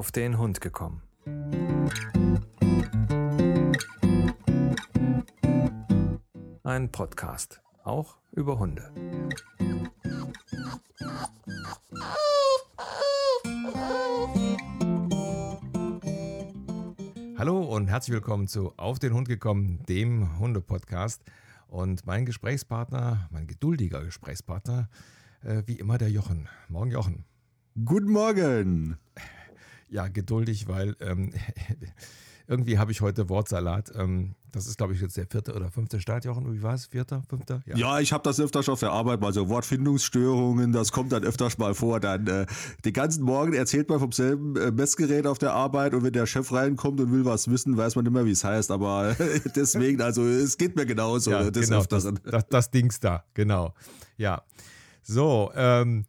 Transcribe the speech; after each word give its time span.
auf 0.00 0.12
den 0.12 0.38
Hund 0.38 0.62
gekommen. 0.62 1.02
Ein 6.62 6.90
Podcast, 6.90 7.60
auch 7.84 8.16
über 8.32 8.58
Hunde. 8.58 8.90
Hallo 17.36 17.60
und 17.60 17.88
herzlich 17.88 18.14
willkommen 18.14 18.48
zu 18.48 18.72
Auf 18.78 18.98
den 19.00 19.12
Hund 19.12 19.28
gekommen, 19.28 19.84
dem 19.86 20.38
Hunde-Podcast. 20.38 21.22
Und 21.68 22.06
mein 22.06 22.24
Gesprächspartner, 22.24 23.28
mein 23.30 23.46
geduldiger 23.46 24.02
Gesprächspartner, 24.02 24.88
äh, 25.42 25.62
wie 25.66 25.74
immer 25.74 25.98
der 25.98 26.08
Jochen. 26.08 26.48
Morgen, 26.70 26.90
Jochen. 26.90 27.26
Guten 27.84 28.10
Morgen. 28.10 28.96
Ja, 29.90 30.08
geduldig, 30.08 30.68
weil 30.68 30.96
ähm, 31.00 31.32
irgendwie 32.46 32.78
habe 32.78 32.92
ich 32.92 33.00
heute 33.00 33.28
Wortsalat. 33.28 33.92
Ähm, 33.94 34.34
das 34.52 34.66
ist, 34.66 34.76
glaube 34.76 34.92
ich, 34.92 35.00
jetzt 35.00 35.16
der 35.16 35.26
vierte 35.26 35.54
oder 35.54 35.70
fünfte 35.70 36.00
Start, 36.00 36.24
Jochen. 36.24 36.52
Wie 36.52 36.62
war 36.62 36.74
es? 36.74 36.86
Vierter, 36.86 37.22
fünfter? 37.28 37.62
Ja, 37.66 37.76
ja 37.76 38.00
ich 38.00 38.12
habe 38.12 38.24
das 38.24 38.40
öfters 38.40 38.64
schon 38.64 38.76
verarbeitet, 38.76 39.20
mal 39.20 39.32
so 39.32 39.48
Wortfindungsstörungen, 39.48 40.72
das 40.72 40.90
kommt 40.90 41.12
dann 41.12 41.22
öfters 41.22 41.58
mal 41.58 41.74
vor. 41.74 42.00
Dann 42.00 42.26
äh, 42.26 42.46
den 42.84 42.92
ganzen 42.92 43.22
Morgen 43.22 43.52
erzählt 43.52 43.88
man 43.88 44.00
vom 44.00 44.10
selben 44.10 44.56
äh, 44.56 44.72
Messgerät 44.72 45.26
auf 45.26 45.38
der 45.38 45.52
Arbeit 45.52 45.94
und 45.94 46.02
wenn 46.02 46.12
der 46.12 46.26
Chef 46.26 46.52
reinkommt 46.52 47.00
und 47.00 47.12
will 47.12 47.24
was 47.24 47.48
wissen, 47.48 47.76
weiß 47.76 47.94
man 47.96 48.06
immer, 48.06 48.24
wie 48.24 48.32
es 48.32 48.42
heißt. 48.42 48.70
Aber 48.70 49.16
deswegen, 49.54 50.00
also 50.00 50.26
es 50.26 50.58
geht 50.58 50.74
mir 50.76 50.86
genauso. 50.86 51.30
Ja, 51.30 51.50
das, 51.50 51.68
genau, 51.68 51.84
das, 51.84 52.08
das, 52.24 52.48
das 52.48 52.70
Dings 52.70 52.98
da, 52.98 53.24
genau. 53.34 53.74
Ja. 54.16 54.42
So, 55.02 55.50
ähm, 55.54 56.04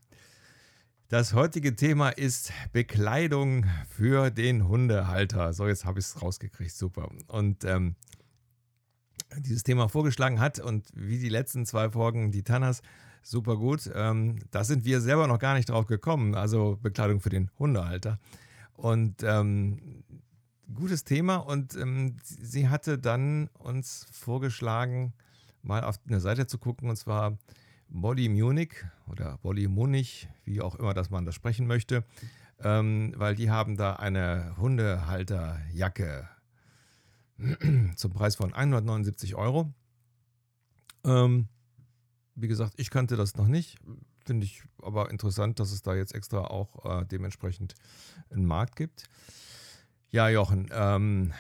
das 1.11 1.33
heutige 1.33 1.75
Thema 1.75 2.07
ist 2.07 2.53
Bekleidung 2.71 3.65
für 3.90 4.31
den 4.31 4.70
Hundehalter. 4.70 5.51
So, 5.51 5.68
jetzt 5.68 5.84
habe 5.84 5.99
ich 5.99 6.05
es 6.05 6.21
rausgekriegt, 6.21 6.73
super. 6.73 7.09
Und 7.27 7.65
ähm, 7.65 7.98
dieses 9.37 9.63
Thema 9.63 9.90
vorgeschlagen 9.90 10.40
hat 10.40 10.59
und 10.59 10.87
wie 10.93 11.20
die 11.20 11.27
letzten 11.27 11.65
zwei 11.65 11.90
Folgen, 11.90 12.31
die 12.31 12.43
Tannas, 12.43 12.81
super 13.23 13.57
gut. 13.57 13.91
Ähm, 13.93 14.40
da 14.51 14.63
sind 14.63 14.85
wir 14.85 15.01
selber 15.01 15.27
noch 15.27 15.40
gar 15.40 15.55
nicht 15.55 15.68
drauf 15.68 15.85
gekommen. 15.85 16.34
Also 16.34 16.79
Bekleidung 16.81 17.20
für 17.20 17.29
den 17.29 17.51
Hundehalter. 17.59 18.18
Und 18.71 19.21
ähm, 19.23 20.05
gutes 20.73 21.03
Thema. 21.03 21.35
Und 21.35 21.75
ähm, 21.75 22.15
sie 22.23 22.70
hatte 22.70 22.98
dann 22.98 23.49
uns 23.59 24.05
vorgeschlagen, 24.13 25.12
mal 25.62 25.84
auf 25.84 25.99
eine 26.07 26.21
Seite 26.21 26.48
zu 26.48 26.57
gucken, 26.57 26.90
und 26.90 26.96
zwar 26.96 27.37
Body 27.91 28.29
Munich 28.29 28.73
oder 29.07 29.37
Body 29.39 29.67
Munich, 29.67 30.27
wie 30.45 30.61
auch 30.61 30.75
immer, 30.75 30.93
dass 30.93 31.09
man 31.09 31.25
das 31.25 31.35
sprechen 31.35 31.67
möchte, 31.67 32.05
ähm, 32.59 33.13
weil 33.17 33.35
die 33.35 33.49
haben 33.51 33.75
da 33.75 33.93
eine 33.93 34.55
Hundehalterjacke 34.57 36.29
zum 37.95 38.13
Preis 38.13 38.35
von 38.35 38.53
179 38.53 39.35
Euro. 39.35 39.73
Ähm, 41.03 41.47
wie 42.35 42.47
gesagt, 42.47 42.73
ich 42.77 42.89
kannte 42.89 43.17
das 43.17 43.35
noch 43.35 43.47
nicht. 43.47 43.77
Finde 44.25 44.45
ich 44.45 44.63
aber 44.81 45.12
interessant, 45.12 45.59
dass 45.59 45.71
es 45.71 45.81
da 45.81 45.93
jetzt 45.93 46.15
extra 46.15 46.45
auch 46.45 46.85
äh, 46.85 47.05
dementsprechend 47.05 47.75
einen 48.29 48.45
Markt 48.45 48.75
gibt. 48.75 49.09
Ja, 50.09 50.29
Jochen, 50.29 50.69
ähm, 50.71 51.34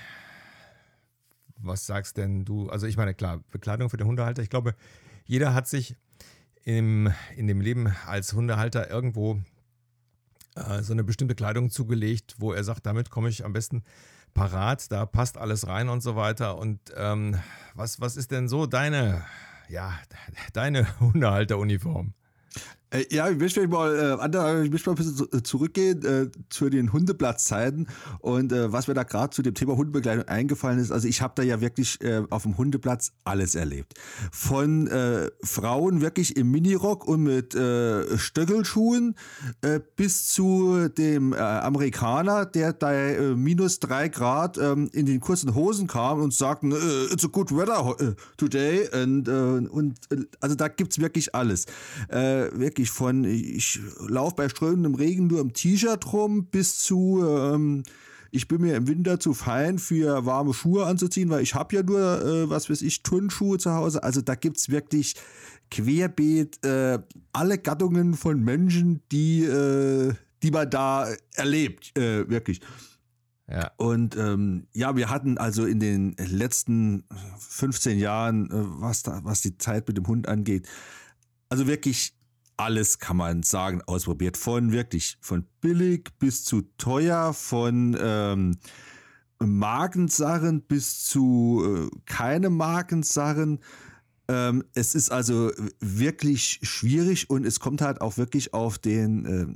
was 1.57 1.85
sagst 1.85 2.17
denn 2.17 2.43
du? 2.43 2.69
Also 2.69 2.87
ich 2.87 2.97
meine, 2.97 3.13
klar, 3.13 3.41
Bekleidung 3.51 3.89
für 3.89 3.97
den 3.97 4.07
Hundehalter. 4.07 4.41
Ich 4.41 4.49
glaube, 4.49 4.75
jeder 5.25 5.53
hat 5.53 5.67
sich 5.67 5.95
im, 6.63 7.11
in 7.35 7.47
dem 7.47 7.61
Leben 7.61 7.93
als 8.05 8.33
Hundehalter 8.33 8.89
irgendwo 8.89 9.39
äh, 10.55 10.81
so 10.81 10.93
eine 10.93 11.03
bestimmte 11.03 11.35
Kleidung 11.35 11.69
zugelegt, 11.69 12.35
wo 12.39 12.53
er 12.53 12.63
sagt, 12.63 12.85
damit 12.85 13.09
komme 13.09 13.29
ich 13.29 13.45
am 13.45 13.53
besten 13.53 13.83
parat, 14.33 14.91
da 14.91 15.05
passt 15.05 15.37
alles 15.37 15.67
rein 15.67 15.89
und 15.89 16.01
so 16.01 16.15
weiter. 16.15 16.57
Und 16.57 16.79
ähm, 16.95 17.39
was, 17.73 17.99
was 18.01 18.17
ist 18.17 18.31
denn 18.31 18.47
so 18.47 18.65
deine, 18.65 19.23
ja, 19.69 19.93
deine 20.53 20.99
Hundehalteruniform? 20.99 22.13
Äh, 22.91 23.05
ja, 23.09 23.29
ich 23.29 23.37
möchte 23.37 23.65
mal, 23.67 23.95
äh, 23.95 24.65
ich 24.65 24.71
möchte 24.71 24.89
mal 24.89 24.97
ein 24.97 25.03
bisschen 25.03 25.27
äh, 25.31 25.43
zurückgehen 25.43 26.03
äh, 26.05 26.29
zu 26.49 26.69
den 26.69 26.91
Hundeplatzzeiten 26.93 27.87
und 28.19 28.51
äh, 28.51 28.71
was 28.71 28.87
mir 28.87 28.93
da 28.93 29.03
gerade 29.03 29.33
zu 29.33 29.41
dem 29.41 29.53
Thema 29.53 29.77
Hundebekleidung 29.77 30.27
eingefallen 30.27 30.79
ist. 30.79 30.91
Also 30.91 31.07
ich 31.07 31.21
habe 31.21 31.33
da 31.35 31.43
ja 31.43 31.61
wirklich 31.61 32.01
äh, 32.01 32.23
auf 32.29 32.43
dem 32.43 32.57
Hundeplatz 32.57 33.13
alles 33.23 33.55
erlebt. 33.55 33.93
Von 34.31 34.87
äh, 34.87 35.29
Frauen 35.43 36.01
wirklich 36.01 36.35
im 36.35 36.51
Minirock 36.51 37.07
und 37.07 37.23
mit 37.23 37.55
äh, 37.55 38.17
Stöckelschuhen 38.17 39.15
äh, 39.61 39.79
bis 39.95 40.27
zu 40.27 40.89
dem 40.89 41.33
äh, 41.33 41.37
Amerikaner, 41.37 42.45
der 42.45 42.73
bei 42.73 43.15
äh, 43.15 43.35
minus 43.35 43.79
drei 43.79 44.09
Grad 44.09 44.57
äh, 44.57 44.71
in 44.73 45.05
den 45.05 45.21
kurzen 45.21 45.55
Hosen 45.55 45.87
kam 45.87 46.21
und 46.21 46.33
sagte, 46.33 46.67
it's 47.11 47.23
a 47.23 47.27
good 47.27 47.51
weather 47.51 47.95
äh, 47.99 48.15
today. 48.35 48.89
Und, 49.01 49.27
äh, 49.27 49.31
und 49.31 49.95
äh, 50.11 50.25
also 50.41 50.55
da 50.55 50.67
gibt's 50.67 50.99
wirklich 50.99 51.33
alles. 51.33 51.65
Äh, 52.09 52.49
wirklich 52.53 52.80
wirklich 52.81 52.91
von, 52.91 53.23
ich 53.25 53.79
laufe 54.07 54.35
bei 54.35 54.49
strömendem 54.49 54.95
Regen 54.95 55.27
nur 55.27 55.39
im 55.39 55.53
T-Shirt 55.53 56.11
rum, 56.13 56.45
bis 56.45 56.79
zu, 56.79 57.23
ähm, 57.23 57.83
ich 58.31 58.47
bin 58.47 58.61
mir 58.61 58.75
im 58.75 58.87
Winter 58.87 59.19
zu 59.19 59.33
fein 59.33 59.77
für 59.77 60.25
warme 60.25 60.53
Schuhe 60.53 60.87
anzuziehen, 60.87 61.29
weil 61.29 61.43
ich 61.43 61.53
habe 61.53 61.75
ja 61.75 61.83
nur, 61.83 61.99
äh, 61.99 62.49
was 62.49 62.69
weiß 62.69 62.81
ich, 62.81 63.03
Turnschuhe 63.03 63.59
zu 63.59 63.73
Hause. 63.73 64.03
Also 64.03 64.21
da 64.21 64.33
gibt 64.33 64.57
es 64.57 64.69
wirklich 64.69 65.15
querbeet 65.69 66.65
äh, 66.65 66.99
alle 67.33 67.59
Gattungen 67.59 68.15
von 68.15 68.43
Menschen, 68.43 69.01
die, 69.11 69.43
äh, 69.43 70.13
die 70.41 70.51
man 70.51 70.69
da 70.69 71.07
erlebt, 71.35 71.95
äh, 71.97 72.27
wirklich. 72.27 72.61
Ja. 73.47 73.69
Und 73.77 74.15
ähm, 74.15 74.65
ja, 74.73 74.95
wir 74.95 75.09
hatten 75.09 75.37
also 75.37 75.65
in 75.65 75.79
den 75.79 76.15
letzten 76.17 77.03
15 77.37 77.99
Jahren, 77.99 78.49
äh, 78.49 78.53
was, 78.53 79.03
da, 79.03 79.19
was 79.23 79.41
die 79.41 79.57
Zeit 79.57 79.87
mit 79.87 79.97
dem 79.97 80.07
Hund 80.07 80.27
angeht, 80.27 80.67
also 81.49 81.67
wirklich 81.67 82.13
alles 82.61 82.99
kann 82.99 83.17
man 83.17 83.41
sagen, 83.41 83.81
ausprobiert. 83.87 84.37
Von 84.37 84.71
wirklich, 84.71 85.17
von 85.19 85.45
billig 85.61 86.09
bis 86.19 86.43
zu 86.43 86.61
teuer, 86.77 87.33
von 87.33 87.97
ähm, 87.99 88.57
Markensachen 89.39 90.61
bis 90.61 91.03
zu 91.03 91.89
äh, 91.91 91.97
keine 92.05 92.51
Markensachen. 92.51 93.59
Ähm, 94.27 94.63
es 94.75 94.93
ist 94.93 95.11
also 95.11 95.51
wirklich 95.79 96.59
schwierig 96.61 97.31
und 97.31 97.47
es 97.47 97.59
kommt 97.59 97.81
halt 97.81 97.99
auch 97.99 98.17
wirklich 98.17 98.53
auf 98.53 98.77
den 98.77 99.25
äh, 99.25 99.47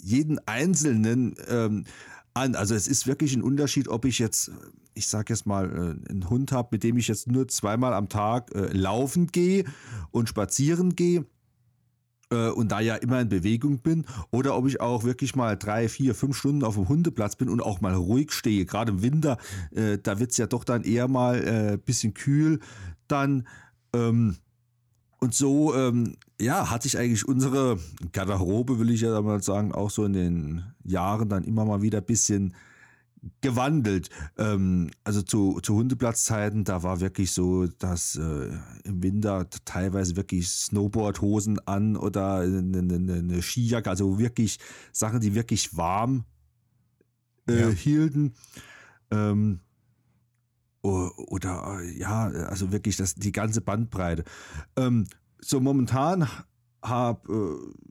jeden 0.00 0.38
Einzelnen 0.46 1.34
ähm, 1.48 1.86
an. 2.34 2.54
Also 2.54 2.76
es 2.76 2.86
ist 2.86 3.08
wirklich 3.08 3.34
ein 3.34 3.42
Unterschied, 3.42 3.88
ob 3.88 4.04
ich 4.04 4.20
jetzt, 4.20 4.52
ich 4.94 5.08
sage 5.08 5.32
jetzt 5.32 5.44
mal, 5.44 5.66
äh, 5.66 6.10
einen 6.10 6.30
Hund 6.30 6.52
habe, 6.52 6.68
mit 6.70 6.84
dem 6.84 6.98
ich 6.98 7.08
jetzt 7.08 7.26
nur 7.26 7.48
zweimal 7.48 7.94
am 7.94 8.08
Tag 8.08 8.54
äh, 8.54 8.68
laufen 8.72 9.26
gehe 9.26 9.64
und 10.12 10.28
spazieren 10.28 10.94
gehe 10.94 11.26
äh, 12.30 12.48
und 12.48 12.72
da 12.72 12.80
ja 12.80 12.96
immer 12.96 13.20
in 13.20 13.28
Bewegung 13.28 13.78
bin 13.78 14.04
oder 14.30 14.56
ob 14.56 14.66
ich 14.66 14.80
auch 14.80 15.04
wirklich 15.04 15.34
mal 15.34 15.56
drei, 15.56 15.88
vier, 15.88 16.14
fünf 16.14 16.36
Stunden 16.36 16.64
auf 16.64 16.74
dem 16.74 16.88
Hundeplatz 16.88 17.36
bin 17.36 17.48
und 17.48 17.62
auch 17.62 17.80
mal 17.80 17.94
ruhig 17.94 18.32
stehe. 18.32 18.64
Gerade 18.66 18.92
im 18.92 19.02
Winter, 19.02 19.38
äh, 19.70 19.98
da 19.98 20.18
wird 20.18 20.32
es 20.32 20.36
ja 20.36 20.46
doch 20.46 20.64
dann 20.64 20.82
eher 20.84 21.08
mal 21.08 21.36
äh, 21.44 21.78
bisschen 21.78 22.14
kühl. 22.14 22.60
Dann 23.06 23.46
ähm, 23.94 24.36
und 25.20 25.34
so, 25.34 25.74
ähm, 25.74 26.14
ja, 26.40 26.70
hat 26.70 26.84
sich 26.84 26.96
eigentlich 26.96 27.26
unsere 27.26 27.78
Garderobe, 28.12 28.78
will 28.78 28.90
ich 28.90 29.00
ja 29.00 29.20
mal 29.20 29.42
sagen, 29.42 29.72
auch 29.72 29.90
so 29.90 30.04
in 30.04 30.12
den 30.12 30.62
Jahren 30.84 31.28
dann 31.28 31.42
immer 31.42 31.64
mal 31.64 31.82
wieder 31.82 31.98
ein 31.98 32.04
bisschen 32.04 32.54
gewandelt. 33.40 34.10
Ähm, 34.36 34.90
also 35.04 35.22
zu, 35.22 35.60
zu 35.60 35.74
Hundeplatzzeiten, 35.74 36.64
da 36.64 36.82
war 36.82 37.00
wirklich 37.00 37.32
so, 37.32 37.66
dass 37.66 38.16
äh, 38.16 38.50
im 38.84 39.02
Winter 39.02 39.48
teilweise 39.64 40.16
wirklich 40.16 40.48
Snowboardhosen 40.48 41.58
an 41.66 41.96
oder 41.96 42.40
eine, 42.40 42.78
eine, 42.78 43.14
eine 43.14 43.42
Skijacke, 43.42 43.90
also 43.90 44.18
wirklich 44.18 44.58
Sachen, 44.92 45.20
die 45.20 45.34
wirklich 45.34 45.76
warm 45.76 46.24
äh, 47.48 47.60
ja. 47.60 47.68
hielten. 47.68 48.34
Ähm, 49.10 49.60
oder 50.80 51.80
ja, 51.96 52.28
also 52.28 52.72
wirklich 52.72 52.96
das, 52.96 53.14
die 53.14 53.32
ganze 53.32 53.60
Bandbreite. 53.60 54.24
Ähm, 54.76 55.06
so 55.40 55.60
momentan 55.60 56.28
habe 56.82 57.32
äh, 57.32 57.88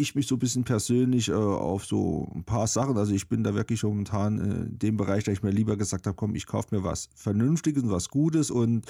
ich 0.00 0.14
mich 0.14 0.26
so 0.26 0.36
ein 0.36 0.38
bisschen 0.38 0.64
persönlich 0.64 1.28
äh, 1.28 1.32
auf 1.32 1.84
so 1.84 2.30
ein 2.34 2.44
paar 2.44 2.66
Sachen, 2.66 2.96
also 2.96 3.12
ich 3.12 3.28
bin 3.28 3.44
da 3.44 3.54
wirklich 3.54 3.82
momentan 3.82 4.38
in 4.38 4.78
dem 4.78 4.96
Bereich, 4.96 5.24
da 5.24 5.32
ich 5.32 5.42
mir 5.42 5.50
lieber 5.50 5.76
gesagt 5.76 6.06
habe, 6.06 6.16
komm, 6.16 6.34
ich 6.34 6.46
kaufe 6.46 6.74
mir 6.74 6.84
was 6.84 7.08
Vernünftiges 7.14 7.82
und 7.82 7.90
was 7.90 8.08
Gutes 8.08 8.50
und 8.50 8.86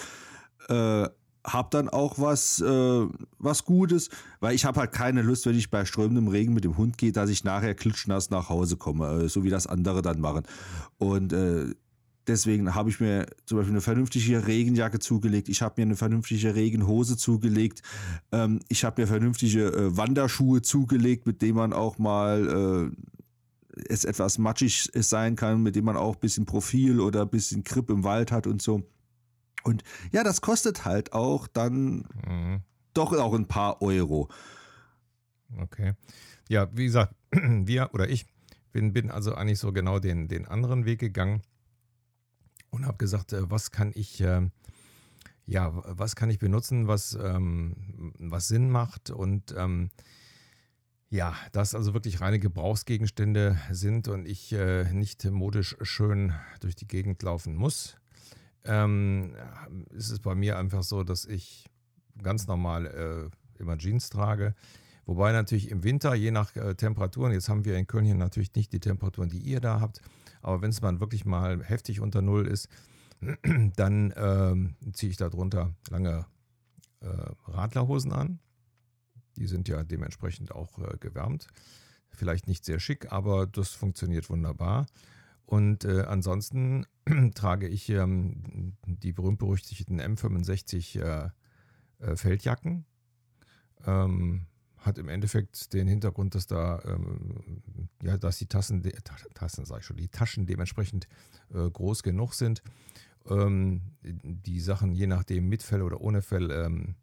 äh, 0.69 1.09
habe 1.45 1.69
dann 1.71 1.89
auch 1.89 2.19
was, 2.19 2.61
äh, 2.61 3.07
was 3.39 3.65
Gutes, 3.65 4.11
weil 4.41 4.55
ich 4.55 4.65
habe 4.65 4.81
halt 4.81 4.93
keine 4.93 5.23
Lust, 5.23 5.47
wenn 5.47 5.57
ich 5.57 5.71
bei 5.71 5.85
strömendem 5.85 6.29
Regen 6.29 6.53
mit 6.53 6.65
dem 6.65 6.77
Hund 6.77 6.99
gehe, 6.99 7.13
dass 7.13 7.31
ich 7.31 7.45
nachher 7.45 7.75
klitschnass 7.75 8.31
nach 8.31 8.49
Hause 8.49 8.77
komme, 8.77 9.25
äh, 9.25 9.29
so 9.29 9.43
wie 9.43 9.51
das 9.51 9.67
andere 9.67 10.03
dann 10.03 10.21
machen. 10.21 10.45
Und 10.99 11.33
äh, 11.33 11.75
Deswegen 12.27 12.75
habe 12.75 12.91
ich 12.91 13.01
mir 13.01 13.27
zum 13.47 13.59
Beispiel 13.59 13.73
eine 13.73 13.81
vernünftige 13.81 14.47
Regenjacke 14.47 14.99
zugelegt. 14.99 15.49
Ich 15.49 15.63
habe 15.63 15.75
mir 15.79 15.87
eine 15.87 15.97
vernünftige 15.97 16.55
Regenhose 16.55 17.17
zugelegt. 17.17 17.83
Ähm, 18.31 18.61
ich 18.69 18.85
habe 18.85 19.03
mir 19.03 19.07
vernünftige 19.07 19.67
äh, 19.67 19.97
Wanderschuhe 19.97 20.63
zugelegt, 20.63 21.27
mit 21.27 21.43
denen 21.43 21.57
man 21.57 21.73
auch 21.73 21.99
mal 21.99 22.93
es 23.89 24.05
etwas 24.05 24.39
matschig 24.39 24.91
sein 24.95 25.37
kann, 25.37 25.63
mit 25.63 25.77
dem 25.77 25.85
man 25.85 25.97
auch 25.97 26.15
ein 26.15 26.21
bisschen 26.21 26.47
Profil 26.47 27.01
oder 27.01 27.23
ein 27.23 27.31
bisschen 27.31 27.65
Grip 27.65 27.91
im 27.91 28.05
Wald 28.05 28.33
hat 28.33 28.47
und 28.47 28.61
so. 28.61 28.83
Und 29.63 29.83
ja, 30.13 30.25
das 30.25 30.41
kostet 30.41 30.85
halt 30.85 31.13
auch 31.13 31.47
dann 31.47 32.05
mhm. 32.27 32.61
doch 32.95 33.13
auch 33.13 33.35
ein 33.35 33.47
paar 33.47 33.83
Euro. 33.83 34.29
Okay. 35.59 35.95
Ja, 36.49 36.69
wie 36.73 36.87
gesagt, 36.87 37.15
wir 37.33 37.91
oder 37.93 38.09
ich 38.09 38.27
bin, 38.73 38.93
bin 38.93 39.11
also 39.11 39.35
eigentlich 39.35 39.59
so 39.59 39.73
genau 39.73 39.99
den, 39.99 40.29
den 40.29 40.47
anderen 40.47 40.85
Weg 40.85 41.01
gegangen 41.01 41.43
und 42.71 42.87
habe 42.87 42.99
gesagt, 42.99 43.33
äh, 43.33 43.51
was 43.51 43.71
kann 43.71 43.93
ich, 43.95 44.21
äh, 44.21 44.49
ja, 45.47 45.73
was 45.73 46.17
kann 46.17 46.31
ich 46.31 46.39
benutzen, 46.39 46.87
was, 46.87 47.19
ähm, 47.21 48.15
was 48.19 48.49
Sinn 48.49 48.71
macht 48.71 49.11
und 49.11 49.55
ähm, 49.57 49.91
ja, 51.11 51.35
dass 51.51 51.75
also 51.75 51.93
wirklich 51.93 52.21
reine 52.21 52.39
Gebrauchsgegenstände 52.39 53.59
sind 53.73 54.07
und 54.07 54.27
ich 54.27 54.53
äh, 54.53 54.85
nicht 54.93 55.25
modisch 55.25 55.77
schön 55.83 56.33
durch 56.61 56.77
die 56.77 56.87
Gegend 56.87 57.21
laufen 57.25 57.57
muss, 57.57 57.97
ähm, 58.65 59.35
ist 59.91 60.11
es 60.11 60.21
bei 60.21 60.37
mir 60.37 60.57
einfach 60.57 60.85
so, 60.85 61.03
dass 61.03 61.25
ich 61.25 61.67
ganz 62.23 62.47
normal 62.47 62.87
äh, 62.87 63.61
immer 63.61 63.77
Jeans 63.77 64.09
trage. 64.09 64.55
Wobei 65.05 65.33
natürlich 65.33 65.71
im 65.71 65.83
Winter, 65.83 66.15
je 66.15 66.31
nach 66.31 66.53
Temperaturen, 66.77 67.33
jetzt 67.33 67.49
haben 67.49 67.65
wir 67.65 67.77
in 67.77 67.89
Köln 67.89 68.05
hier 68.05 68.15
natürlich 68.15 68.55
nicht 68.55 68.73
die 68.73 68.79
Temperaturen, 68.79 69.29
die 69.29 69.39
ihr 69.39 69.59
da 69.59 69.81
habt, 69.81 70.01
aber 70.43 70.63
wenn 70.63 70.71
es 70.71 70.81
mal 70.81 71.01
wirklich 71.01 71.25
mal 71.25 71.63
heftig 71.65 72.01
unter 72.01 72.23
Null 72.23 72.47
ist, 72.47 72.69
dann 73.77 74.13
ähm, 74.17 74.77
ziehe 74.93 75.11
ich 75.11 75.17
darunter 75.17 75.75
lange 75.91 76.27
äh, 77.01 77.07
Radlerhosen 77.47 78.13
an. 78.13 78.41
Die 79.37 79.47
sind 79.47 79.69
ja 79.69 79.85
dementsprechend 79.85 80.53
auch 80.53 80.79
äh, 80.79 80.97
gewärmt. 80.99 81.47
Vielleicht 82.11 82.49
nicht 82.49 82.65
sehr 82.65 82.81
schick, 82.81 83.13
aber 83.13 83.47
das 83.47 83.71
funktioniert 83.71 84.29
wunderbar. 84.31 84.87
Und 85.45 85.85
äh, 85.85 86.03
ansonsten 86.03 86.87
trage 87.35 87.69
ich 87.69 87.89
ähm, 87.89 88.77
die 88.87 89.13
berühmt-berüchtigten 89.13 90.01
M65 90.01 91.01
äh, 91.01 91.31
äh, 91.99 92.17
Feldjacken. 92.17 92.85
Ähm, 93.87 94.47
hat 94.79 94.99
im 94.99 95.09
Endeffekt 95.09 95.73
den 95.73 95.87
Hintergrund, 95.89 96.35
dass 96.35 96.47
da 96.47 96.81
ähm, 96.85 97.80
ja, 98.03 98.17
dass 98.17 98.39
die 98.39 98.47
Tassen, 98.47 98.83
Tassen 99.35 99.65
sage 99.65 99.81
ich 99.81 99.87
schon, 99.87 99.97
die 99.97 100.09
Taschen 100.09 100.47
dementsprechend 100.47 101.09
äh, 101.53 101.71
groß 101.71 102.03
genug 102.03 102.35
sind. 102.35 102.63
Ähm, 103.29 103.83
die 104.03 104.61
Sachen 104.61 104.95
je 104.95 105.07
nachdem 105.07 105.49
mit 105.49 105.63
Fell 105.63 105.83
oder 105.83 106.01
ohne 106.01 106.23
Fell 106.23 106.51
ähm, 106.51 106.95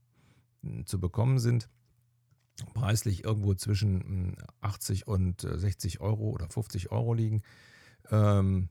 zu 0.86 1.00
bekommen 1.00 1.40
sind. 1.40 1.70
Preislich 2.74 3.24
irgendwo 3.24 3.54
zwischen 3.54 4.36
80 4.62 5.02
hm, 5.02 5.14
und 5.14 5.42
60 5.42 6.00
Euro 6.02 6.30
oder 6.32 6.50
50 6.50 6.92
Euro 6.92 7.14
liegen. 7.14 7.44
Ähm, 8.10 8.70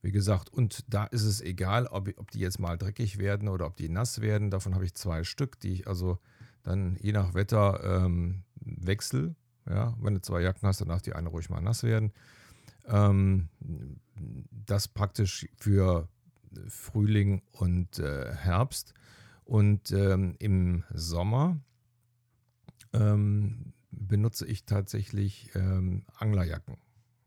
wie 0.00 0.12
gesagt, 0.12 0.50
und 0.50 0.84
da 0.88 1.04
ist 1.04 1.24
es 1.24 1.40
egal, 1.40 1.86
ob, 1.88 2.08
ob 2.16 2.30
die 2.30 2.38
jetzt 2.38 2.58
mal 2.58 2.78
dreckig 2.78 3.18
werden 3.18 3.48
oder 3.48 3.66
ob 3.66 3.76
die 3.76 3.88
nass 3.88 4.20
werden. 4.20 4.50
Davon 4.50 4.74
habe 4.74 4.84
ich 4.84 4.94
zwei 4.94 5.24
Stück, 5.24 5.60
die 5.60 5.72
ich 5.72 5.88
also 5.88 6.18
dann 6.62 6.96
je 7.00 7.12
nach 7.12 7.34
Wetter 7.34 8.04
ähm, 8.04 8.44
wechsle. 8.60 9.34
Ja, 9.68 9.94
wenn 10.00 10.14
du 10.14 10.20
zwei 10.20 10.40
Jacken 10.42 10.66
hast, 10.66 10.80
dann 10.80 10.88
darf 10.88 11.02
die 11.02 11.14
eine 11.14 11.28
ruhig 11.28 11.50
mal 11.50 11.60
nass 11.60 11.82
werden. 11.82 12.12
Ähm, 12.86 13.48
das 14.50 14.88
praktisch 14.88 15.48
für 15.56 16.08
Frühling 16.68 17.42
und 17.52 17.98
äh, 17.98 18.32
Herbst. 18.34 18.94
Und 19.44 19.92
ähm, 19.92 20.36
im 20.38 20.84
Sommer 20.92 21.58
ähm, 22.92 23.72
benutze 23.90 24.46
ich 24.46 24.64
tatsächlich 24.64 25.50
ähm, 25.54 26.04
Anglerjacken 26.18 26.78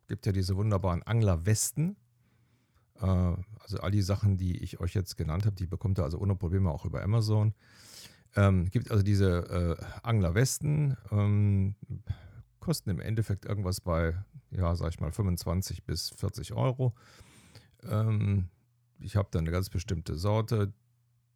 gibt 0.10 0.26
ja 0.26 0.34
diese 0.34 0.58
wunderbaren 0.58 1.04
Anglerwesten. 1.04 1.96
Äh, 3.00 3.06
also 3.06 3.80
all 3.80 3.92
die 3.92 4.02
Sachen, 4.02 4.36
die 4.36 4.58
ich 4.58 4.82
euch 4.82 4.94
jetzt 4.94 5.16
genannt 5.16 5.46
habe, 5.46 5.56
die 5.56 5.68
bekommt 5.68 6.00
ihr 6.00 6.04
also 6.04 6.20
ohne 6.20 6.36
Probleme 6.36 6.70
auch 6.70 6.84
über 6.84 7.02
Amazon. 7.02 7.54
Ähm, 8.36 8.70
gibt 8.70 8.92
also 8.92 9.04
diese 9.04 9.78
äh, 9.80 9.84
Anglerwesten, 10.04 10.98
ähm, 11.12 11.76
kosten 12.60 12.90
im 12.90 13.00
Endeffekt 13.00 13.46
irgendwas 13.46 13.82
bei, 13.82 14.16
ja, 14.52 14.76
sag 14.76 14.90
ich 14.90 15.00
mal, 15.00 15.12
25 15.12 15.84
bis 15.84 16.10
40 16.10 16.54
Euro. 16.54 16.94
Ähm, 17.84 18.50
ich 19.00 19.16
habe 19.16 19.30
da 19.32 19.40
eine 19.40 19.52
ganz 19.52 19.70
bestimmte 19.70 20.16
Sorte. 20.16 20.74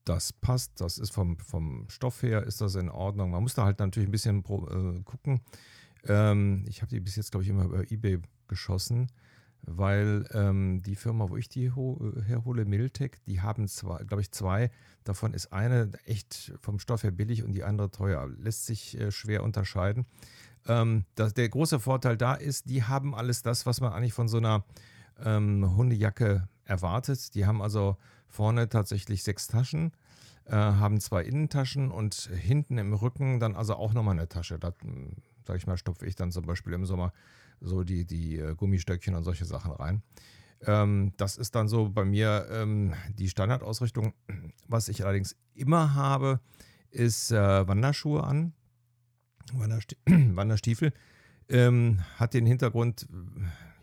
Das 0.05 0.33
passt, 0.33 0.81
das 0.81 0.97
ist 0.97 1.11
vom, 1.11 1.37
vom 1.37 1.87
Stoff 1.89 2.23
her, 2.23 2.43
ist 2.43 2.59
das 2.59 2.75
in 2.75 2.89
Ordnung. 2.89 3.31
Man 3.31 3.43
muss 3.43 3.53
da 3.53 3.63
halt 3.63 3.79
natürlich 3.79 4.09
ein 4.09 4.11
bisschen 4.11 4.43
pro, 4.43 4.67
äh, 4.67 5.01
gucken. 5.03 5.41
Ähm, 6.05 6.65
ich 6.67 6.81
habe 6.81 6.89
die 6.89 6.99
bis 6.99 7.15
jetzt, 7.15 7.31
glaube 7.31 7.43
ich, 7.43 7.49
immer 7.49 7.65
über 7.65 7.89
Ebay 7.89 8.19
geschossen, 8.47 9.07
weil 9.65 10.25
ähm, 10.33 10.81
die 10.83 10.95
Firma, 10.95 11.29
wo 11.29 11.37
ich 11.37 11.47
die 11.47 11.71
herhole, 11.71 12.65
Miltech, 12.65 13.11
die 13.25 13.41
haben 13.41 13.67
zwei, 13.67 14.03
glaube 14.03 14.21
ich, 14.21 14.31
zwei. 14.31 14.71
Davon 15.03 15.33
ist 15.33 15.53
eine 15.53 15.91
echt 16.05 16.53
vom 16.61 16.79
Stoff 16.79 17.03
her 17.03 17.11
billig 17.11 17.43
und 17.43 17.53
die 17.53 17.63
andere 17.63 17.89
teuer. 17.89 18.27
Lässt 18.37 18.65
sich 18.65 18.99
äh, 18.99 19.11
schwer 19.11 19.43
unterscheiden. 19.43 20.05
Ähm, 20.67 21.05
das, 21.15 21.33
der 21.33 21.47
große 21.49 21.79
Vorteil 21.79 22.17
da 22.17 22.33
ist, 22.33 22.69
die 22.69 22.83
haben 22.83 23.15
alles 23.15 23.41
das, 23.41 23.65
was 23.65 23.79
man 23.79 23.93
eigentlich 23.93 24.13
von 24.13 24.27
so 24.27 24.37
einer 24.37 24.65
ähm, 25.23 25.75
Hundejacke 25.75 26.47
erwartet. 26.65 27.33
Die 27.35 27.45
haben 27.45 27.61
also 27.61 27.97
vorne 28.27 28.67
tatsächlich 28.67 29.23
sechs 29.23 29.47
Taschen, 29.47 29.93
äh, 30.45 30.55
haben 30.55 30.99
zwei 30.99 31.23
Innentaschen 31.23 31.89
und 31.89 32.15
hinten 32.15 32.77
im 32.77 32.93
Rücken 32.93 33.39
dann 33.39 33.55
also 33.55 33.75
auch 33.75 33.93
nochmal 33.93 34.17
eine 34.17 34.27
Tasche. 34.27 34.59
Da, 34.59 34.73
sag 35.45 35.57
ich 35.57 35.67
mal, 35.67 35.77
stopfe 35.77 36.05
ich 36.05 36.15
dann 36.15 36.31
zum 36.31 36.45
Beispiel 36.45 36.73
im 36.73 36.85
Sommer 36.85 37.13
so 37.63 37.83
die, 37.83 38.05
die 38.05 38.37
äh, 38.37 38.55
Gummistöckchen 38.55 39.15
und 39.15 39.23
solche 39.23 39.45
Sachen 39.45 39.71
rein. 39.71 40.03
Ähm, 40.65 41.13
das 41.17 41.37
ist 41.37 41.55
dann 41.55 41.67
so 41.67 41.89
bei 41.89 42.05
mir 42.05 42.47
ähm, 42.51 42.93
die 43.17 43.29
Standardausrichtung. 43.29 44.13
Was 44.67 44.87
ich 44.87 45.03
allerdings 45.03 45.35
immer 45.55 45.95
habe, 45.95 46.39
ist 46.91 47.31
äh, 47.31 47.67
Wanderschuhe 47.67 48.23
an, 48.23 48.53
Wandersti 49.53 49.97
Wanderstiefel. 50.05 50.93
Ähm, 51.49 51.99
hat 52.15 52.33
den 52.33 52.45
Hintergrund, 52.45 53.07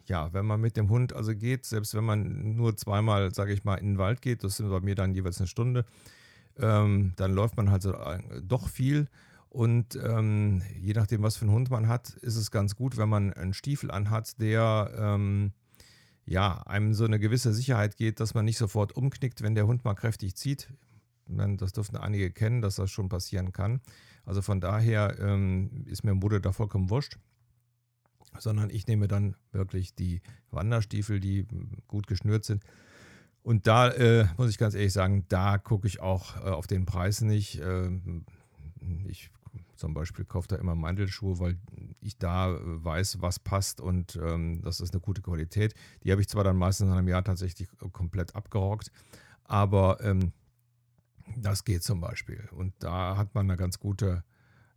ja, 0.07 0.33
wenn 0.33 0.47
man 0.47 0.61
mit 0.61 0.77
dem 0.77 0.89
Hund 0.89 1.13
also 1.13 1.35
geht, 1.35 1.67
selbst 1.67 1.95
wenn 1.95 2.05
man 2.05 2.57
nur 2.57 2.77
zweimal, 2.77 3.35
sage 3.35 3.53
ich 3.53 3.65
mal, 3.65 3.75
in 3.77 3.93
den 3.93 3.99
Wald 3.99 4.23
geht, 4.23 4.43
das 4.45 4.57
sind 4.57 4.71
bei 4.71 4.81
mir 4.81 4.95
dann 4.95 5.15
jeweils 5.15 5.39
eine 5.39 5.47
Stunde, 5.47 5.85
ähm, 6.59 7.13
dann 7.17 7.33
läuft 7.33 7.57
man 7.57 7.71
halt 7.71 7.83
so, 7.83 7.93
äh, 7.93 8.21
doch 8.43 8.69
viel 8.69 9.09
und 9.51 9.97
ähm, 9.97 10.63
je 10.81 10.93
nachdem, 10.93 11.23
was 11.23 11.37
für 11.37 11.45
einen 11.45 11.55
Hund 11.55 11.71
man 11.71 11.89
hat, 11.89 12.11
ist 12.23 12.37
es 12.37 12.53
ganz 12.53 12.77
gut, 12.77 12.97
wenn 12.97 13.09
man 13.09 13.33
einen 13.33 13.53
Stiefel 13.53 13.91
anhat, 13.91 14.41
der 14.41 14.93
ähm, 14.97 15.53
ja, 16.25 16.63
einem 16.63 16.95
so 16.95 17.05
eine 17.05 17.19
gewisse 17.19 17.53
Sicherheit 17.53 17.97
geht, 17.97 18.21
dass 18.21 18.35
man 18.35 18.45
nicht 18.45 18.59
sofort 18.59 18.97
umknickt, 18.97 19.43
wenn 19.43 19.57
der 19.57 19.67
Hund 19.67 19.85
mal 19.85 19.95
kräftig 19.95 20.37
zieht. 20.37 20.73
Das 21.27 21.73
dürften 21.73 21.97
einige 21.97 22.31
kennen, 22.31 22.63
dass 22.63 22.77
das 22.77 22.93
schon 22.93 23.09
passieren 23.09 23.53
kann. 23.53 23.81
Also 24.25 24.41
von 24.41 24.61
daher 24.61 25.19
ähm, 25.19 25.85
ist 25.87 26.05
mir 26.05 26.15
Mode 26.15 26.41
da 26.41 26.53
vollkommen 26.53 26.89
wurscht. 26.89 27.19
Sondern 28.39 28.71
ich 28.71 28.87
nehme 28.87 29.09
dann 29.09 29.35
wirklich 29.51 29.97
die 29.97 30.23
Wanderstiefel, 30.53 31.19
die 31.19 31.49
gut 31.89 32.07
geschnürt 32.07 32.45
sind. 32.45 32.63
Und 33.43 33.67
da 33.67 33.89
äh, 33.89 34.27
muss 34.37 34.51
ich 34.51 34.59
ganz 34.59 34.75
ehrlich 34.75 34.93
sagen, 34.93 35.25
da 35.29 35.59
gucke 35.59 35.89
ich 35.89 36.01
auch 36.01 36.37
äh, 36.37 36.51
auf 36.51 36.69
den 36.69 36.85
Preis 36.85 37.21
nicht. 37.23 37.59
Äh, 37.61 37.91
ich 39.09 39.31
zum 39.81 39.95
Beispiel 39.95 40.25
kaufe 40.25 40.47
da 40.47 40.57
immer 40.57 40.75
Mandelschuhe, 40.75 41.41
weil 41.41 41.59
ich 42.01 42.19
da 42.19 42.55
äh, 42.55 42.61
weiß, 42.63 43.21
was 43.21 43.39
passt 43.39 43.81
und 43.81 44.17
ähm, 44.23 44.61
das 44.63 44.81
ist 44.81 44.93
eine 44.93 45.01
gute 45.01 45.23
Qualität. 45.23 45.75
Die 46.05 46.13
habe 46.13 46.21
ich 46.21 46.29
zwar 46.29 46.45
dann 46.45 46.57
meistens 46.57 46.89
in 46.89 46.93
einem 46.93 47.09
Jahr 47.09 47.25
tatsächlich 47.25 47.69
äh, 47.83 47.89
komplett 47.91 48.37
abgerockt, 48.37 48.93
aber 49.45 49.99
ähm, 50.05 50.33
das 51.37 51.65
geht 51.65 51.83
zum 51.83 52.01
Beispiel. 52.01 52.49
Und 52.53 52.75
da 52.81 53.17
hat 53.17 53.35
man 53.35 53.51
eine 53.51 53.57
ganz 53.57 53.79
gute 53.79 54.23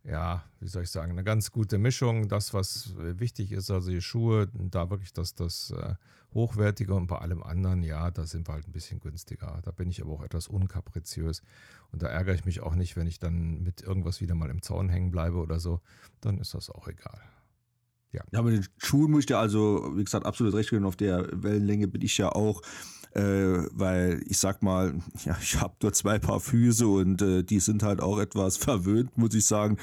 ja, 0.04 0.44
wie 0.60 0.68
soll 0.68 0.82
ich 0.82 0.90
sagen, 0.90 1.12
eine 1.12 1.24
ganz 1.24 1.50
gute 1.50 1.78
Mischung. 1.78 2.28
Das, 2.28 2.52
was 2.52 2.94
äh, 2.98 3.18
wichtig 3.18 3.52
ist, 3.52 3.70
also 3.70 3.90
die 3.90 4.02
Schuhe, 4.02 4.48
da 4.52 4.90
wirklich 4.90 5.12
das, 5.12 5.34
das 5.34 5.70
äh, 5.70 5.94
Hochwertige 6.34 6.94
und 6.94 7.06
bei 7.06 7.18
allem 7.18 7.42
anderen, 7.42 7.82
ja, 7.82 8.10
da 8.10 8.26
sind 8.26 8.48
wir 8.48 8.54
halt 8.54 8.66
ein 8.68 8.72
bisschen 8.72 9.00
günstiger. 9.00 9.60
Da 9.62 9.70
bin 9.70 9.88
ich 9.88 10.02
aber 10.02 10.12
auch 10.12 10.22
etwas 10.22 10.48
unkapriziös. 10.48 11.42
Und 11.90 12.02
da 12.02 12.08
ärgere 12.08 12.34
ich 12.34 12.44
mich 12.44 12.60
auch 12.60 12.74
nicht, 12.74 12.96
wenn 12.96 13.06
ich 13.06 13.18
dann 13.18 13.62
mit 13.62 13.82
irgendwas 13.82 14.20
wieder 14.20 14.34
mal 14.34 14.50
im 14.50 14.60
Zaun 14.60 14.88
hängen 14.88 15.10
bleibe 15.10 15.38
oder 15.38 15.58
so. 15.58 15.80
Dann 16.20 16.38
ist 16.38 16.52
das 16.54 16.70
auch 16.70 16.86
egal. 16.88 17.20
Ja. 18.12 18.22
ja, 18.30 18.42
mit 18.42 18.54
den 18.54 18.66
Schuhen 18.78 19.10
muss 19.10 19.20
ich 19.20 19.26
dir 19.26 19.38
also, 19.38 19.96
wie 19.96 20.04
gesagt, 20.04 20.26
absolut 20.26 20.54
recht 20.54 20.70
geben. 20.70 20.84
Auf 20.84 20.96
der 20.96 21.28
Wellenlänge 21.32 21.88
bin 21.88 22.02
ich 22.02 22.16
ja 22.18 22.30
auch 22.30 22.62
äh, 23.14 23.68
weil 23.72 24.22
ich 24.26 24.38
sag 24.38 24.62
mal, 24.62 24.94
ja, 25.24 25.36
ich 25.40 25.60
habe 25.60 25.74
nur 25.82 25.92
zwei 25.92 26.18
Paar 26.18 26.40
Füße 26.40 26.86
und 26.86 27.22
äh, 27.22 27.42
die 27.42 27.60
sind 27.60 27.82
halt 27.82 28.00
auch 28.00 28.18
etwas 28.18 28.56
verwöhnt, 28.56 29.16
muss 29.16 29.34
ich 29.34 29.44
sagen. 29.44 29.78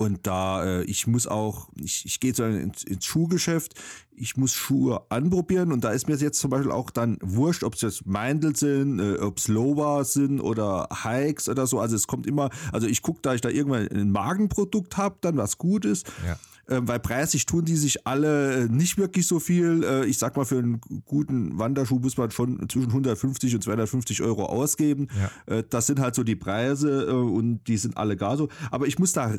Und 0.00 0.28
da, 0.28 0.64
äh, 0.64 0.82
ich 0.84 1.08
muss 1.08 1.26
auch, 1.26 1.70
ich, 1.74 2.06
ich 2.06 2.20
gehe 2.20 2.32
so 2.32 2.44
ins, 2.44 2.84
ins 2.84 3.04
Schuhgeschäft, 3.04 3.74
ich 4.14 4.36
muss 4.36 4.52
Schuhe 4.52 5.02
anprobieren 5.08 5.72
und 5.72 5.82
da 5.82 5.90
ist 5.90 6.06
mir 6.08 6.14
jetzt 6.14 6.38
zum 6.38 6.50
Beispiel 6.50 6.70
auch 6.70 6.90
dann 6.90 7.18
wurscht, 7.20 7.64
ob 7.64 7.74
es 7.74 7.80
jetzt 7.80 8.06
Meindl 8.06 8.54
sind, 8.54 9.00
äh, 9.00 9.18
ob 9.18 9.38
es 9.38 9.48
Lowa 9.48 10.04
sind 10.04 10.40
oder 10.40 10.88
Hikes 11.02 11.48
oder 11.48 11.66
so. 11.66 11.80
Also 11.80 11.96
es 11.96 12.06
kommt 12.06 12.28
immer, 12.28 12.50
also 12.72 12.86
ich 12.86 13.02
gucke, 13.02 13.18
da 13.22 13.34
ich 13.34 13.40
da 13.40 13.48
irgendwann 13.48 13.88
ein 13.88 14.12
Magenprodukt 14.12 14.96
habe, 14.96 15.16
dann 15.20 15.36
was 15.36 15.58
gut 15.58 15.84
ist. 15.84 16.06
Ja 16.24 16.38
weil 16.82 17.00
preislich 17.00 17.46
tun 17.46 17.64
die 17.64 17.76
sich 17.76 18.06
alle 18.06 18.64
äh, 18.64 18.68
nicht 18.68 18.98
wirklich 18.98 19.26
so 19.26 19.40
viel. 19.40 19.82
Äh, 19.84 20.06
ich 20.06 20.18
sag 20.18 20.36
mal, 20.36 20.44
für 20.44 20.58
einen 20.58 20.80
guten 21.06 21.58
Wanderschuh 21.58 21.98
muss 21.98 22.16
man 22.16 22.30
schon 22.30 22.68
zwischen 22.68 22.88
150 22.88 23.54
und 23.54 23.62
250 23.62 24.22
Euro 24.22 24.44
ausgeben. 24.44 25.08
Ja. 25.46 25.56
Äh, 25.56 25.64
das 25.68 25.86
sind 25.86 26.00
halt 26.00 26.14
so 26.14 26.24
die 26.24 26.36
Preise 26.36 27.14
und 27.14 27.64
die 27.66 27.76
sind 27.76 27.96
alle 27.96 28.16
gar 28.16 28.36
so. 28.36 28.48
Aber 28.70 28.86
ich 28.86 28.98
muss 28.98 29.12
da 29.12 29.34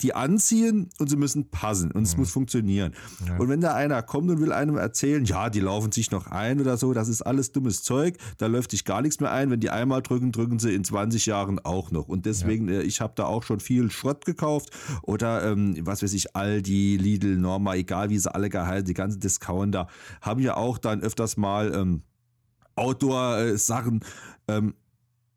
die 0.00 0.14
anziehen 0.14 0.90
und 0.98 1.08
sie 1.08 1.16
müssen 1.16 1.50
passen 1.50 1.90
und 1.90 2.02
es 2.02 2.14
mhm. 2.14 2.20
muss 2.20 2.30
funktionieren. 2.30 2.92
Ja. 3.26 3.36
Und 3.38 3.48
wenn 3.48 3.60
da 3.60 3.74
einer 3.74 4.02
kommt 4.02 4.30
und 4.30 4.40
will 4.40 4.52
einem 4.52 4.76
erzählen, 4.76 5.24
ja, 5.24 5.50
die 5.50 5.60
laufen 5.60 5.92
sich 5.92 6.10
noch 6.10 6.26
ein 6.28 6.60
oder 6.60 6.76
so, 6.76 6.92
das 6.92 7.08
ist 7.08 7.22
alles 7.22 7.52
dummes 7.52 7.82
Zeug, 7.82 8.16
da 8.38 8.46
läuft 8.46 8.70
sich 8.70 8.84
gar 8.84 9.02
nichts 9.02 9.20
mehr 9.20 9.32
ein. 9.32 9.50
Wenn 9.50 9.60
die 9.60 9.70
einmal 9.70 10.02
drücken, 10.02 10.32
drücken 10.32 10.58
sie 10.58 10.74
in 10.74 10.84
20 10.84 11.26
Jahren 11.26 11.58
auch 11.58 11.90
noch. 11.90 12.08
Und 12.08 12.26
deswegen, 12.26 12.68
ja. 12.68 12.80
Äh, 12.80 12.82
ich 12.82 13.00
habe 13.00 13.12
da 13.16 13.24
auch 13.24 13.42
schon 13.42 13.60
viel 13.60 13.90
Schrott 13.90 14.24
gekauft 14.24 14.70
oder 15.02 15.44
ähm, 15.50 15.76
was 15.80 16.02
weiß 16.02 16.12
ich, 16.12 16.36
Aldi, 16.36 16.96
Lidl, 16.96 17.36
Norma, 17.36 17.74
egal 17.74 18.10
wie 18.10 18.18
sie 18.18 18.32
alle 18.32 18.48
gehalten, 18.48 18.86
die 18.86 18.94
ganzen 18.94 19.20
Discounter, 19.20 19.88
haben 20.20 20.40
ja 20.40 20.56
auch 20.56 20.78
dann 20.78 21.00
öfters 21.00 21.36
mal 21.36 21.74
ähm, 21.74 22.02
Outdoor-Sachen. 22.76 24.00
Ähm, 24.48 24.74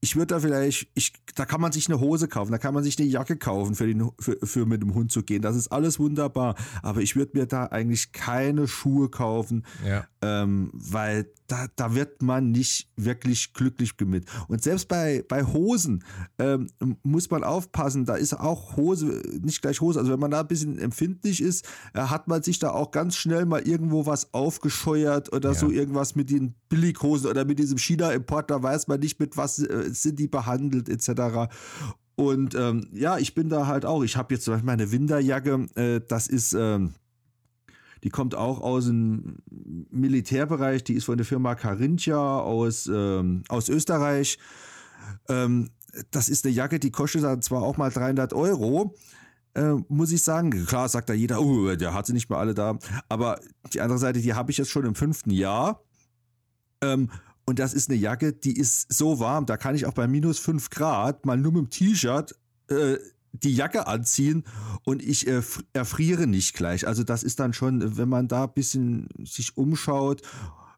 ich 0.03 0.17
würde 0.17 0.35
da 0.35 0.39
vielleicht, 0.41 0.89
ich, 0.95 1.13
da 1.33 1.45
kann 1.45 1.61
man 1.61 1.71
sich 1.71 1.87
eine 1.87 2.01
Hose 2.01 2.27
kaufen, 2.27 2.51
da 2.51 2.57
kann 2.57 2.73
man 2.73 2.83
sich 2.83 2.99
eine 2.99 3.07
Jacke 3.07 3.37
kaufen, 3.37 3.73
für, 3.73 3.87
den, 3.87 4.11
für, 4.19 4.37
für 4.43 4.65
mit 4.65 4.81
dem 4.81 4.93
Hund 4.95 5.13
zu 5.13 5.23
gehen. 5.23 5.41
Das 5.41 5.55
ist 5.55 5.69
alles 5.69 5.97
wunderbar. 5.97 6.55
Aber 6.81 6.99
ich 6.99 7.15
würde 7.15 7.39
mir 7.39 7.45
da 7.45 7.67
eigentlich 7.67 8.11
keine 8.11 8.67
Schuhe 8.67 9.07
kaufen, 9.07 9.65
ja. 9.87 10.05
ähm, 10.21 10.71
weil 10.73 11.27
da, 11.53 11.67
da 11.75 11.93
wird 11.93 12.23
man 12.23 12.51
nicht 12.51 12.89
wirklich 12.95 13.53
glücklich 13.53 13.93
mit. 13.99 14.25
Und 14.47 14.63
selbst 14.63 14.87
bei, 14.87 15.23
bei 15.27 15.43
Hosen 15.43 16.03
ähm, 16.39 16.67
muss 17.03 17.29
man 17.29 17.43
aufpassen, 17.43 18.05
da 18.05 18.15
ist 18.15 18.33
auch 18.33 18.75
Hose, 18.75 19.21
nicht 19.39 19.61
gleich 19.61 19.79
Hose. 19.79 19.99
Also 19.99 20.11
wenn 20.11 20.19
man 20.19 20.31
da 20.31 20.39
ein 20.39 20.47
bisschen 20.47 20.79
empfindlich 20.79 21.41
ist, 21.41 21.65
äh, 21.93 21.99
hat 21.99 22.27
man 22.27 22.41
sich 22.41 22.57
da 22.57 22.71
auch 22.71 22.89
ganz 22.89 23.15
schnell 23.15 23.45
mal 23.45 23.61
irgendwo 23.61 24.07
was 24.07 24.33
aufgescheuert 24.33 25.31
oder 25.31 25.49
ja. 25.49 25.55
so 25.55 25.69
irgendwas 25.69 26.15
mit 26.15 26.31
den 26.31 26.55
Billighosen 26.69 27.29
oder 27.29 27.45
mit 27.45 27.59
diesem 27.59 27.77
China-Import, 27.77 28.49
da 28.49 28.63
weiß 28.63 28.87
man 28.87 28.99
nicht, 28.99 29.19
mit 29.19 29.37
was 29.37 29.59
äh, 29.59 29.89
sind 29.91 30.17
die 30.17 30.27
behandelt 30.27 30.89
etc. 30.89 31.53
Und 32.15 32.55
ähm, 32.55 32.87
ja, 32.93 33.19
ich 33.19 33.35
bin 33.35 33.49
da 33.49 33.67
halt 33.67 33.85
auch. 33.85 34.03
Ich 34.03 34.17
habe 34.17 34.33
jetzt 34.33 34.45
zum 34.45 34.55
Beispiel 34.55 34.65
meine 34.65 34.91
Winterjacke, 34.91 35.67
äh, 35.75 36.01
das 36.07 36.27
ist. 36.27 36.53
Ähm, 36.53 36.93
die 38.03 38.09
kommt 38.09 38.35
auch 38.35 38.59
aus 38.59 38.85
dem 38.85 39.37
Militärbereich, 39.89 40.83
die 40.83 40.93
ist 40.93 41.05
von 41.05 41.17
der 41.17 41.25
Firma 41.25 41.55
Carinthia 41.55 42.39
aus, 42.39 42.87
ähm, 42.87 43.43
aus 43.49 43.69
Österreich. 43.69 44.37
Ähm, 45.29 45.69
das 46.11 46.29
ist 46.29 46.45
eine 46.45 46.53
Jacke, 46.53 46.79
die 46.79 46.91
kostet 46.91 47.43
zwar 47.43 47.61
auch 47.61 47.77
mal 47.77 47.91
300 47.91 48.33
Euro, 48.33 48.95
äh, 49.55 49.73
muss 49.87 50.11
ich 50.11 50.23
sagen. 50.23 50.65
Klar 50.65 50.89
sagt 50.89 51.09
da 51.09 51.13
jeder, 51.13 51.41
oh, 51.41 51.75
der 51.75 51.93
hat 51.93 52.07
sie 52.07 52.13
nicht 52.13 52.29
mehr 52.29 52.39
alle 52.39 52.53
da. 52.53 52.77
Aber 53.09 53.39
die 53.73 53.81
andere 53.81 53.99
Seite, 53.99 54.21
die 54.21 54.33
habe 54.33 54.51
ich 54.51 54.57
jetzt 54.57 54.69
schon 54.69 54.85
im 54.85 54.95
fünften 54.95 55.31
Jahr. 55.31 55.83
Ähm, 56.81 57.09
und 57.45 57.59
das 57.59 57.73
ist 57.73 57.89
eine 57.89 57.99
Jacke, 57.99 58.33
die 58.33 58.57
ist 58.57 58.91
so 58.91 59.19
warm, 59.19 59.45
da 59.45 59.57
kann 59.57 59.75
ich 59.75 59.85
auch 59.85 59.93
bei 59.93 60.07
minus 60.07 60.39
5 60.39 60.69
Grad 60.69 61.25
mal 61.25 61.37
nur 61.37 61.51
mit 61.51 61.61
dem 61.61 61.69
T-Shirt 61.69 62.35
äh, 62.69 62.97
die 63.33 63.55
Jacke 63.55 63.87
anziehen 63.87 64.43
und 64.85 65.03
ich 65.03 65.27
äh, 65.27 65.41
erfriere 65.73 66.27
nicht 66.27 66.55
gleich. 66.55 66.87
Also 66.87 67.03
das 67.03 67.23
ist 67.23 67.39
dann 67.39 67.53
schon, 67.53 67.97
wenn 67.97 68.09
man 68.09 68.27
da 68.27 68.45
ein 68.45 68.53
bisschen 68.53 69.09
sich 69.25 69.57
umschaut, 69.57 70.21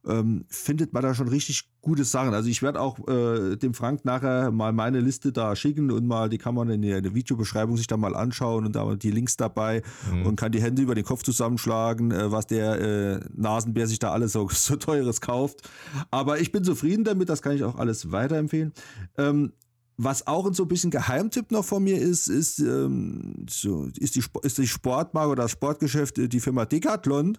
ähm, 0.07 0.45
findet 0.49 0.93
man 0.93 1.03
da 1.03 1.13
schon 1.13 1.27
richtig 1.27 1.69
gute 1.81 2.03
Sachen. 2.03 2.33
Also 2.33 2.49
ich 2.49 2.61
werde 2.61 2.79
auch 2.79 3.07
äh, 3.07 3.55
dem 3.57 3.73
Frank 3.73 4.05
nachher 4.05 4.51
mal 4.51 4.71
meine 4.71 4.99
Liste 4.99 5.31
da 5.31 5.55
schicken 5.55 5.91
und 5.91 6.05
mal, 6.05 6.29
die 6.29 6.37
kann 6.37 6.55
man 6.55 6.69
in 6.69 6.81
der, 6.81 6.97
in 6.97 7.03
der 7.03 7.15
Videobeschreibung 7.15 7.77
sich 7.77 7.87
da 7.87 7.97
mal 7.97 8.15
anschauen 8.15 8.65
und 8.65 8.75
da 8.75 8.95
die 8.95 9.11
Links 9.11 9.37
dabei 9.37 9.81
mhm. 10.11 10.25
und 10.25 10.35
kann 10.35 10.51
die 10.51 10.61
Hände 10.61 10.81
über 10.81 10.95
den 10.95 11.05
Kopf 11.05 11.23
zusammenschlagen, 11.23 12.11
äh, 12.11 12.31
was 12.31 12.47
der 12.47 12.79
äh, 12.79 13.19
Nasenbär 13.33 13.87
sich 13.87 13.99
da 13.99 14.11
alles 14.11 14.33
so, 14.33 14.47
so 14.51 14.75
teures 14.75 15.21
kauft. 15.21 15.67
Aber 16.11 16.39
ich 16.39 16.51
bin 16.51 16.63
zufrieden 16.63 17.03
damit, 17.03 17.29
das 17.29 17.41
kann 17.41 17.55
ich 17.55 17.63
auch 17.63 17.75
alles 17.75 18.11
weiterempfehlen. 18.11 18.73
Ähm, 19.17 19.53
was 19.97 20.27
auch 20.27 20.53
so 20.53 20.63
ein 20.63 20.67
bisschen 20.67 20.91
Geheimtipp 20.91 21.51
noch 21.51 21.63
von 21.63 21.83
mir 21.83 21.97
ist, 21.97 22.27
ist, 22.27 22.59
ähm, 22.59 23.45
so, 23.49 23.87
ist, 23.97 24.15
die, 24.15 24.23
ist 24.43 24.57
die 24.57 24.67
Sportmarke 24.67 25.31
oder 25.31 25.43
das 25.43 25.51
Sportgeschäft, 25.51 26.17
äh, 26.17 26.27
die 26.27 26.39
Firma 26.39 26.65
Decathlon. 26.65 27.37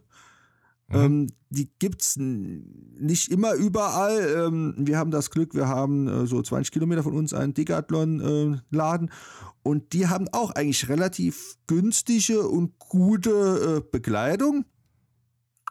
Mhm. 0.89 0.97
Ähm, 0.97 1.27
die 1.51 1.69
gibt's 1.79 2.17
nicht 2.17 3.31
immer 3.31 3.55
überall. 3.55 4.47
Ähm, 4.47 4.75
wir 4.79 4.99
haben 4.99 5.11
das 5.11 5.31
Glück, 5.31 5.55
wir 5.55 5.69
haben 5.69 6.09
äh, 6.09 6.27
so 6.27 6.41
20 6.41 6.73
Kilometer 6.73 7.03
von 7.03 7.15
uns 7.15 7.35
einen 7.35 7.55
Decathlon-Laden. 7.55 9.09
Äh, 9.09 9.13
und 9.63 9.93
die 9.93 10.07
haben 10.07 10.29
auch 10.33 10.53
eigentlich 10.53 10.89
relativ 10.89 11.57
günstige 11.67 12.49
und 12.49 12.79
gute 12.79 13.79
äh, 13.79 13.89
Bekleidung. 13.91 14.65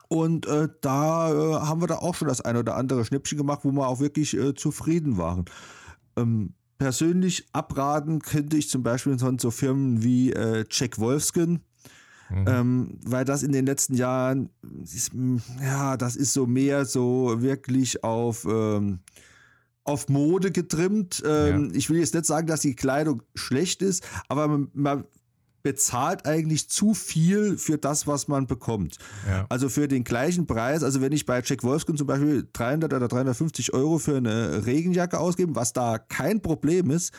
Und 0.08 0.46
äh, 0.46 0.68
da 0.82 1.32
äh, 1.32 1.60
haben 1.62 1.82
wir 1.82 1.88
da 1.88 1.96
auch 1.96 2.14
schon 2.14 2.28
das 2.28 2.42
ein 2.42 2.58
oder 2.58 2.76
andere 2.76 3.06
Schnäppchen 3.06 3.38
gemacht, 3.38 3.62
wo 3.64 3.72
wir 3.72 3.88
auch 3.88 4.00
wirklich 4.00 4.38
zufrieden 4.56 5.18
waren. 5.18 5.46
Ähm, 6.18 6.54
persönlich 6.78 7.48
abraten 7.54 8.20
könnte 8.20 8.58
ich 8.58 8.70
zum 8.70 8.84
Beispiel 8.84 9.18
von 9.18 9.40
so 9.40 9.52
Firmen 9.52 10.04
wie 10.04 10.32
äh, 10.34 10.66
Jack 10.70 11.00
Wolfskin, 11.00 11.62
mhm. 12.30 12.46
ähm, 12.48 13.00
weil 13.04 13.26
das 13.26 13.44
in 13.44 13.52
den 13.52 13.66
letzten 13.66 13.96
Jahren, 13.96 14.50
ist, 14.84 15.12
ja, 15.62 15.98
das 15.98 16.16
ist 16.16 16.34
so 16.34 16.46
mehr 16.46 16.86
so 16.86 17.42
wirklich 17.42 18.04
auf, 18.04 18.46
ähm, 18.46 19.00
auf 19.84 20.10
Mode 20.10 20.52
getrimmt. 20.52 21.24
Ähm, 21.26 21.70
ja. 21.70 21.76
Ich 21.76 21.90
will 21.90 22.00
jetzt 22.00 22.14
nicht 22.14 22.26
sagen, 22.26 22.48
dass 22.48 22.62
die 22.62 22.76
Kleidung 22.76 23.22
schlecht 23.36 23.82
ist, 23.82 24.06
aber 24.28 24.48
man, 24.48 24.70
man 24.74 25.04
bezahlt 25.66 26.28
eigentlich 26.28 26.70
zu 26.70 26.94
viel 26.94 27.58
für 27.58 27.80
das, 27.80 28.06
was 28.06 28.28
man 28.28 28.46
bekommt. 28.46 29.00
Ja. 29.28 29.48
Also 29.50 29.68
für 29.68 29.88
den 29.88 30.04
gleichen 30.04 30.46
Preis, 30.46 30.84
also 30.84 31.02
wenn 31.02 31.12
ich 31.12 31.26
bei 31.26 31.42
Jack 31.44 31.64
Wolfskin 31.64 31.98
zum 31.98 32.06
Beispiel 32.06 32.48
300 32.54 32.94
oder 32.94 33.08
350 33.08 33.74
Euro 33.74 33.98
für 33.98 34.18
eine 34.18 34.68
Regenjacke 34.68 35.20
ausgebe, 35.20 35.56
was 35.56 35.74
da 35.74 35.98
kein 35.98 36.44
Problem 36.44 36.92
ist, 36.92 37.16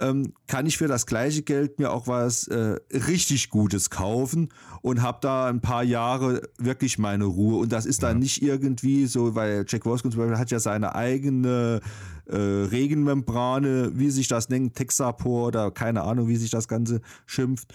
ähm, 0.00 0.32
kann 0.46 0.64
ich 0.64 0.78
für 0.78 0.88
das 0.88 1.04
gleiche 1.04 1.42
Geld 1.42 1.78
mir 1.78 1.92
auch 1.92 2.06
was 2.06 2.48
äh, 2.48 2.76
richtig 2.90 3.50
Gutes 3.50 3.90
kaufen 3.90 4.48
und 4.80 5.02
habe 5.02 5.18
da 5.20 5.48
ein 5.48 5.60
paar 5.60 5.82
Jahre 5.82 6.48
wirklich 6.56 6.96
meine 6.96 7.26
Ruhe. 7.26 7.58
Und 7.58 7.72
das 7.72 7.84
ist 7.84 8.02
dann 8.02 8.16
ja. 8.16 8.20
nicht 8.20 8.42
irgendwie 8.42 9.04
so, 9.04 9.34
weil 9.34 9.66
Jack 9.68 9.84
Wolfskin 9.84 10.12
zum 10.12 10.20
Beispiel 10.20 10.38
hat 10.38 10.50
ja 10.50 10.60
seine 10.60 10.94
eigene 10.94 11.82
äh, 12.26 12.36
Regenmembrane, 12.36 13.92
wie 13.94 14.10
sich 14.10 14.28
das 14.28 14.48
nennt, 14.48 14.74
Texapor 14.74 15.48
oder 15.48 15.70
keine 15.70 16.02
Ahnung, 16.02 16.28
wie 16.28 16.36
sich 16.36 16.50
das 16.50 16.68
Ganze 16.68 17.00
schimpft. 17.26 17.72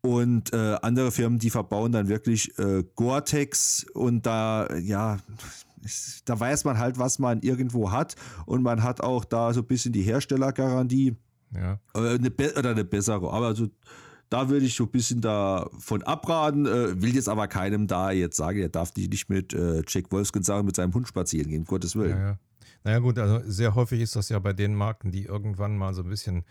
Und 0.00 0.52
äh, 0.52 0.76
andere 0.82 1.10
Firmen, 1.10 1.38
die 1.38 1.50
verbauen 1.50 1.92
dann 1.92 2.08
wirklich 2.08 2.56
äh, 2.58 2.84
Gore-Tex 2.94 3.86
und 3.92 4.24
da, 4.24 4.68
ja, 4.76 5.16
da 6.24 6.38
weiß 6.38 6.64
man 6.64 6.78
halt, 6.78 6.98
was 6.98 7.18
man 7.18 7.40
irgendwo 7.40 7.90
hat 7.90 8.14
und 8.46 8.62
man 8.62 8.82
hat 8.82 9.00
auch 9.00 9.24
da 9.24 9.52
so 9.52 9.60
ein 9.60 9.66
bisschen 9.66 9.92
die 9.92 10.02
Herstellergarantie. 10.02 11.16
Ja. 11.52 11.80
Äh, 11.94 12.18
eine 12.18 12.30
oder 12.56 12.70
eine 12.70 12.84
bessere. 12.84 13.32
Aber 13.32 13.46
also, 13.46 13.68
da 14.28 14.48
würde 14.48 14.66
ich 14.66 14.74
so 14.74 14.84
ein 14.84 14.90
bisschen 14.90 15.20
davon 15.20 16.02
abraten, 16.02 16.66
äh, 16.66 17.00
will 17.00 17.14
jetzt 17.14 17.28
aber 17.28 17.46
keinem 17.48 17.86
da 17.86 18.10
jetzt 18.10 18.36
sagen, 18.36 18.58
er 18.58 18.68
darf 18.68 18.92
nicht 18.96 19.28
mit 19.28 19.54
äh, 19.54 19.82
Jack 19.86 20.10
Wolfskin 20.10 20.42
sagen, 20.42 20.66
mit 20.66 20.76
seinem 20.76 20.94
Hund 20.94 21.06
spazieren 21.06 21.50
gehen, 21.50 21.64
Gottes 21.64 21.94
Willen. 21.94 22.18
Ja, 22.18 22.26
ja. 22.30 22.38
Naja 22.86 23.00
gut, 23.00 23.18
also 23.18 23.40
sehr 23.50 23.74
häufig 23.74 24.00
ist 24.00 24.14
das 24.14 24.28
ja 24.28 24.38
bei 24.38 24.52
den 24.52 24.72
Marken, 24.72 25.10
die 25.10 25.24
irgendwann 25.24 25.76
mal 25.76 25.92
so 25.92 26.02
ein 26.04 26.08
bisschen 26.08 26.44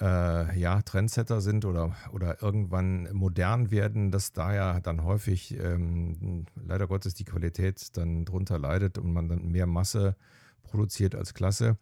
äh, 0.00 0.58
ja, 0.58 0.80
Trendsetter 0.80 1.42
sind 1.42 1.66
oder, 1.66 1.94
oder 2.10 2.42
irgendwann 2.42 3.12
modern 3.12 3.70
werden, 3.70 4.10
dass 4.10 4.32
da 4.32 4.54
ja 4.54 4.80
dann 4.80 5.04
häufig 5.04 5.54
ähm, 5.60 6.46
leider 6.54 6.86
Gottes 6.86 7.12
die 7.12 7.26
Qualität 7.26 7.94
dann 7.98 8.24
drunter 8.24 8.58
leidet 8.58 8.96
und 8.96 9.12
man 9.12 9.28
dann 9.28 9.50
mehr 9.50 9.66
Masse 9.66 10.16
produziert 10.62 11.14
als 11.14 11.34
Klasse. 11.34 11.76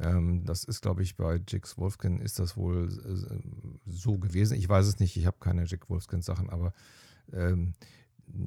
Ähm, 0.00 0.44
das 0.44 0.64
ist, 0.64 0.80
glaube 0.80 1.04
ich, 1.04 1.16
bei 1.16 1.40
Jigs 1.46 1.78
Wolfkin 1.78 2.18
ist 2.18 2.40
das 2.40 2.56
wohl 2.56 2.88
äh, 2.88 3.36
so 3.86 4.18
gewesen. 4.18 4.58
Ich 4.58 4.68
weiß 4.68 4.84
es 4.84 4.98
nicht, 4.98 5.16
ich 5.16 5.26
habe 5.26 5.36
keine 5.38 5.62
Jigs 5.62 5.88
Wolfkin 5.88 6.22
Sachen, 6.22 6.50
aber 6.50 6.72
ähm, 7.32 7.74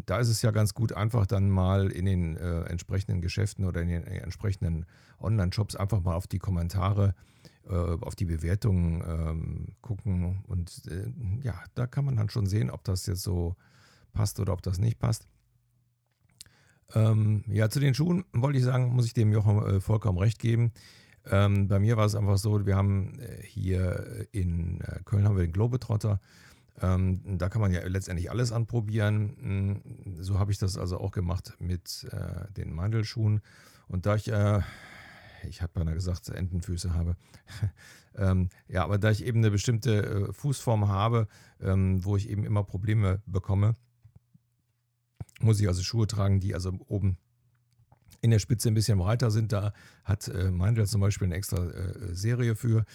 da 0.05 0.19
ist 0.19 0.29
es 0.29 0.41
ja 0.41 0.51
ganz 0.51 0.73
gut, 0.73 0.93
einfach 0.93 1.25
dann 1.25 1.49
mal 1.49 1.91
in 1.91 2.05
den 2.05 2.37
äh, 2.37 2.61
entsprechenden 2.63 3.21
Geschäften 3.21 3.65
oder 3.65 3.81
in 3.81 3.89
den 3.89 4.03
äh, 4.03 4.17
entsprechenden 4.19 4.85
Online-Shops 5.19 5.75
einfach 5.75 6.01
mal 6.01 6.15
auf 6.15 6.27
die 6.27 6.39
Kommentare, 6.39 7.13
äh, 7.67 7.73
auf 7.73 8.15
die 8.15 8.25
Bewertungen 8.25 9.03
ähm, 9.07 9.75
gucken. 9.81 10.43
Und 10.47 10.83
äh, 10.87 11.11
ja, 11.41 11.55
da 11.75 11.87
kann 11.87 12.05
man 12.05 12.15
dann 12.15 12.29
schon 12.29 12.47
sehen, 12.47 12.69
ob 12.69 12.83
das 12.83 13.05
jetzt 13.05 13.23
so 13.23 13.55
passt 14.13 14.39
oder 14.39 14.53
ob 14.53 14.61
das 14.61 14.79
nicht 14.79 14.99
passt. 14.99 15.27
Ähm, 16.93 17.43
ja, 17.47 17.69
zu 17.69 17.79
den 17.79 17.93
Schuhen 17.93 18.25
wollte 18.31 18.57
ich 18.57 18.63
sagen, 18.63 18.93
muss 18.93 19.05
ich 19.05 19.13
dem 19.13 19.31
Jochen 19.31 19.63
äh, 19.65 19.81
vollkommen 19.81 20.19
recht 20.19 20.39
geben. 20.39 20.71
Ähm, 21.27 21.67
bei 21.67 21.79
mir 21.79 21.97
war 21.97 22.05
es 22.05 22.15
einfach 22.15 22.37
so, 22.37 22.65
wir 22.65 22.75
haben 22.75 23.19
äh, 23.19 23.41
hier 23.43 24.27
in 24.31 24.79
Köln 25.05 25.25
haben 25.25 25.35
wir 25.35 25.43
den 25.43 25.53
Globetrotter. 25.53 26.19
Ähm, 26.81 27.37
da 27.37 27.49
kann 27.49 27.61
man 27.61 27.71
ja 27.71 27.85
letztendlich 27.85 28.29
alles 28.29 28.51
anprobieren. 28.51 29.35
Hm, 29.39 30.15
so 30.21 30.39
habe 30.39 30.51
ich 30.51 30.57
das 30.57 30.77
also 30.77 30.99
auch 30.99 31.11
gemacht 31.11 31.53
mit 31.59 32.07
äh, 32.11 32.51
den 32.53 32.73
Mandelschuhen. 32.73 33.41
Und 33.87 34.05
da 34.05 34.15
ich 34.15 34.29
äh, 34.29 34.61
ich 35.49 35.61
habe 35.61 35.73
beinahe 35.73 35.93
gesagt, 35.93 36.29
Entenfüße 36.29 36.93
habe. 36.93 37.15
ähm, 38.15 38.49
ja, 38.67 38.83
aber 38.83 38.97
da 38.97 39.11
ich 39.11 39.25
eben 39.25 39.39
eine 39.39 39.51
bestimmte 39.51 40.05
äh, 40.05 40.33
Fußform 40.33 40.87
habe, 40.87 41.27
ähm, 41.61 42.03
wo 42.03 42.17
ich 42.17 42.29
eben 42.29 42.45
immer 42.45 42.63
Probleme 42.63 43.21
bekomme, 43.25 43.75
muss 45.39 45.59
ich 45.59 45.67
also 45.67 45.83
Schuhe 45.83 46.07
tragen, 46.07 46.39
die 46.39 46.53
also 46.53 46.73
oben 46.87 47.17
in 48.21 48.31
der 48.31 48.39
Spitze 48.39 48.69
ein 48.69 48.73
bisschen 48.73 48.97
breiter 48.97 49.31
sind. 49.31 49.51
Da 49.51 49.73
hat 50.03 50.27
äh, 50.27 50.51
Meindl 50.51 50.87
zum 50.87 51.01
Beispiel 51.01 51.25
eine 51.25 51.35
extra 51.35 51.63
äh, 51.65 52.15
Serie 52.15 52.55
für. 52.55 52.85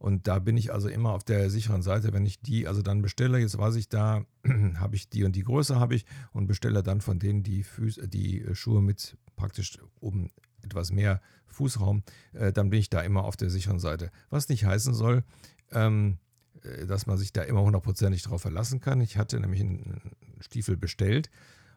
Und 0.00 0.26
da 0.26 0.38
bin 0.38 0.56
ich 0.56 0.72
also 0.72 0.88
immer 0.88 1.12
auf 1.12 1.24
der 1.24 1.50
sicheren 1.50 1.82
Seite, 1.82 2.14
wenn 2.14 2.24
ich 2.24 2.40
die 2.40 2.66
also 2.66 2.80
dann 2.80 3.02
bestelle. 3.02 3.38
Jetzt 3.38 3.58
weiß 3.58 3.76
ich, 3.76 3.90
da 3.90 4.24
habe 4.76 4.96
ich 4.96 5.10
die 5.10 5.24
und 5.24 5.36
die 5.36 5.44
Größe 5.44 5.78
habe 5.78 5.94
ich 5.94 6.06
und 6.32 6.46
bestelle 6.46 6.82
dann 6.82 7.02
von 7.02 7.18
denen 7.18 7.42
die, 7.42 7.62
Füße, 7.62 8.08
die 8.08 8.46
Schuhe 8.54 8.80
mit 8.80 9.18
praktisch 9.36 9.78
oben 10.00 10.30
etwas 10.62 10.90
mehr 10.90 11.20
Fußraum, 11.48 12.02
äh, 12.32 12.50
dann 12.50 12.70
bin 12.70 12.80
ich 12.80 12.88
da 12.88 13.02
immer 13.02 13.24
auf 13.24 13.36
der 13.36 13.50
sicheren 13.50 13.78
Seite. 13.78 14.10
Was 14.30 14.48
nicht 14.48 14.64
heißen 14.64 14.94
soll, 14.94 15.22
ähm, 15.70 16.16
äh, 16.62 16.86
dass 16.86 17.06
man 17.06 17.18
sich 17.18 17.34
da 17.34 17.42
immer 17.42 17.60
hundertprozentig 17.60 18.22
drauf 18.22 18.40
verlassen 18.40 18.80
kann. 18.80 19.02
Ich 19.02 19.18
hatte 19.18 19.38
nämlich 19.38 19.60
einen 19.60 20.00
Stiefel 20.40 20.78
bestellt 20.78 21.30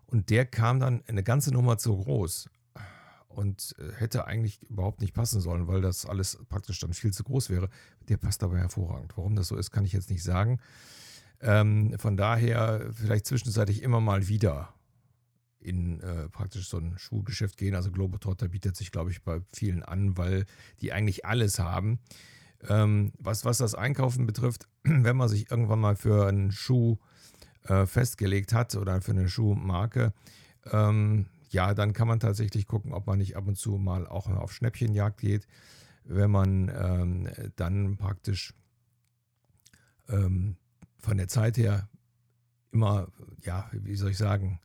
und 0.06 0.30
der 0.30 0.46
kam 0.46 0.80
dann 0.80 1.04
eine 1.08 1.24
ganze 1.24 1.52
Nummer 1.52 1.78
zu 1.78 1.94
groß 1.98 2.50
und 3.34 3.76
äh, 3.80 3.92
hätte 4.00 4.26
eigentlich 4.26 4.62
überhaupt 4.70 5.02
nicht 5.02 5.14
passen 5.14 5.42
sollen, 5.42 5.68
weil 5.68 5.82
das 5.82 6.06
alles 6.06 6.38
praktisch 6.50 6.80
dann 6.80 6.94
viel 6.94 7.12
zu 7.12 7.24
groß 7.24 7.50
wäre. 7.50 7.70
Der 8.10 8.18
passt 8.18 8.44
aber 8.44 8.58
hervorragend. 8.58 9.14
Warum 9.16 9.36
das 9.36 9.48
so 9.48 9.56
ist, 9.56 9.72
kann 9.72 9.86
ich 9.86 9.94
jetzt 9.94 10.10
nicht 10.10 10.24
sagen. 10.24 10.60
Ähm, 11.42 11.96
von 11.98 12.16
daher 12.16 12.90
vielleicht 12.94 13.26
zwischenzeitlich 13.26 13.82
immer 13.82 14.00
mal 14.00 14.28
wieder 14.28 14.74
in 15.60 16.00
äh, 16.02 16.30
praktisch 16.30 16.68
so 16.68 16.78
ein 16.78 16.98
Schuhgeschäft 16.98 17.58
gehen. 17.58 17.76
Also 17.76 17.92
Globetrotter 17.92 18.50
bietet 18.50 18.76
sich, 18.76 18.92
glaube 18.92 19.12
ich, 19.12 19.24
bei 19.24 19.42
vielen 19.54 19.84
an, 19.84 20.18
weil 20.18 20.46
die 20.82 20.94
eigentlich 20.94 21.26
alles 21.26 21.60
haben. 21.60 22.00
Ähm, 22.70 23.12
was, 23.18 23.46
was 23.46 23.58
das 23.58 23.76
Einkaufen 23.76 24.26
betrifft, 24.26 24.68
wenn 24.84 25.18
man 25.18 25.30
sich 25.30 25.50
irgendwann 25.50 25.80
mal 25.80 25.96
für 25.96 26.28
einen 26.28 26.52
Schuh 26.52 26.98
äh, 27.64 27.86
festgelegt 27.86 28.54
hat 28.54 28.76
oder 28.76 29.02
für 29.02 29.12
eine 29.12 29.30
Schuhmarke, 29.30 30.14
ähm, 30.72 31.28
ja, 31.54 31.74
dann 31.74 31.94
kann 31.94 32.08
man 32.08 32.20
tatsächlich 32.20 32.68
gucken, 32.68 32.94
ob 32.94 33.08
man 33.08 33.20
nicht 33.20 33.38
ab 33.38 33.48
und 33.48 33.58
zu 33.58 33.78
mal 33.78 34.08
auch 34.08 34.28
auf 34.28 34.54
Schnäppchenjagd 34.54 35.20
geht, 35.20 35.48
wenn 36.04 36.32
man 36.32 36.70
ähm, 36.76 37.30
dann 37.56 37.98
praktisch 37.98 38.54
ähm, 40.10 40.58
von 40.98 41.18
der 41.18 41.28
Zeit 41.28 41.58
her 41.58 41.88
immer, 42.72 43.08
ja, 43.44 43.70
wie 43.72 43.96
soll 43.96 44.12
ich 44.12 44.18
sagen, 44.18 44.60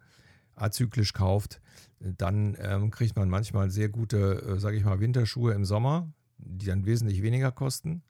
azyklisch 0.54 1.12
kauft, 1.12 1.60
dann 2.00 2.56
ähm, 2.60 2.90
kriegt 2.90 3.16
man 3.16 3.28
manchmal 3.28 3.70
sehr 3.70 3.88
gute, 3.88 4.42
äh, 4.42 4.58
sage 4.58 4.76
ich 4.76 4.84
mal, 4.84 5.00
Winterschuhe 5.00 5.52
im 5.52 5.64
Sommer, 5.64 6.12
die 6.38 6.66
dann 6.66 6.86
wesentlich 6.86 7.22
weniger 7.22 7.52
kosten. 7.52 8.02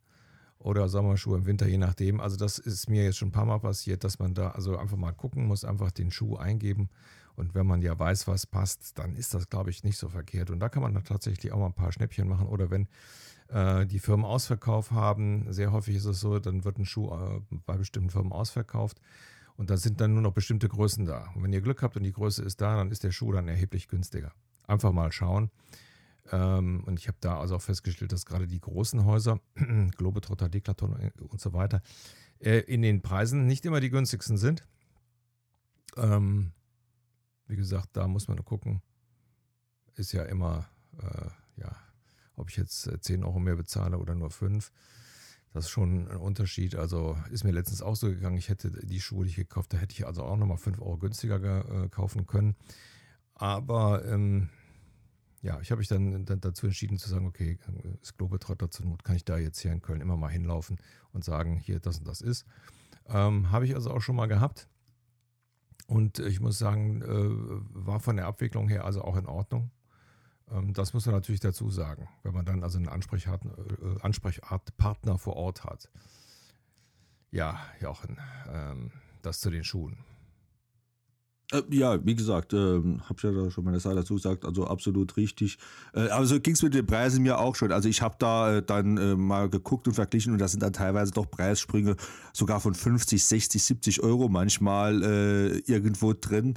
Oder 0.61 0.89
Sommerschuhe 0.89 1.39
im 1.39 1.47
Winter, 1.47 1.69
je 1.69 1.79
nachdem. 1.79 2.21
Also 2.21 2.37
das 2.37 2.59
ist 2.59 2.91
mir 2.91 3.05
jetzt 3.05 3.17
schon 3.17 3.29
ein 3.29 3.33
paar 3.33 3.47
Mal 3.47 3.61
passiert, 3.61 4.03
dass 4.03 4.19
man 4.19 4.35
da 4.35 4.51
also 4.51 4.77
einfach 4.77 4.97
mal 4.97 5.13
gucken 5.13 5.47
muss, 5.47 5.65
einfach 5.65 5.93
den 5.93 6.11
Schuh 6.11 6.37
eingeben. 6.37 6.89
Und 7.38 7.54
wenn 7.54 7.66
man 7.66 7.83
ja 7.83 7.97
weiß, 7.97 8.26
was 8.26 8.47
passt, 8.47 8.99
dann 8.99 9.14
ist 9.14 9.33
das, 9.33 9.49
glaube 9.49 9.71
ich, 9.71 9.85
nicht 9.85 9.97
so 9.97 10.09
verkehrt. 10.09 10.50
Und 10.50 10.59
da 10.59 10.68
kann 10.68 10.83
man 10.83 10.92
dann 10.92 11.04
tatsächlich 11.04 11.52
auch 11.52 11.59
mal 11.59 11.66
ein 11.66 11.73
paar 11.73 11.92
Schnäppchen 11.92 12.28
machen. 12.28 12.49
Oder 12.49 12.71
wenn 12.71 12.88
äh, 13.49 13.87
die 13.87 14.00
Firmen 14.00 14.26
Ausverkauf 14.26 14.90
haben, 14.90 15.47
sehr 15.52 15.71
häufig 15.73 15.97
ist 15.97 16.04
es 16.04 16.21
so, 16.21 16.38
dann 16.40 16.64
wird 16.64 16.78
ein 16.78 16.85
Schuh 16.85 17.11
äh, 17.11 17.40
bei 17.64 17.76
bestimmten 17.76 18.11
Firmen 18.11 18.33
ausverkauft. 18.33 19.00
Und 19.57 19.71
da 19.71 19.76
sind 19.76 20.00
dann 20.00 20.14
nur 20.14 20.23
noch 20.23 20.33
bestimmte 20.33 20.68
Größen 20.68 21.04
da. 21.04 21.30
Und 21.35 21.42
wenn 21.45 21.52
ihr 21.52 21.61
Glück 21.61 21.83
habt 21.83 21.97
und 21.97 22.02
die 22.02 22.12
Größe 22.12 22.42
ist 22.42 22.61
da, 22.61 22.76
dann 22.76 22.90
ist 22.90 23.04
der 23.04 23.12
Schuh 23.12 23.33
dann 23.33 23.49
erheblich 23.49 23.88
günstiger. 23.88 24.33
Einfach 24.66 24.92
mal 24.92 25.12
schauen. 25.12 25.50
Ähm, 26.30 26.83
und 26.87 26.99
ich 26.99 27.09
habe 27.09 27.18
da 27.21 27.38
also 27.40 27.57
auch 27.57 27.62
festgestellt, 27.62 28.12
dass 28.12 28.26
gerade 28.26 28.47
die 28.47 28.61
großen 28.61 29.04
Häuser, 29.04 29.40
Globetrotter, 29.97 30.49
Declaton 30.49 31.11
und 31.21 31.40
so 31.40 31.52
weiter, 31.52 31.83
äh, 32.40 32.59
in 32.61 32.83
den 32.83 33.00
Preisen 33.00 33.47
nicht 33.47 33.64
immer 33.64 33.80
die 33.80 33.90
günstigsten 33.90 34.37
sind. 34.37 34.66
Wie 37.49 37.57
gesagt, 37.57 37.88
da 37.95 38.07
muss 38.07 38.29
man 38.29 38.44
gucken. 38.44 38.83
Ist 39.94 40.12
ja 40.12 40.23
immer, 40.25 40.68
äh, 40.99 41.61
ja, 41.61 41.77
ob 42.37 42.51
ich 42.51 42.57
jetzt 42.57 42.88
10 43.01 43.25
Euro 43.25 43.40
mehr 43.40 43.57
bezahle 43.57 43.99
oder 43.99 44.14
nur 44.14 44.31
5. 44.31 44.70
Das 45.53 45.64
ist 45.64 45.70
schon 45.70 46.09
ein 46.09 46.18
Unterschied. 46.18 46.77
Also 46.77 47.18
ist 47.31 47.42
mir 47.42 47.53
letztens 47.53 47.83
auch 47.83 47.96
so 47.96 48.09
gegangen, 48.09 48.37
ich 48.37 48.51
hätte 48.51 48.70
die 48.70 49.01
Schuhe, 49.01 49.25
die 49.25 49.31
ich 49.31 49.37
gekauft 49.37 49.73
habe, 49.73 49.83
hätte 49.83 49.94
ich 49.94 50.07
also 50.07 50.23
auch 50.23 50.37
nochmal 50.37 50.59
5 50.59 50.79
Euro 50.81 50.99
günstiger 50.99 51.85
äh, 51.85 51.88
kaufen 51.88 52.27
können. 52.27 52.55
Aber 53.35 54.05
ähm, 54.05 54.51
ja, 55.40 55.61
ich 55.61 55.70
habe 55.70 55.79
mich 55.79 55.88
dann, 55.88 56.25
dann, 56.27 56.40
dazu 56.40 56.66
entschieden 56.66 56.99
zu 56.99 57.09
sagen, 57.09 57.27
okay, 57.27 57.59
ist 58.03 58.18
Globetrotter 58.18 58.70
zur 58.70 58.87
Not, 58.87 59.05
kann 59.05 59.16
ich 59.16 59.25
da 59.25 59.38
jetzt 59.38 59.61
hier 59.61 59.73
in 59.73 59.81
Köln 59.81 60.01
immer 60.01 60.16
mal 60.16 60.29
hinlaufen 60.29 60.79
und 61.12 61.25
sagen, 61.25 61.57
hier, 61.57 61.81
das 61.81 61.99
und 61.99 62.09
das 62.09 62.20
ist. 62.20 62.44
Ähm, 63.07 63.51
habe 63.51 63.64
ich 63.64 63.75
also 63.75 63.90
auch 63.90 64.01
schon 64.01 64.16
mal 64.16 64.27
gehabt. 64.27 64.68
Und 65.88 66.18
ich 66.18 66.38
muss 66.38 66.59
sagen, 66.59 67.01
äh, 67.01 67.07
war 67.74 67.98
von 67.98 68.16
der 68.16 68.27
Abwicklung 68.27 68.68
her 68.68 68.85
also 68.85 69.03
auch 69.03 69.16
in 69.16 69.27
Ordnung. 69.27 69.70
Ähm, 70.51 70.74
das 70.74 70.92
muss 70.92 71.07
man 71.07 71.14
natürlich 71.14 71.40
dazu 71.40 71.70
sagen, 71.70 72.09
wenn 72.22 72.35
man 72.35 72.44
dann 72.44 72.62
also 72.62 72.77
einen 72.77 72.88
äh, 72.88 74.01
Ansprechpartner 74.03 75.18
vor 75.18 75.37
Ort 75.37 75.64
hat. 75.64 75.88
Ja, 77.31 77.59
Jochen, 77.81 78.18
ähm, 78.53 78.92
das 79.22 79.40
zu 79.40 79.51
den 79.51 79.64
Schuhen. 79.64 79.96
Äh, 81.51 81.63
ja, 81.71 82.05
wie 82.05 82.15
gesagt, 82.15 82.53
äh, 82.53 82.57
habe 82.57 83.15
ich 83.17 83.23
ja 83.23 83.33
da 83.33 83.51
schon 83.51 83.65
meine 83.65 83.81
Seite 83.81 83.97
dazu 83.97 84.15
gesagt, 84.15 84.45
also 84.45 84.67
absolut 84.67 85.17
richtig. 85.17 85.59
Äh, 85.95 86.09
aber 86.11 86.27
ging 86.41 86.55
es 86.55 86.63
mit 86.63 86.75
den 86.75 86.87
Preisen 86.87 87.23
mir 87.23 87.39
auch 87.39 87.57
schon. 87.57 87.73
Also 87.73 87.89
ich 87.89 88.03
habe 88.03 88.17
da 88.19 88.57
äh, 88.57 88.63
dann 88.63 88.99
äh, 88.99 89.17
mal 89.17 89.49
geguckt 89.49 89.89
und 89.89 89.95
verglichen 89.95 90.33
und 90.33 90.41
da 90.41 90.49
sind 90.49 90.63
dann 90.63 90.73
teilweise 90.73 91.13
doch 91.13 91.31
Preissprünge 91.31 91.97
sogar 92.33 92.61
von 92.61 92.75
50, 92.75 93.25
60, 93.25 93.63
70 93.63 94.03
Euro 94.03 94.29
manchmal 94.29 95.03
äh, 95.03 95.59
irgendwo 95.61 96.13
drin. 96.13 96.55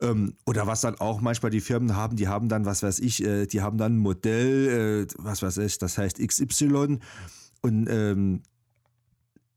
Ähm, 0.00 0.34
oder 0.46 0.66
was 0.66 0.80
dann 0.80 0.94
auch 0.96 1.20
manchmal 1.20 1.50
die 1.50 1.60
Firmen 1.60 1.96
haben, 1.96 2.16
die 2.16 2.28
haben 2.28 2.48
dann, 2.48 2.64
was 2.64 2.82
weiß 2.82 3.00
ich, 3.00 3.16
die 3.18 3.60
haben 3.60 3.78
dann 3.78 3.96
ein 3.96 3.98
Modell, 3.98 5.06
was 5.18 5.42
weiß 5.42 5.58
ich, 5.58 5.78
das 5.78 5.98
heißt 5.98 6.18
XY 6.18 6.98
und 7.60 7.86
ähm, 7.88 8.42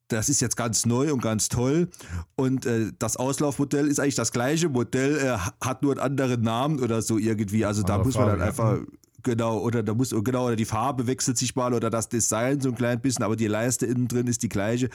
das 0.08 0.30
ist 0.30 0.42
jetzt 0.42 0.56
ganz 0.56 0.86
neu 0.86 1.12
und 1.12 1.22
ganz 1.22 1.50
toll. 1.50 1.90
Und 2.36 2.66
äh, 2.66 2.92
das 2.98 3.18
Auslaufmodell 3.18 3.88
ist 3.88 4.00
eigentlich 4.00 4.16
das 4.16 4.32
gleiche 4.32 4.70
Modell, 4.70 5.18
äh, 5.18 5.38
hat 5.66 5.84
nur 5.84 5.92
einen 5.92 6.00
anderen 6.00 6.42
Namen 6.42 6.80
oder 6.80 7.02
so 7.02 7.18
irgendwie. 7.18 7.66
Also 7.66 7.84
da 7.84 7.98
muss 7.98 8.16
man 8.16 8.28
dann 8.28 8.42
einfach, 8.42 8.80
genau, 9.24 9.60
oder 9.60 9.84
da 9.84 9.94
muss, 9.94 10.12
genau, 10.24 10.48
oder 10.48 10.56
die 10.56 10.66
Farbe 10.66 11.08
wechselt 11.08 11.38
sich 11.38 11.56
mal 11.56 11.74
oder 11.74 11.90
das 11.90 12.10
Design 12.10 12.62
so 12.62 12.70
ein 12.70 12.76
klein 12.76 13.02
bisschen, 13.02 13.24
aber 13.24 13.36
die 13.36 13.48
Leiste 13.48 13.86
innen 13.86 14.08
drin 14.08 14.28
ist 14.28 14.44
die 14.44 14.50
gleiche. 14.50 14.90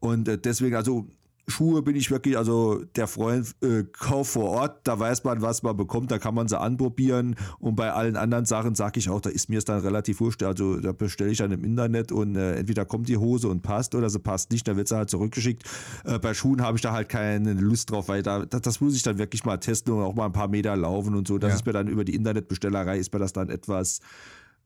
Und 0.00 0.28
äh, 0.28 0.38
deswegen, 0.38 0.76
also 0.76 1.06
Schuhe 1.46 1.82
bin 1.82 1.94
ich 1.94 2.10
wirklich, 2.10 2.38
also 2.38 2.82
der 2.96 3.06
Freund 3.06 3.54
äh, 3.62 3.84
Kauf 3.84 4.30
vor 4.30 4.50
Ort, 4.50 4.80
da 4.84 4.98
weiß 4.98 5.24
man, 5.24 5.42
was 5.42 5.62
man 5.62 5.76
bekommt, 5.76 6.10
da 6.10 6.18
kann 6.18 6.34
man 6.34 6.48
sie 6.48 6.58
anprobieren. 6.58 7.36
Und 7.58 7.76
bei 7.76 7.92
allen 7.92 8.16
anderen 8.16 8.46
Sachen 8.46 8.74
sage 8.74 8.98
ich 8.98 9.10
auch, 9.10 9.20
da 9.20 9.30
ist 9.30 9.48
mir 9.48 9.58
es 9.58 9.64
dann 9.64 9.80
relativ 9.80 10.20
wurscht. 10.20 10.42
Also 10.42 10.80
da 10.80 10.92
bestelle 10.92 11.30
ich 11.30 11.38
dann 11.38 11.52
im 11.52 11.64
Internet 11.64 12.12
und 12.12 12.36
äh, 12.36 12.56
entweder 12.56 12.84
kommt 12.84 13.08
die 13.08 13.18
Hose 13.18 13.48
und 13.48 13.62
passt 13.62 13.94
oder 13.94 14.08
sie 14.08 14.18
passt 14.18 14.50
nicht, 14.52 14.66
dann 14.66 14.76
wird 14.76 14.88
sie 14.88 14.96
halt 14.96 15.10
zurückgeschickt. 15.10 15.64
Äh, 16.04 16.18
bei 16.18 16.32
Schuhen 16.34 16.62
habe 16.62 16.78
ich 16.78 16.82
da 16.82 16.92
halt 16.92 17.08
keine 17.08 17.52
Lust 17.52 17.90
drauf, 17.90 18.08
weil 18.08 18.22
da, 18.22 18.46
das, 18.46 18.62
das, 18.62 18.80
muss 18.80 18.96
ich 18.96 19.02
dann 19.02 19.18
wirklich 19.18 19.44
mal 19.44 19.58
testen 19.58 19.92
und 19.92 20.02
auch 20.02 20.14
mal 20.14 20.26
ein 20.26 20.32
paar 20.32 20.48
Meter 20.48 20.76
laufen 20.76 21.14
und 21.14 21.28
so. 21.28 21.38
Das 21.38 21.50
ja. 21.50 21.56
ist 21.56 21.66
mir 21.66 21.72
dann 21.72 21.88
über 21.88 22.04
die 22.04 22.14
Internetbestellerei, 22.14 22.98
ist 22.98 23.12
mir 23.12 23.18
das 23.18 23.32
dann 23.32 23.50
etwas 23.50 24.00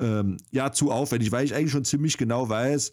ähm, 0.01 0.37
ja, 0.51 0.73
zu 0.73 0.91
aufwendig, 0.91 1.33
weil 1.33 1.45
ich 1.45 1.55
eigentlich 1.55 1.73
schon 1.73 1.85
ziemlich 1.85 2.17
genau 2.19 2.49
weiß, 2.49 2.93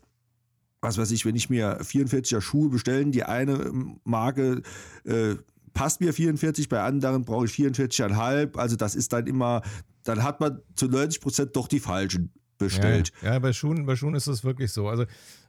was 0.85 0.97
weiß 0.97 1.11
ich, 1.11 1.25
wenn 1.25 1.35
ich 1.35 1.49
mir 1.49 1.81
44er 1.81 2.41
Schuhe 2.41 2.69
bestellen, 2.69 3.11
die 3.11 3.23
eine 3.23 3.71
Marke 4.03 4.61
äh, 5.03 5.35
passt 5.73 6.01
mir 6.01 6.13
44, 6.13 6.69
bei 6.69 6.81
anderen 6.81 7.25
brauche 7.25 7.45
ich 7.45 7.51
44,5. 7.51 8.57
Also 8.57 8.75
das 8.75 8.95
ist 8.95 9.13
dann 9.13 9.27
immer, 9.27 9.61
dann 10.03 10.23
hat 10.23 10.39
man 10.39 10.61
zu 10.75 10.87
90 10.87 11.21
Prozent 11.21 11.55
doch 11.55 11.67
die 11.67 11.79
falschen 11.79 12.31
bestellt. 12.57 13.11
Ja, 13.21 13.33
ja, 13.33 13.39
bei, 13.39 13.53
Schuhen, 13.53 13.85
bei 13.85 13.95
Schuhen 13.95 14.15
ist 14.15 14.27
es 14.27 14.43
wirklich 14.43 14.71
so. 14.71 14.87
Also 14.87 15.05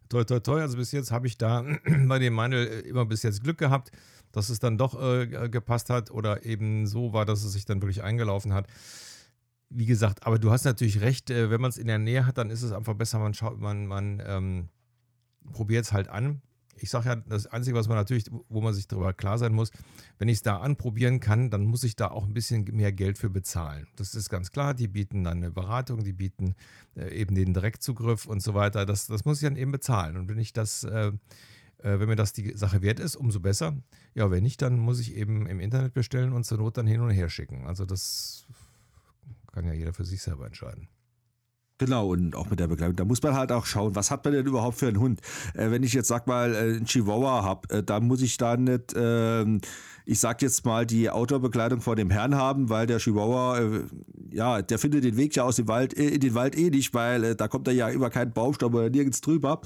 toi, 0.08 0.24
toi, 0.24 0.40
toi, 0.40 0.60
also 0.60 0.76
bis 0.76 0.92
jetzt 0.92 1.10
habe 1.10 1.26
ich 1.26 1.38
da 1.38 1.64
bei 2.06 2.18
dem 2.18 2.34
Mandel 2.34 2.66
immer 2.80 3.06
bis 3.06 3.22
jetzt 3.22 3.42
Glück 3.42 3.58
gehabt, 3.58 3.92
dass 4.32 4.48
es 4.48 4.58
dann 4.58 4.76
doch 4.76 5.00
äh, 5.00 5.48
gepasst 5.48 5.88
hat 5.90 6.10
oder 6.10 6.44
eben 6.44 6.86
so 6.86 7.12
war, 7.12 7.24
dass 7.24 7.44
es 7.44 7.52
sich 7.52 7.64
dann 7.64 7.80
wirklich 7.80 8.02
eingelaufen 8.02 8.52
hat. 8.52 8.66
Wie 9.68 9.86
gesagt, 9.86 10.26
aber 10.26 10.38
du 10.38 10.50
hast 10.50 10.64
natürlich 10.64 11.00
recht, 11.00 11.30
äh, 11.30 11.50
wenn 11.50 11.60
man 11.60 11.70
es 11.70 11.78
in 11.78 11.86
der 11.86 11.98
Nähe 11.98 12.26
hat, 12.26 12.38
dann 12.38 12.50
ist 12.50 12.62
es 12.62 12.72
einfach 12.72 12.94
besser, 12.94 13.18
man 13.18 13.34
schaut, 13.34 13.60
man, 13.60 13.86
man 13.86 14.22
ähm, 14.24 14.68
probiere 15.52 15.82
es 15.82 15.92
halt 15.92 16.08
an. 16.08 16.42
Ich 16.78 16.90
sage 16.90 17.08
ja, 17.08 17.16
das 17.16 17.46
Einzige, 17.46 17.74
was 17.76 17.88
man 17.88 17.96
natürlich, 17.96 18.26
wo 18.48 18.60
man 18.60 18.74
sich 18.74 18.86
darüber 18.86 19.14
klar 19.14 19.38
sein 19.38 19.54
muss, 19.54 19.70
wenn 20.18 20.28
ich 20.28 20.36
es 20.36 20.42
da 20.42 20.58
anprobieren 20.58 21.20
kann, 21.20 21.48
dann 21.48 21.64
muss 21.64 21.84
ich 21.84 21.96
da 21.96 22.08
auch 22.08 22.26
ein 22.26 22.34
bisschen 22.34 22.64
mehr 22.64 22.92
Geld 22.92 23.16
für 23.16 23.30
bezahlen. 23.30 23.86
Das 23.96 24.14
ist 24.14 24.28
ganz 24.28 24.52
klar. 24.52 24.74
Die 24.74 24.88
bieten 24.88 25.24
dann 25.24 25.38
eine 25.38 25.50
Beratung, 25.50 26.04
die 26.04 26.12
bieten 26.12 26.54
äh, 26.94 27.08
eben 27.18 27.34
den 27.34 27.54
Direktzugriff 27.54 28.26
und 28.26 28.42
so 28.42 28.52
weiter. 28.52 28.84
Das, 28.84 29.06
das 29.06 29.24
muss 29.24 29.38
ich 29.38 29.48
dann 29.48 29.56
eben 29.56 29.72
bezahlen. 29.72 30.18
Und 30.18 30.28
wenn 30.28 30.38
ich 30.38 30.52
das, 30.52 30.84
äh, 30.84 31.12
äh, 31.78 31.98
wenn 31.98 32.08
mir 32.08 32.16
das 32.16 32.34
die 32.34 32.54
Sache 32.56 32.82
wert 32.82 33.00
ist, 33.00 33.16
umso 33.16 33.40
besser. 33.40 33.74
Ja, 34.14 34.30
wenn 34.30 34.42
nicht, 34.42 34.60
dann 34.60 34.78
muss 34.78 35.00
ich 35.00 35.14
eben 35.16 35.46
im 35.46 35.60
Internet 35.60 35.94
bestellen 35.94 36.32
und 36.32 36.44
zur 36.44 36.58
Not 36.58 36.76
dann 36.76 36.86
hin 36.86 37.00
und 37.00 37.10
her 37.10 37.30
schicken. 37.30 37.66
Also 37.66 37.86
das 37.86 38.46
kann 39.52 39.64
ja 39.64 39.72
jeder 39.72 39.94
für 39.94 40.04
sich 40.04 40.20
selber 40.20 40.44
entscheiden. 40.44 40.88
Genau, 41.78 42.08
und 42.08 42.34
auch 42.34 42.48
mit 42.48 42.58
der 42.58 42.68
Begleitung. 42.68 42.96
Da 42.96 43.04
muss 43.04 43.22
man 43.22 43.34
halt 43.34 43.52
auch 43.52 43.66
schauen, 43.66 43.94
was 43.94 44.10
hat 44.10 44.24
man 44.24 44.32
denn 44.32 44.46
überhaupt 44.46 44.78
für 44.78 44.88
einen 44.88 44.98
Hund? 44.98 45.20
Äh, 45.54 45.70
wenn 45.70 45.82
ich 45.82 45.92
jetzt 45.92 46.08
sag 46.08 46.26
mal 46.26 46.54
äh, 46.54 46.58
einen 46.58 46.86
Chihuahua 46.86 47.42
habe, 47.42 47.68
äh, 47.68 47.82
da 47.82 48.00
muss 48.00 48.22
ich 48.22 48.38
da 48.38 48.56
nicht, 48.56 48.94
ähm, 48.96 49.60
ich 50.06 50.18
sag 50.18 50.40
jetzt 50.40 50.64
mal, 50.64 50.86
die 50.86 51.10
Outdoor-Begleitung 51.10 51.82
vor 51.82 51.94
dem 51.94 52.10
Herrn 52.10 52.34
haben, 52.34 52.70
weil 52.70 52.86
der 52.86 52.98
Chihuahua, 52.98 53.58
äh, 53.58 53.82
ja, 54.30 54.62
der 54.62 54.78
findet 54.78 55.04
den 55.04 55.18
Weg 55.18 55.36
ja 55.36 55.42
aus 55.42 55.56
dem 55.56 55.68
Wald, 55.68 55.94
äh, 55.98 56.08
in 56.08 56.20
den 56.20 56.34
Wald 56.34 56.56
eh 56.56 56.70
nicht, 56.70 56.94
weil 56.94 57.22
äh, 57.24 57.36
da 57.36 57.46
kommt 57.46 57.68
er 57.68 57.74
ja 57.74 57.90
über 57.90 58.08
keinen 58.08 58.32
Baumstamm 58.32 58.74
oder 58.74 58.88
nirgends 58.88 59.20
drüber. 59.20 59.60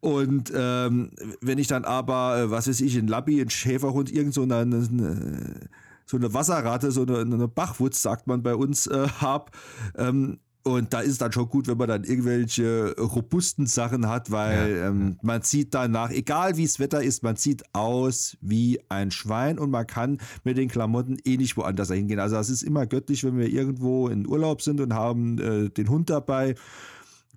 Und 0.00 0.52
ähm, 0.54 1.10
wenn 1.40 1.58
ich 1.58 1.68
dann 1.68 1.84
aber, 1.84 2.50
was 2.50 2.68
weiß 2.68 2.82
ich, 2.82 2.96
ein 2.96 3.06
Lappi, 3.06 3.40
ein 3.40 3.50
Schäferhund, 3.50 4.12
irgend 4.12 4.34
so 4.34 4.42
eine, 4.42 4.56
eine 4.56 5.70
so 6.10 6.16
eine 6.16 6.34
Wasserratte, 6.34 6.90
so 6.90 7.02
eine, 7.02 7.20
eine 7.20 7.48
Bachwutz, 7.48 8.02
sagt 8.02 8.26
man 8.26 8.42
bei 8.42 8.54
uns, 8.54 8.86
äh, 8.88 9.06
hab, 9.20 9.56
ähm, 9.96 10.40
und 10.62 10.92
da 10.92 11.00
ist 11.00 11.12
es 11.12 11.18
dann 11.18 11.32
schon 11.32 11.48
gut, 11.48 11.68
wenn 11.68 11.78
man 11.78 11.88
dann 11.88 12.04
irgendwelche 12.04 12.94
robusten 12.98 13.66
Sachen 13.66 14.08
hat, 14.08 14.30
weil 14.30 14.76
ja, 14.76 14.88
ähm, 14.88 15.16
man 15.22 15.40
sieht 15.42 15.72
danach, 15.72 16.10
egal 16.10 16.56
wie 16.56 16.64
das 16.64 16.78
Wetter 16.78 17.02
ist, 17.02 17.22
man 17.22 17.36
sieht 17.36 17.62
aus 17.72 18.36
wie 18.42 18.78
ein 18.90 19.10
Schwein 19.10 19.58
und 19.58 19.70
man 19.70 19.86
kann 19.86 20.18
mit 20.44 20.58
den 20.58 20.68
Klamotten 20.68 21.16
eh 21.24 21.38
nicht 21.38 21.56
woanders 21.56 21.90
hingehen. 21.90 22.20
Also 22.20 22.36
es 22.36 22.50
ist 22.50 22.62
immer 22.62 22.86
göttlich, 22.86 23.24
wenn 23.24 23.38
wir 23.38 23.48
irgendwo 23.48 24.08
in 24.08 24.26
Urlaub 24.26 24.60
sind 24.60 24.80
und 24.80 24.92
haben 24.92 25.38
äh, 25.38 25.70
den 25.70 25.88
Hund 25.88 26.10
dabei 26.10 26.56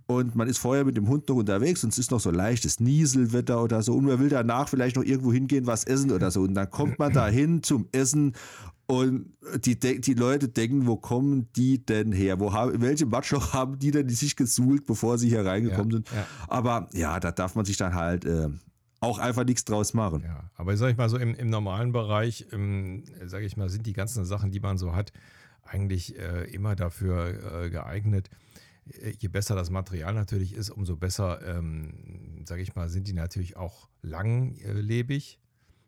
und 0.05 0.35
man 0.35 0.47
ist 0.47 0.57
vorher 0.57 0.83
mit 0.83 0.97
dem 0.97 1.07
Hund 1.07 1.29
noch 1.29 1.37
unterwegs 1.37 1.83
und 1.83 1.93
es 1.93 1.97
ist 1.97 2.11
noch 2.11 2.19
so 2.19 2.29
leichtes 2.29 2.79
Nieselwetter 2.79 3.63
oder 3.63 3.81
so 3.81 3.93
und 3.93 4.05
man 4.05 4.19
will 4.19 4.29
danach 4.29 4.67
vielleicht 4.67 4.95
noch 4.95 5.03
irgendwo 5.03 5.31
hingehen, 5.31 5.65
was 5.65 5.85
essen 5.85 6.11
oder 6.11 6.29
so 6.29 6.41
und 6.41 6.55
dann 6.55 6.69
kommt 6.69 6.99
man 6.99 7.13
da 7.13 7.27
hin 7.27 7.63
zum 7.63 7.87
Essen 7.91 8.33
und 8.85 9.31
die, 9.65 9.79
die 9.79 10.13
Leute 10.13 10.49
denken, 10.49 10.87
wo 10.87 10.97
kommen 10.97 11.47
die 11.55 11.85
denn 11.85 12.11
her? 12.11 12.39
Wo 12.39 12.53
haben, 12.53 12.81
welche 12.81 13.05
Matschloch 13.05 13.53
haben 13.53 13.79
die 13.79 13.91
denn 13.91 14.07
die 14.07 14.13
sich 14.13 14.35
gesuhlt, 14.35 14.85
bevor 14.85 15.17
sie 15.17 15.29
hier 15.29 15.45
reingekommen 15.45 15.91
ja, 15.91 15.97
sind? 15.97 16.11
Ja. 16.11 16.27
Aber 16.47 16.89
ja, 16.93 17.19
da 17.19 17.31
darf 17.31 17.55
man 17.55 17.65
sich 17.65 17.77
dann 17.77 17.93
halt 17.95 18.25
äh, 18.25 18.49
auch 18.99 19.19
einfach 19.19 19.45
nichts 19.45 19.65
draus 19.65 19.93
machen. 19.93 20.23
Ja, 20.25 20.49
aber 20.55 20.75
sag 20.77 20.91
ich 20.91 20.97
mal 20.97 21.09
so, 21.09 21.17
im, 21.17 21.35
im 21.35 21.49
normalen 21.49 21.91
Bereich, 21.91 22.47
sage 23.25 23.45
ich 23.45 23.57
mal, 23.57 23.69
sind 23.69 23.85
die 23.85 23.93
ganzen 23.93 24.25
Sachen, 24.25 24.51
die 24.51 24.59
man 24.59 24.77
so 24.77 24.95
hat, 24.95 25.11
eigentlich 25.65 26.17
äh, 26.17 26.45
immer 26.53 26.75
dafür 26.75 27.63
äh, 27.63 27.69
geeignet. 27.69 28.29
Äh, 28.87 29.13
je 29.19 29.27
besser 29.27 29.55
das 29.55 29.69
Material 29.69 30.13
natürlich 30.13 30.53
ist, 30.53 30.69
umso 30.69 30.95
besser, 30.95 31.41
ähm, 31.45 32.45
sage 32.45 32.61
ich 32.61 32.75
mal, 32.75 32.89
sind 32.89 33.07
die 33.07 33.13
natürlich 33.13 33.57
auch 33.57 33.89
langlebig. 34.01 35.39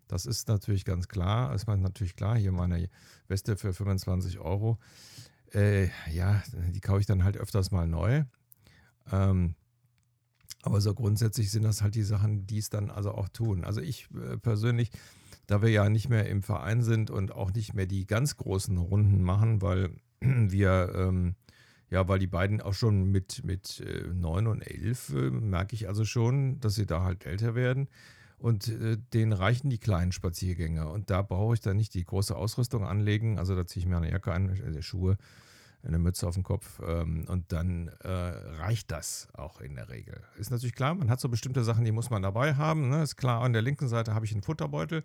Das 0.08 0.26
ist 0.26 0.48
natürlich 0.48 0.86
ganz 0.86 1.08
klar. 1.08 1.54
Ist 1.54 1.68
natürlich 1.68 2.16
klar. 2.16 2.38
Hier 2.38 2.52
meine 2.52 2.90
Weste 3.28 3.58
für 3.58 3.74
25 3.74 4.40
Euro. 4.40 4.78
Äh, 5.54 5.90
ja, 6.12 6.44
die 6.72 6.82
kaufe 6.82 7.00
ich 7.00 7.06
dann 7.06 7.24
halt 7.24 7.38
öfters 7.38 7.72
mal 7.72 7.88
neu. 7.88 8.24
Ähm, 9.12 9.56
aber 10.66 10.82
so 10.82 10.94
grundsätzlich 10.94 11.52
sind 11.52 11.64
das 11.64 11.82
halt 11.82 11.96
die 11.96 12.04
Sachen, 12.04 12.48
die 12.48 12.58
es 12.58 12.70
dann 12.70 12.90
also 12.90 13.12
auch 13.12 13.30
tun. 13.30 13.64
Also 13.64 13.82
ich 13.82 14.08
äh, 14.16 14.38
persönlich, 14.38 14.90
da 15.46 15.62
wir 15.62 15.70
ja 15.70 15.90
nicht 15.90 16.10
mehr 16.10 16.28
im 16.28 16.42
Verein 16.42 16.82
sind 16.82 17.12
und 17.12 17.32
auch 17.32 17.54
nicht 17.54 17.76
mehr 17.76 17.86
die 17.86 18.08
ganz 18.08 18.36
großen 18.36 18.78
Runden 18.78 19.22
machen, 19.22 19.62
weil 19.62 19.92
wir, 20.22 20.92
ähm, 20.96 21.36
ja, 21.92 22.08
weil 22.08 22.18
die 22.18 22.28
beiden 22.28 22.62
auch 22.62 22.74
schon 22.74 23.06
mit, 23.06 23.44
mit 23.44 23.80
äh, 23.82 24.08
9 24.12 24.48
und 24.48 24.62
11 24.62 25.10
äh, 25.10 25.30
merke 25.30 25.76
ich 25.76 25.88
also 25.88 26.04
schon, 26.04 26.60
dass 26.60 26.76
sie 26.76 26.88
da 26.88 27.04
halt 27.04 27.26
älter 27.28 27.54
werden. 27.54 27.88
Und 28.38 28.68
äh, 28.68 28.98
denen 29.14 29.34
reichen 29.34 29.70
die 29.70 29.78
kleinen 29.78 30.12
Spaziergänge. 30.12 30.90
Und 30.90 31.10
da 31.10 31.22
brauche 31.22 31.54
ich 31.54 31.62
dann 31.62 31.78
nicht 31.78 31.94
die 31.94 32.04
große 32.04 32.36
Ausrüstung 32.36 32.86
anlegen. 32.86 33.40
Also 33.40 33.56
da 33.56 33.66
ziehe 33.66 33.84
ich 33.84 33.90
mir 33.90 33.98
eine 33.98 34.12
Jacke 34.12 34.34
an, 34.34 34.50
äh, 34.50 34.82
Schuhe, 34.82 35.18
eine 35.84 36.00
Mütze 36.00 36.28
auf 36.28 36.34
den 36.34 36.44
Kopf 36.44 36.82
ähm, 36.86 37.26
und 37.28 37.52
dann 37.52 37.90
äh, 38.02 38.10
reicht 38.10 38.92
das 38.92 39.28
auch 39.34 39.62
in 39.62 39.76
der 39.76 39.90
Regel. 39.90 40.22
Ist 40.38 40.52
natürlich 40.52 40.76
klar, 40.76 40.96
man 40.96 41.10
hat 41.10 41.20
so 41.20 41.30
bestimmte 41.30 41.64
Sachen, 41.64 41.86
die 41.86 41.92
muss 41.92 42.10
man 42.10 42.22
dabei 42.22 42.56
haben. 42.56 42.90
Ne? 42.90 43.04
Ist 43.04 43.18
klar, 43.18 43.42
an 43.42 43.54
der 43.54 43.62
linken 43.62 43.88
Seite 43.88 44.14
habe 44.14 44.26
ich 44.26 44.32
einen 44.32 44.42
Futterbeutel. 44.42 45.04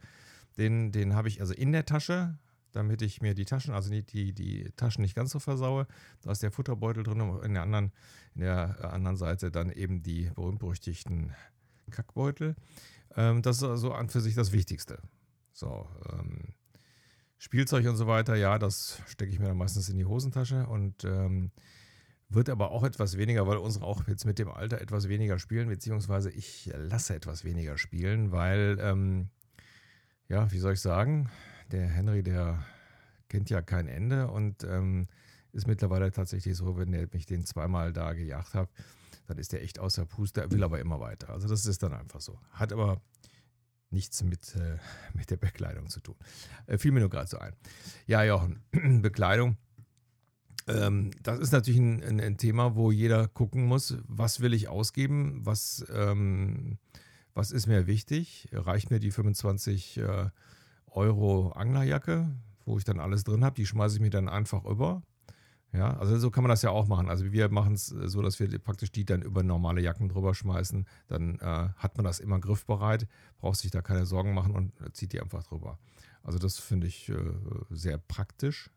Den, 0.56 0.90
den 0.92 1.14
habe 1.14 1.28
ich 1.28 1.40
also 1.40 1.54
in 1.54 1.72
der 1.72 1.84
Tasche, 1.84 2.38
damit 2.72 3.02
ich 3.02 3.20
mir 3.20 3.34
die 3.34 3.44
Taschen, 3.44 3.74
also 3.74 3.90
die, 3.90 4.04
die, 4.04 4.32
die 4.32 4.70
Taschen 4.76 5.02
nicht 5.02 5.14
ganz 5.14 5.30
so 5.30 5.38
versaue. 5.38 5.86
Da 6.22 6.32
ist 6.32 6.42
der 6.42 6.50
Futterbeutel 6.50 7.02
drin 7.02 7.20
und 7.20 7.44
in 7.44 7.54
der 7.54 7.62
anderen, 7.62 7.92
in 8.34 8.42
der 8.42 8.92
anderen 8.92 9.16
Seite 9.16 9.50
dann 9.50 9.70
eben 9.70 10.02
die 10.02 10.30
berühmt-berüchtigten 10.34 11.34
Kackbeutel. 11.90 12.56
Ähm, 13.16 13.42
das 13.42 13.58
ist 13.58 13.64
also 13.64 13.92
an 13.92 14.08
für 14.08 14.20
sich 14.20 14.34
das 14.34 14.52
Wichtigste. 14.52 14.98
So, 15.52 15.88
ähm, 16.12 16.54
Spielzeug 17.38 17.86
und 17.86 17.96
so 17.96 18.06
weiter, 18.06 18.34
ja, 18.36 18.58
das 18.58 19.00
stecke 19.06 19.32
ich 19.32 19.38
mir 19.38 19.46
dann 19.46 19.56
meistens 19.56 19.88
in 19.88 19.96
die 19.96 20.04
Hosentasche 20.04 20.66
und 20.66 21.04
ähm, 21.04 21.50
wird 22.28 22.48
aber 22.48 22.70
auch 22.70 22.84
etwas 22.84 23.16
weniger, 23.16 23.46
weil 23.46 23.56
unsere 23.56 23.84
auch 23.84 24.06
jetzt 24.06 24.24
mit 24.24 24.38
dem 24.38 24.48
Alter 24.48 24.80
etwas 24.80 25.08
weniger 25.08 25.38
spielen, 25.38 25.68
beziehungsweise 25.68 26.30
ich 26.30 26.70
lasse 26.76 27.14
etwas 27.14 27.44
weniger 27.44 27.76
spielen, 27.78 28.30
weil, 28.30 28.78
ähm, 28.80 29.30
ja, 30.28 30.52
wie 30.52 30.58
soll 30.58 30.74
ich 30.74 30.80
sagen, 30.80 31.28
der 31.72 31.88
Henry, 31.88 32.22
der 32.22 32.64
kennt 33.28 33.50
ja 33.50 33.62
kein 33.62 33.88
Ende 33.88 34.28
und 34.28 34.62
ähm, 34.64 35.08
ist 35.52 35.66
mittlerweile 35.66 36.12
tatsächlich 36.12 36.56
so, 36.56 36.76
wenn 36.76 36.90
mich 37.12 37.26
den 37.26 37.44
zweimal 37.44 37.92
da 37.92 38.12
gejagt 38.12 38.54
hat, 38.54 38.70
dann 39.30 39.38
ist 39.38 39.52
der 39.52 39.62
echt 39.62 39.78
außer 39.78 40.06
Puste, 40.06 40.50
will 40.50 40.64
aber 40.64 40.80
immer 40.80 40.98
weiter. 40.98 41.30
Also 41.30 41.46
das 41.46 41.64
ist 41.64 41.84
dann 41.84 41.92
einfach 41.92 42.20
so. 42.20 42.40
Hat 42.50 42.72
aber 42.72 43.00
nichts 43.90 44.24
mit, 44.24 44.56
äh, 44.56 44.76
mit 45.14 45.30
der 45.30 45.36
Bekleidung 45.36 45.88
zu 45.88 46.00
tun. 46.00 46.16
Äh, 46.66 46.78
fiel 46.78 46.90
mir 46.90 46.98
nur 46.98 47.10
gerade 47.10 47.28
so 47.28 47.38
ein. 47.38 47.54
Ja, 48.06 48.24
Jochen, 48.24 48.60
Bekleidung. 49.02 49.56
Ähm, 50.66 51.12
das 51.22 51.38
ist 51.38 51.52
natürlich 51.52 51.78
ein, 51.78 52.20
ein, 52.20 52.38
Thema, 52.38 52.74
wo 52.74 52.90
jeder 52.90 53.28
gucken 53.28 53.66
muss, 53.66 53.98
was 54.08 54.40
will 54.40 54.52
ich 54.52 54.68
ausgeben, 54.68 55.46
was, 55.46 55.84
ähm, 55.94 56.78
was 57.32 57.52
ist 57.52 57.68
mir 57.68 57.86
wichtig. 57.86 58.48
Reicht 58.52 58.90
mir 58.90 58.98
die 58.98 59.12
25 59.12 59.98
äh, 59.98 60.30
Euro 60.86 61.52
Anglerjacke, 61.52 62.36
wo 62.64 62.78
ich 62.78 62.84
dann 62.84 62.98
alles 62.98 63.22
drin 63.22 63.44
habe, 63.44 63.54
die 63.54 63.66
schmeiße 63.66 63.96
ich 63.96 64.00
mir 64.00 64.10
dann 64.10 64.28
einfach 64.28 64.64
über. 64.64 65.04
Ja, 65.72 65.96
also 65.98 66.18
so 66.18 66.33
kann 66.33 66.42
man 66.42 66.48
das 66.48 66.62
ja 66.62 66.70
auch 66.70 66.88
machen. 66.88 67.09
Also 67.09 67.30
wir 67.30 67.48
machen 67.48 67.74
es 67.74 67.92
äh, 67.92 68.09
so, 68.09 68.22
dass 68.22 68.40
wir 68.40 68.59
praktisch 68.59 68.90
die 68.90 69.04
dann 69.04 69.22
über 69.22 69.44
normale 69.44 69.80
Jacken 69.80 70.09
drüber 70.09 70.35
schmeißen. 70.35 70.85
Dann 71.06 71.38
äh, 71.38 71.68
hat 71.76 71.96
man 71.96 72.04
das 72.04 72.18
immer 72.18 72.40
griffbereit, 72.40 73.06
braucht 73.38 73.59
sich 73.59 73.70
da 73.70 73.80
keine 73.80 74.04
Sorgen 74.04 74.35
machen 74.35 74.54
und 74.54 74.72
zieht 74.94 75.12
die 75.12 75.20
einfach 75.20 75.44
drüber. 75.44 75.78
Also 76.22 76.38
das 76.38 76.59
finde 76.59 76.88
ich 76.88 77.09
äh, 77.09 77.16
sehr 77.70 77.98
praktisch. 77.98 78.70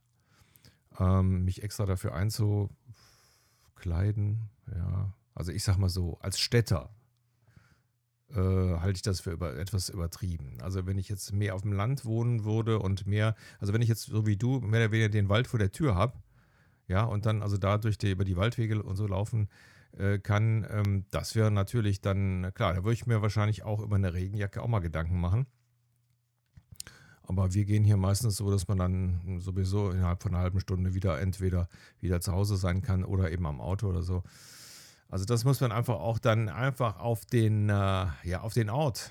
Ähm, 1.00 1.46
mich 1.46 1.64
extra 1.64 1.88
dafür 1.88 2.14
einzukleiden, 2.14 4.50
ja. 4.72 5.14
Also 5.36 5.52
ich 5.52 5.64
sag 5.64 5.78
mal 5.78 5.90
so, 5.90 6.20
als 6.20 6.40
Städter 6.40 6.92
äh, 8.30 8.36
halte 8.36 8.98
ich 8.98 9.02
das 9.02 9.22
für 9.22 9.32
über, 9.32 9.58
etwas 9.58 9.90
übertrieben. 9.90 10.60
Also 10.62 10.86
wenn 10.86 11.00
ich 11.00 11.10
jetzt 11.10 11.34
mehr 11.34 11.56
auf 11.56 11.64
dem 11.64 11.74
Land 11.74 12.06
wohnen 12.06 12.44
würde 12.44 12.78
und 12.78 13.08
mehr, 13.08 13.36
also 13.60 13.74
wenn 13.74 13.82
ich 13.82 13.90
jetzt 13.90 14.04
so 14.04 14.28
wie 14.28 14.38
du 14.38 14.60
mehr 14.60 14.82
oder 14.82 14.92
weniger 14.92 15.10
den 15.10 15.30
Wald 15.30 15.48
vor 15.48 15.58
der 15.58 15.72
Tür 15.72 15.96
habe, 15.96 16.14
ja, 16.94 17.06
und 17.06 17.26
dann 17.26 17.42
also 17.42 17.58
da 17.58 17.80
durch 17.80 17.98
die, 17.98 18.12
über 18.12 18.24
die 18.24 18.38
Waldwege 18.38 18.84
und 18.84 18.96
so 18.98 19.08
laufen 19.08 19.50
äh, 19.98 20.20
kann, 20.20 20.64
ähm, 20.70 21.06
das 21.10 21.34
wäre 21.34 21.50
natürlich 21.50 22.02
dann, 22.02 22.52
klar, 22.54 22.76
da 22.76 22.84
würde 22.84 22.94
ich 22.94 23.08
mir 23.08 23.24
wahrscheinlich 23.24 23.64
auch 23.64 23.80
über 23.80 23.96
eine 23.96 24.14
Regenjacke 24.14 24.62
auch 24.62 24.68
mal 24.68 24.78
Gedanken 24.78 25.20
machen. 25.20 25.48
Aber 27.24 27.52
wir 27.56 27.66
gehen 27.66 27.84
hier 27.84 27.98
meistens 27.98 28.36
so, 28.36 28.52
dass 28.52 28.68
man 28.68 28.78
dann 28.78 29.40
sowieso 29.40 29.90
innerhalb 29.90 30.22
von 30.22 30.36
einer 30.36 30.44
halben 30.44 30.60
Stunde 30.60 30.94
wieder 30.94 31.20
entweder 31.20 31.68
wieder 32.00 32.22
zu 32.22 32.32
Hause 32.32 32.58
sein 32.58 32.84
kann 32.84 33.04
oder 33.04 33.32
eben 33.32 33.48
am 33.48 33.60
Auto 33.60 33.88
oder 33.88 34.04
so. 34.04 34.22
Also 35.10 35.26
das 35.26 35.44
muss 35.46 35.62
man 35.62 35.72
einfach 35.72 35.96
auch 35.96 36.20
dann 36.20 36.48
einfach 36.48 37.00
auf 37.00 37.26
den, 37.26 37.70
äh, 37.70 38.06
ja, 38.24 38.42
auf 38.42 38.54
den 38.54 38.70
Ort, 38.70 39.10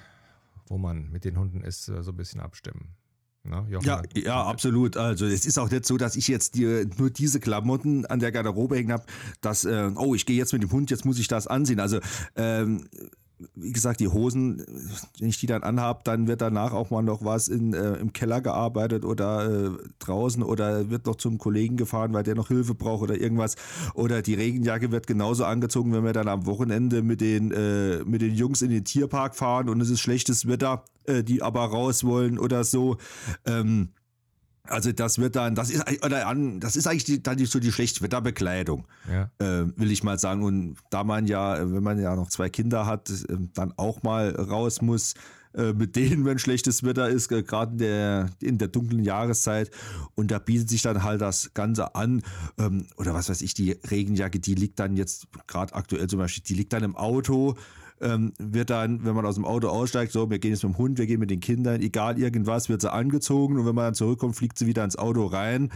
wo 0.69 0.79
man 0.79 1.11
mit 1.11 1.25
den 1.25 1.37
Hunden 1.37 1.63
ist, 1.63 1.89
äh, 1.89 2.01
so 2.05 2.13
ein 2.13 2.17
bisschen 2.17 2.41
abstimmen. 2.41 2.95
Na, 3.45 3.67
ja, 3.69 4.03
ja, 4.15 4.45
absolut. 4.45 4.97
Also 4.97 5.27
es 5.27 5.47
ist 5.47 5.59
auch 5.59 5.69
nicht 5.71 5.85
so, 5.85 5.97
dass 5.97 6.15
ich 6.15 6.29
jetzt 6.29 6.55
die, 6.55 6.87
nur 6.97 7.11
diese 7.11 7.41
Klamotten 7.41 8.07
an 8.07 8.21
der 8.21 8.31
Garderobe 8.31 8.77
hängen 8.77 8.93
habe, 8.93 9.05
dass, 9.41 9.65
äh, 9.65 9.91
oh, 9.97 10.15
ich 10.15 10.27
gehe 10.27 10.37
jetzt 10.37 10.53
mit 10.53 10.63
dem 10.63 10.71
Hund, 10.71 10.91
jetzt 10.91 11.05
muss 11.05 11.19
ich 11.19 11.27
das 11.27 11.49
ansehen. 11.49 11.81
Also 11.81 11.99
ähm, 12.37 12.89
wie 13.55 13.73
gesagt, 13.73 14.01
die 14.01 14.09
Hosen, 14.09 14.65
wenn 15.19 15.29
ich 15.29 15.39
die 15.39 15.47
dann 15.47 15.63
anhab, 15.63 16.05
dann 16.05 16.27
wird 16.27 16.41
danach 16.41 16.73
auch 16.73 16.91
mal 16.91 17.03
noch 17.03 17.25
was 17.25 17.49
in, 17.49 17.75
äh, 17.75 17.95
im 17.95 18.13
Keller 18.13 18.41
gearbeitet 18.41 19.05
oder 19.05 19.67
äh, 19.67 19.71
draußen 19.99 20.43
oder 20.43 20.91
wird 20.91 21.07
noch 21.07 21.17
zum 21.17 21.39
Kollegen 21.39 21.77
gefahren, 21.77 22.13
weil 22.13 22.23
der 22.23 22.35
noch 22.35 22.49
Hilfe 22.49 22.75
braucht 22.75 23.03
oder 23.03 23.21
irgendwas. 23.21 23.57
Oder 23.95 24.23
die 24.23 24.35
Regenjacke 24.35 24.93
wird 24.93 25.07
genauso 25.07 25.45
angezogen, 25.45 25.93
wenn 25.93 26.05
wir 26.05 26.13
dann 26.13 26.29
am 26.29 26.47
Wochenende 26.47 27.03
mit 27.03 27.21
den, 27.21 27.53
äh, 27.53 28.05
mit 28.05 28.23
den 28.23 28.35
Jungs 28.35 28.63
in 28.63 28.71
den 28.71 28.85
Tierpark 28.85 29.35
fahren 29.35 29.69
und 29.69 29.81
es 29.81 29.91
ist 29.91 30.01
schlechtes 30.01 30.47
Wetter, 30.49 30.85
äh, 31.05 31.23
die 31.23 31.43
aber 31.43 31.65
raus 31.65 32.05
wollen 32.05 32.39
oder 32.39 32.65
so. 32.65 32.97
Ähm, 33.47 33.91
also 34.65 34.93
das 34.93 35.19
wird 35.19 35.35
dann, 35.37 35.55
das 35.55 35.71
ist 35.71 35.85
oder 36.05 36.27
an, 36.27 36.61
das 36.61 36.77
ist 36.77 36.87
eigentlich 36.87 37.05
die, 37.05 37.23
dann 37.23 37.37
die, 37.37 37.47
so 37.47 37.59
die 37.59 37.73
Schlechtwetterbekleidung, 37.73 38.87
ja. 39.11 39.31
äh, 39.39 39.67
will 39.77 39.91
ich 39.91 40.05
mal 40.05 40.19
sagen. 40.19 40.43
Und 40.43 40.77
da 40.91 41.03
man 41.03 41.27
ja, 41.27 41.59
wenn 41.73 41.83
man 41.83 41.99
ja 41.99 42.15
noch 42.15 42.29
zwei 42.29 42.49
Kinder 42.49 42.87
hat, 42.87 43.11
äh, 43.11 43.37
dann 43.55 43.73
auch 43.77 44.03
mal 44.03 44.31
raus 44.31 44.81
muss, 44.81 45.15
äh, 45.55 45.73
mit 45.73 45.97
denen, 45.97 46.25
wenn 46.25 46.39
schlechtes 46.39 46.83
Wetter 46.83 47.09
ist, 47.09 47.31
äh, 47.33 47.43
gerade 47.43 47.73
in 47.73 47.79
der, 47.79 48.31
in 48.41 48.59
der 48.59 48.69
dunklen 48.69 49.05
Jahreszeit. 49.05 49.71
Und 50.15 50.31
da 50.31 50.39
bietet 50.39 50.71
sich 50.71 50.83
dann 50.83 51.03
halt 51.03 51.21
das 51.21 51.53
Ganze 51.55 51.95
an. 51.95 52.23
Ähm, 52.59 52.87
oder 52.97 53.15
was 53.15 53.29
weiß 53.29 53.43
ich, 53.43 53.55
die 53.55 53.73
Regenjacke, 53.73 54.39
die 54.39 54.55
liegt 54.55 54.79
dann 54.79 54.97
jetzt, 54.97 55.27
gerade 55.47 55.75
aktuell 55.75 56.07
zum 56.07 56.21
Beispiel, 56.21 56.45
die 56.45 56.55
liegt 56.55 56.73
dann 56.73 56.85
im 56.85 56.97
Auto. 56.97 57.57
Ähm, 58.03 58.33
wird 58.39 58.71
dann, 58.71 59.05
wenn 59.05 59.15
man 59.15 59.25
aus 59.25 59.37
dem 59.37 59.45
Auto 59.45 59.69
aussteigt, 59.69 60.13
so, 60.13 60.29
wir 60.29 60.39
gehen 60.39 60.51
jetzt 60.51 60.65
mit 60.65 60.75
dem 60.75 60.79
Hund, 60.79 60.99
wir 60.99 61.07
gehen 61.07 61.21
mit 61.21 61.31
den 61.31 61.41
Kindern, 61.41 61.81
egal 61.81 62.19
irgendwas, 62.19 62.69
wird 62.69 62.81
sie 62.81 62.93
angezogen 62.93 63.59
und 63.59 63.67
wenn 63.67 63.75
man 63.75 63.87
dann 63.87 63.95
zurückkommt, 63.95 64.35
fliegt 64.35 64.59
sie 64.59 64.67
wieder 64.67 64.85
ins 64.85 64.97
Auto 64.97 65.27
rein. 65.27 65.71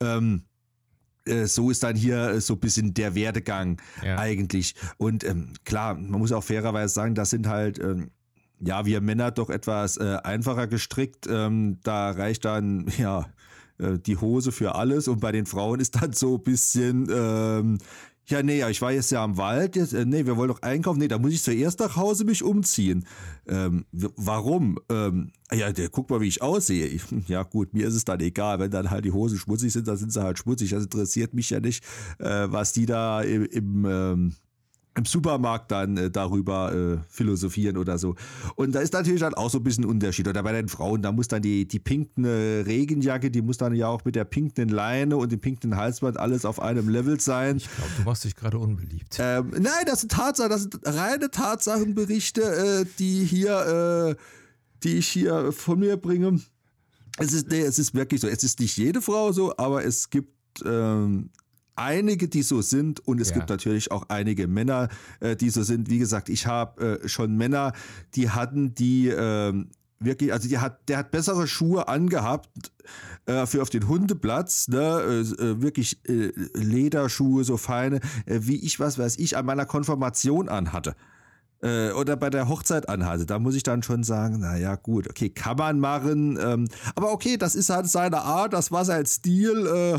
Ähm, 0.00 0.44
äh, 1.26 1.46
so 1.46 1.70
ist 1.70 1.82
dann 1.82 1.96
hier 1.96 2.30
äh, 2.30 2.40
so 2.40 2.54
ein 2.54 2.60
bisschen 2.60 2.94
der 2.94 3.14
Werdegang 3.14 3.80
ja. 4.02 4.18
eigentlich. 4.18 4.74
Und 4.98 5.24
ähm, 5.24 5.52
klar, 5.64 5.94
man 5.94 6.20
muss 6.20 6.32
auch 6.32 6.44
fairerweise 6.44 6.92
sagen, 6.92 7.14
das 7.14 7.30
sind 7.30 7.48
halt, 7.48 7.78
ähm, 7.78 8.10
ja, 8.60 8.86
wir 8.86 9.00
Männer 9.00 9.30
doch 9.30 9.50
etwas 9.50 9.96
äh, 9.96 10.18
einfacher 10.22 10.66
gestrickt. 10.66 11.26
Ähm, 11.28 11.78
da 11.82 12.10
reicht 12.10 12.44
dann, 12.44 12.86
ja, 12.98 13.26
äh, 13.78 13.98
die 13.98 14.16
Hose 14.16 14.52
für 14.52 14.74
alles 14.74 15.08
und 15.08 15.20
bei 15.20 15.32
den 15.32 15.46
Frauen 15.46 15.80
ist 15.80 16.00
dann 16.00 16.12
so 16.12 16.36
ein 16.36 16.42
bisschen, 16.42 17.08
ähm, 17.10 17.78
ja, 18.26 18.42
nee, 18.42 18.66
ich 18.68 18.80
war 18.80 18.92
jetzt 18.92 19.10
ja 19.10 19.22
am 19.22 19.36
Wald, 19.36 19.76
jetzt, 19.76 19.92
äh, 19.92 20.06
nee, 20.06 20.24
wir 20.24 20.36
wollen 20.36 20.48
doch 20.48 20.62
einkaufen, 20.62 20.98
nee, 20.98 21.08
da 21.08 21.18
muss 21.18 21.32
ich 21.32 21.42
zuerst 21.42 21.80
nach 21.80 21.96
Hause 21.96 22.24
mich 22.24 22.42
umziehen. 22.42 23.06
Ähm, 23.46 23.84
warum? 23.92 24.78
Ähm, 24.90 25.32
ja, 25.52 25.72
der, 25.72 25.90
guck 25.90 26.08
mal, 26.08 26.20
wie 26.20 26.28
ich 26.28 26.40
aussehe. 26.40 26.86
Ich, 26.86 27.02
ja, 27.28 27.42
gut, 27.42 27.74
mir 27.74 27.86
ist 27.86 27.94
es 27.94 28.04
dann 28.04 28.20
egal, 28.20 28.58
wenn 28.58 28.70
dann 28.70 28.90
halt 28.90 29.04
die 29.04 29.12
Hosen 29.12 29.38
schmutzig 29.38 29.72
sind, 29.72 29.88
dann 29.88 29.96
sind 29.96 30.12
sie 30.12 30.22
halt 30.22 30.38
schmutzig. 30.38 30.70
Das 30.70 30.84
interessiert 30.84 31.34
mich 31.34 31.50
ja 31.50 31.60
nicht, 31.60 31.84
äh, 32.18 32.46
was 32.48 32.72
die 32.72 32.86
da 32.86 33.20
im, 33.20 33.44
im 33.44 33.84
ähm, 33.84 34.34
im 34.96 35.04
Supermarkt 35.04 35.70
dann 35.72 35.96
äh, 35.96 36.10
darüber 36.10 36.72
äh, 36.72 36.98
philosophieren 37.08 37.76
oder 37.76 37.98
so. 37.98 38.14
Und 38.54 38.74
da 38.74 38.80
ist 38.80 38.92
natürlich 38.92 39.20
dann 39.20 39.34
auch 39.34 39.50
so 39.50 39.58
ein 39.58 39.64
bisschen 39.64 39.84
Unterschied. 39.84 40.28
Oder 40.28 40.42
bei 40.42 40.52
den 40.52 40.68
Frauen, 40.68 41.02
da 41.02 41.10
muss 41.10 41.28
dann 41.28 41.42
die, 41.42 41.66
die 41.66 41.80
pinkne 41.80 42.64
Regenjacke, 42.66 43.30
die 43.30 43.42
muss 43.42 43.58
dann 43.58 43.74
ja 43.74 43.88
auch 43.88 44.04
mit 44.04 44.14
der 44.14 44.24
pinknen 44.24 44.68
Leine 44.68 45.16
und 45.16 45.32
dem 45.32 45.40
pinknen 45.40 45.76
Halsband 45.76 46.18
alles 46.18 46.44
auf 46.44 46.60
einem 46.60 46.88
Level 46.88 47.20
sein. 47.20 47.56
Ich 47.56 47.68
glaube, 47.68 47.90
du 47.96 48.02
machst 48.04 48.24
dich 48.24 48.36
gerade 48.36 48.58
unbeliebt. 48.58 49.16
Ähm, 49.18 49.50
nein, 49.58 49.84
das 49.86 50.00
sind 50.00 50.12
Tatsachen, 50.12 50.50
das 50.50 50.62
sind 50.62 50.78
reine 50.84 51.30
Tatsachenberichte, 51.30 52.42
äh, 52.42 52.86
die 52.98 53.24
hier, 53.24 54.14
äh, 54.16 54.22
die 54.84 54.98
ich 54.98 55.08
hier 55.08 55.50
von 55.52 55.80
mir 55.80 55.96
bringe. 55.96 56.40
Es 57.18 57.32
ist, 57.32 57.48
nee, 57.48 57.60
es 57.60 57.78
ist 57.78 57.94
wirklich 57.94 58.20
so. 58.20 58.28
Es 58.28 58.44
ist 58.44 58.60
nicht 58.60 58.76
jede 58.76 59.00
Frau 59.00 59.32
so, 59.32 59.56
aber 59.56 59.84
es 59.84 60.10
gibt 60.10 60.32
ähm, 60.64 61.30
einige, 61.76 62.28
die 62.28 62.42
so 62.42 62.62
sind 62.62 63.06
und 63.06 63.20
es 63.20 63.30
ja. 63.30 63.36
gibt 63.36 63.48
natürlich 63.48 63.90
auch 63.90 64.04
einige 64.08 64.46
Männer, 64.46 64.88
äh, 65.20 65.36
die 65.36 65.50
so 65.50 65.62
sind. 65.62 65.90
Wie 65.90 65.98
gesagt, 65.98 66.28
ich 66.28 66.46
habe 66.46 67.00
äh, 67.02 67.08
schon 67.08 67.36
Männer, 67.36 67.72
die 68.14 68.30
hatten 68.30 68.74
die 68.74 69.08
äh, 69.08 69.64
wirklich, 70.00 70.32
also 70.32 70.48
die 70.48 70.58
hat, 70.58 70.88
der 70.88 70.98
hat 70.98 71.10
bessere 71.10 71.46
Schuhe 71.46 71.88
angehabt 71.88 72.48
äh, 73.26 73.46
für 73.46 73.62
auf 73.62 73.70
den 73.70 73.88
Hundeplatz, 73.88 74.68
ne, 74.68 74.78
äh, 74.78 75.20
äh, 75.20 75.62
wirklich 75.62 76.00
Lederschuhe, 76.04 77.44
so 77.44 77.56
feine, 77.56 78.00
wie 78.26 78.56
ich, 78.56 78.80
was 78.80 78.98
weiß 78.98 79.18
ich, 79.18 79.36
an 79.36 79.46
meiner 79.46 79.66
Konfirmation 79.66 80.48
anhatte 80.48 80.94
äh, 81.64 81.92
oder 81.92 82.16
bei 82.16 82.30
der 82.30 82.48
Hochzeit 82.48 82.88
anhatte, 82.88 83.26
da 83.26 83.38
muss 83.38 83.54
ich 83.54 83.62
dann 83.62 83.82
schon 83.82 84.04
sagen, 84.04 84.40
naja, 84.40 84.76
gut, 84.76 85.08
okay, 85.08 85.30
kann 85.30 85.56
man 85.56 85.80
machen, 85.80 86.38
ähm, 86.40 86.68
aber 86.94 87.12
okay, 87.12 87.36
das 87.36 87.54
ist 87.54 87.70
halt 87.70 87.88
seine 87.88 88.18
Art, 88.18 88.52
das 88.52 88.70
war 88.70 88.84
sein 88.84 89.06
Stil, 89.06 89.66
äh, 89.66 89.98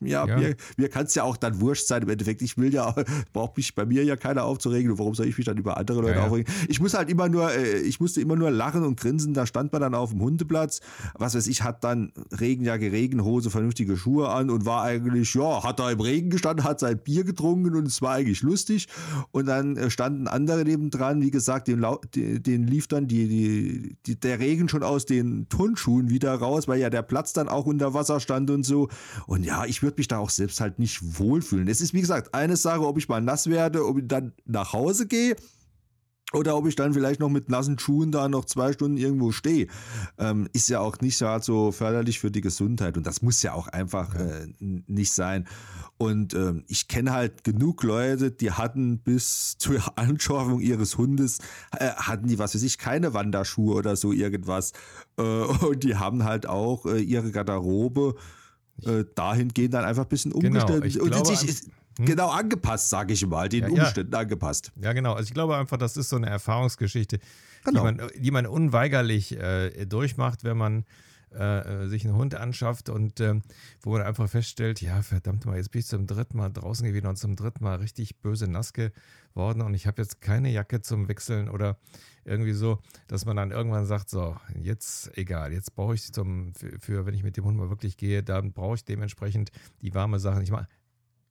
ja, 0.00 0.26
ja, 0.26 0.36
mir, 0.36 0.56
mir 0.76 0.88
kann 0.88 1.04
es 1.04 1.14
ja 1.14 1.22
auch 1.24 1.36
dann 1.36 1.60
wurscht 1.60 1.86
sein, 1.86 2.02
im 2.02 2.08
Endeffekt, 2.08 2.42
ich 2.42 2.56
will 2.56 2.72
ja, 2.72 2.94
braucht 3.32 3.56
mich 3.56 3.74
bei 3.74 3.84
mir 3.84 4.02
ja 4.04 4.16
keiner 4.16 4.44
aufzuregen, 4.44 4.98
warum 4.98 5.14
soll 5.14 5.26
ich 5.26 5.36
mich 5.36 5.46
dann 5.46 5.58
über 5.58 5.76
andere 5.76 6.00
Leute 6.00 6.18
ja, 6.18 6.26
aufregen? 6.26 6.52
Ich 6.68 6.80
muss 6.80 6.94
halt 6.94 7.10
immer 7.10 7.28
nur, 7.28 7.52
äh, 7.52 7.78
ich 7.80 8.00
musste 8.00 8.20
immer 8.20 8.36
nur 8.36 8.50
lachen 8.50 8.82
und 8.82 8.98
grinsen, 8.98 9.34
da 9.34 9.46
stand 9.46 9.72
man 9.72 9.82
dann 9.82 9.94
auf 9.94 10.10
dem 10.10 10.22
Hundeplatz, 10.22 10.80
was 11.14 11.34
weiß 11.34 11.46
ich, 11.48 11.62
hat 11.62 11.84
dann 11.84 12.12
Regenjacke, 12.40 12.92
Regenhose, 12.92 13.50
vernünftige 13.50 13.96
Schuhe 13.96 14.28
an 14.30 14.50
und 14.50 14.64
war 14.64 14.84
eigentlich, 14.84 15.34
ja, 15.34 15.62
hat 15.62 15.78
da 15.80 15.90
im 15.90 16.00
Regen 16.00 16.30
gestanden, 16.30 16.64
hat 16.64 16.80
sein 16.80 16.98
Bier 16.98 17.24
getrunken 17.24 17.76
und 17.76 17.86
es 17.86 18.00
war 18.00 18.14
eigentlich 18.14 18.42
lustig. 18.42 18.88
Und 19.32 19.46
dann 19.46 19.76
äh, 19.76 19.90
standen 19.90 20.28
andere 20.28 20.64
neben 20.64 20.77
nebendran, 20.78 21.20
wie 21.20 21.30
gesagt, 21.30 21.68
den, 21.68 21.84
den 22.14 22.66
lief 22.66 22.86
dann 22.86 23.08
die, 23.08 23.28
die, 23.28 23.96
die, 24.06 24.20
der 24.20 24.38
Regen 24.38 24.68
schon 24.68 24.82
aus 24.82 25.06
den 25.06 25.48
Turnschuhen 25.48 26.10
wieder 26.10 26.34
raus, 26.34 26.68
weil 26.68 26.80
ja 26.80 26.90
der 26.90 27.02
Platz 27.02 27.32
dann 27.32 27.48
auch 27.48 27.66
unter 27.66 27.94
Wasser 27.94 28.20
stand 28.20 28.50
und 28.50 28.64
so. 28.64 28.88
Und 29.26 29.44
ja, 29.44 29.64
ich 29.64 29.82
würde 29.82 29.96
mich 29.98 30.08
da 30.08 30.18
auch 30.18 30.30
selbst 30.30 30.60
halt 30.60 30.78
nicht 30.78 31.18
wohlfühlen. 31.18 31.68
Es 31.68 31.80
ist, 31.80 31.94
wie 31.94 32.00
gesagt, 32.00 32.34
eine 32.34 32.56
Sache, 32.56 32.86
ob 32.86 32.98
ich 32.98 33.08
mal 33.08 33.20
nass 33.20 33.48
werde, 33.48 33.86
ob 33.86 33.98
ich 33.98 34.06
dann 34.06 34.32
nach 34.46 34.72
Hause 34.72 35.06
gehe 35.06 35.36
oder 36.34 36.56
ob 36.56 36.66
ich 36.66 36.76
dann 36.76 36.92
vielleicht 36.92 37.20
noch 37.20 37.30
mit 37.30 37.48
nassen 37.48 37.78
Schuhen 37.78 38.12
da 38.12 38.28
noch 38.28 38.44
zwei 38.44 38.72
Stunden 38.72 38.98
irgendwo 38.98 39.32
stehe, 39.32 39.68
ähm, 40.18 40.48
ist 40.52 40.68
ja 40.68 40.80
auch 40.80 41.00
nicht 41.00 41.16
so 41.16 41.72
förderlich 41.72 42.18
für 42.18 42.30
die 42.30 42.42
Gesundheit. 42.42 42.98
Und 42.98 43.06
das 43.06 43.22
muss 43.22 43.42
ja 43.42 43.54
auch 43.54 43.68
einfach 43.68 44.14
äh, 44.14 44.46
nicht 44.58 45.12
sein. 45.12 45.46
Und 45.96 46.34
ähm, 46.34 46.64
ich 46.68 46.86
kenne 46.86 47.12
halt 47.12 47.44
genug 47.44 47.82
Leute, 47.82 48.30
die 48.30 48.52
hatten 48.52 48.98
bis 48.98 49.56
zur 49.58 49.80
Anschaffung 49.96 50.60
ihres 50.60 50.98
Hundes, 50.98 51.38
äh, 51.76 51.90
hatten 51.92 52.28
die, 52.28 52.38
was 52.38 52.54
weiß 52.54 52.62
ich, 52.62 52.76
keine 52.76 53.14
Wanderschuhe 53.14 53.74
oder 53.74 53.96
so 53.96 54.12
irgendwas. 54.12 54.72
Äh, 55.16 55.22
und 55.22 55.82
die 55.82 55.96
haben 55.96 56.24
halt 56.24 56.46
auch 56.46 56.84
äh, 56.84 57.00
ihre 57.00 57.30
Garderobe 57.30 58.16
äh, 58.84 59.04
dahingehend 59.14 59.72
dann 59.72 59.84
einfach 59.86 60.04
ein 60.04 60.08
bisschen 60.08 60.32
genau, 60.32 60.46
umgestellt. 60.46 60.92
Genau, 60.92 61.18
und 61.18 61.26
sich, 61.26 61.62
hm? 61.98 62.06
Genau 62.06 62.30
angepasst, 62.30 62.90
sage 62.90 63.12
ich 63.12 63.26
mal, 63.26 63.48
den 63.48 63.74
ja, 63.74 63.82
Umständen 63.82 64.12
ja. 64.12 64.20
angepasst. 64.20 64.72
Ja, 64.80 64.92
genau. 64.92 65.14
Also 65.14 65.26
ich 65.26 65.34
glaube 65.34 65.56
einfach, 65.56 65.76
das 65.76 65.96
ist 65.96 66.08
so 66.08 66.16
eine 66.16 66.28
Erfahrungsgeschichte, 66.28 67.18
genau. 67.64 67.80
die, 67.80 67.84
man, 67.84 68.10
die 68.16 68.30
man 68.30 68.46
unweigerlich 68.46 69.36
äh, 69.36 69.84
durchmacht, 69.84 70.44
wenn 70.44 70.56
man 70.56 70.84
äh, 71.34 71.84
äh 71.84 71.88
sich 71.88 72.04
einen 72.04 72.14
Hund 72.14 72.36
anschafft 72.36 72.88
und 72.88 73.18
äh, 73.18 73.40
wo 73.82 73.92
man 73.92 74.02
einfach 74.02 74.28
feststellt, 74.30 74.80
ja, 74.80 75.02
verdammt 75.02 75.44
mal, 75.44 75.56
jetzt 75.56 75.72
bin 75.72 75.80
ich 75.80 75.86
zum 75.86 76.06
dritten 76.06 76.36
Mal 76.36 76.50
draußen 76.50 76.86
gewesen 76.86 77.06
und 77.06 77.16
zum 77.16 77.34
dritten 77.34 77.64
Mal 77.64 77.76
richtig 77.76 78.20
böse 78.20 78.46
nass 78.46 78.72
geworden 78.72 79.60
und 79.60 79.74
ich 79.74 79.88
habe 79.88 80.00
jetzt 80.00 80.20
keine 80.20 80.50
Jacke 80.50 80.80
zum 80.80 81.08
Wechseln 81.08 81.48
oder 81.48 81.78
irgendwie 82.24 82.52
so, 82.52 82.78
dass 83.08 83.24
man 83.24 83.36
dann 83.36 83.50
irgendwann 83.50 83.86
sagt, 83.86 84.08
so, 84.08 84.36
jetzt 84.60 85.10
egal, 85.18 85.52
jetzt 85.52 85.74
brauche 85.74 85.94
ich 85.94 86.12
zum, 86.12 86.54
für, 86.54 86.78
für, 86.78 87.06
wenn 87.06 87.14
ich 87.14 87.24
mit 87.24 87.36
dem 87.36 87.44
Hund 87.44 87.56
mal 87.56 87.70
wirklich 87.70 87.96
gehe, 87.96 88.22
dann 88.22 88.52
brauche 88.52 88.76
ich 88.76 88.84
dementsprechend 88.84 89.50
die 89.82 89.94
warme 89.94 90.20
Sachen. 90.20 90.42
Ich 90.42 90.50
mache 90.50 90.68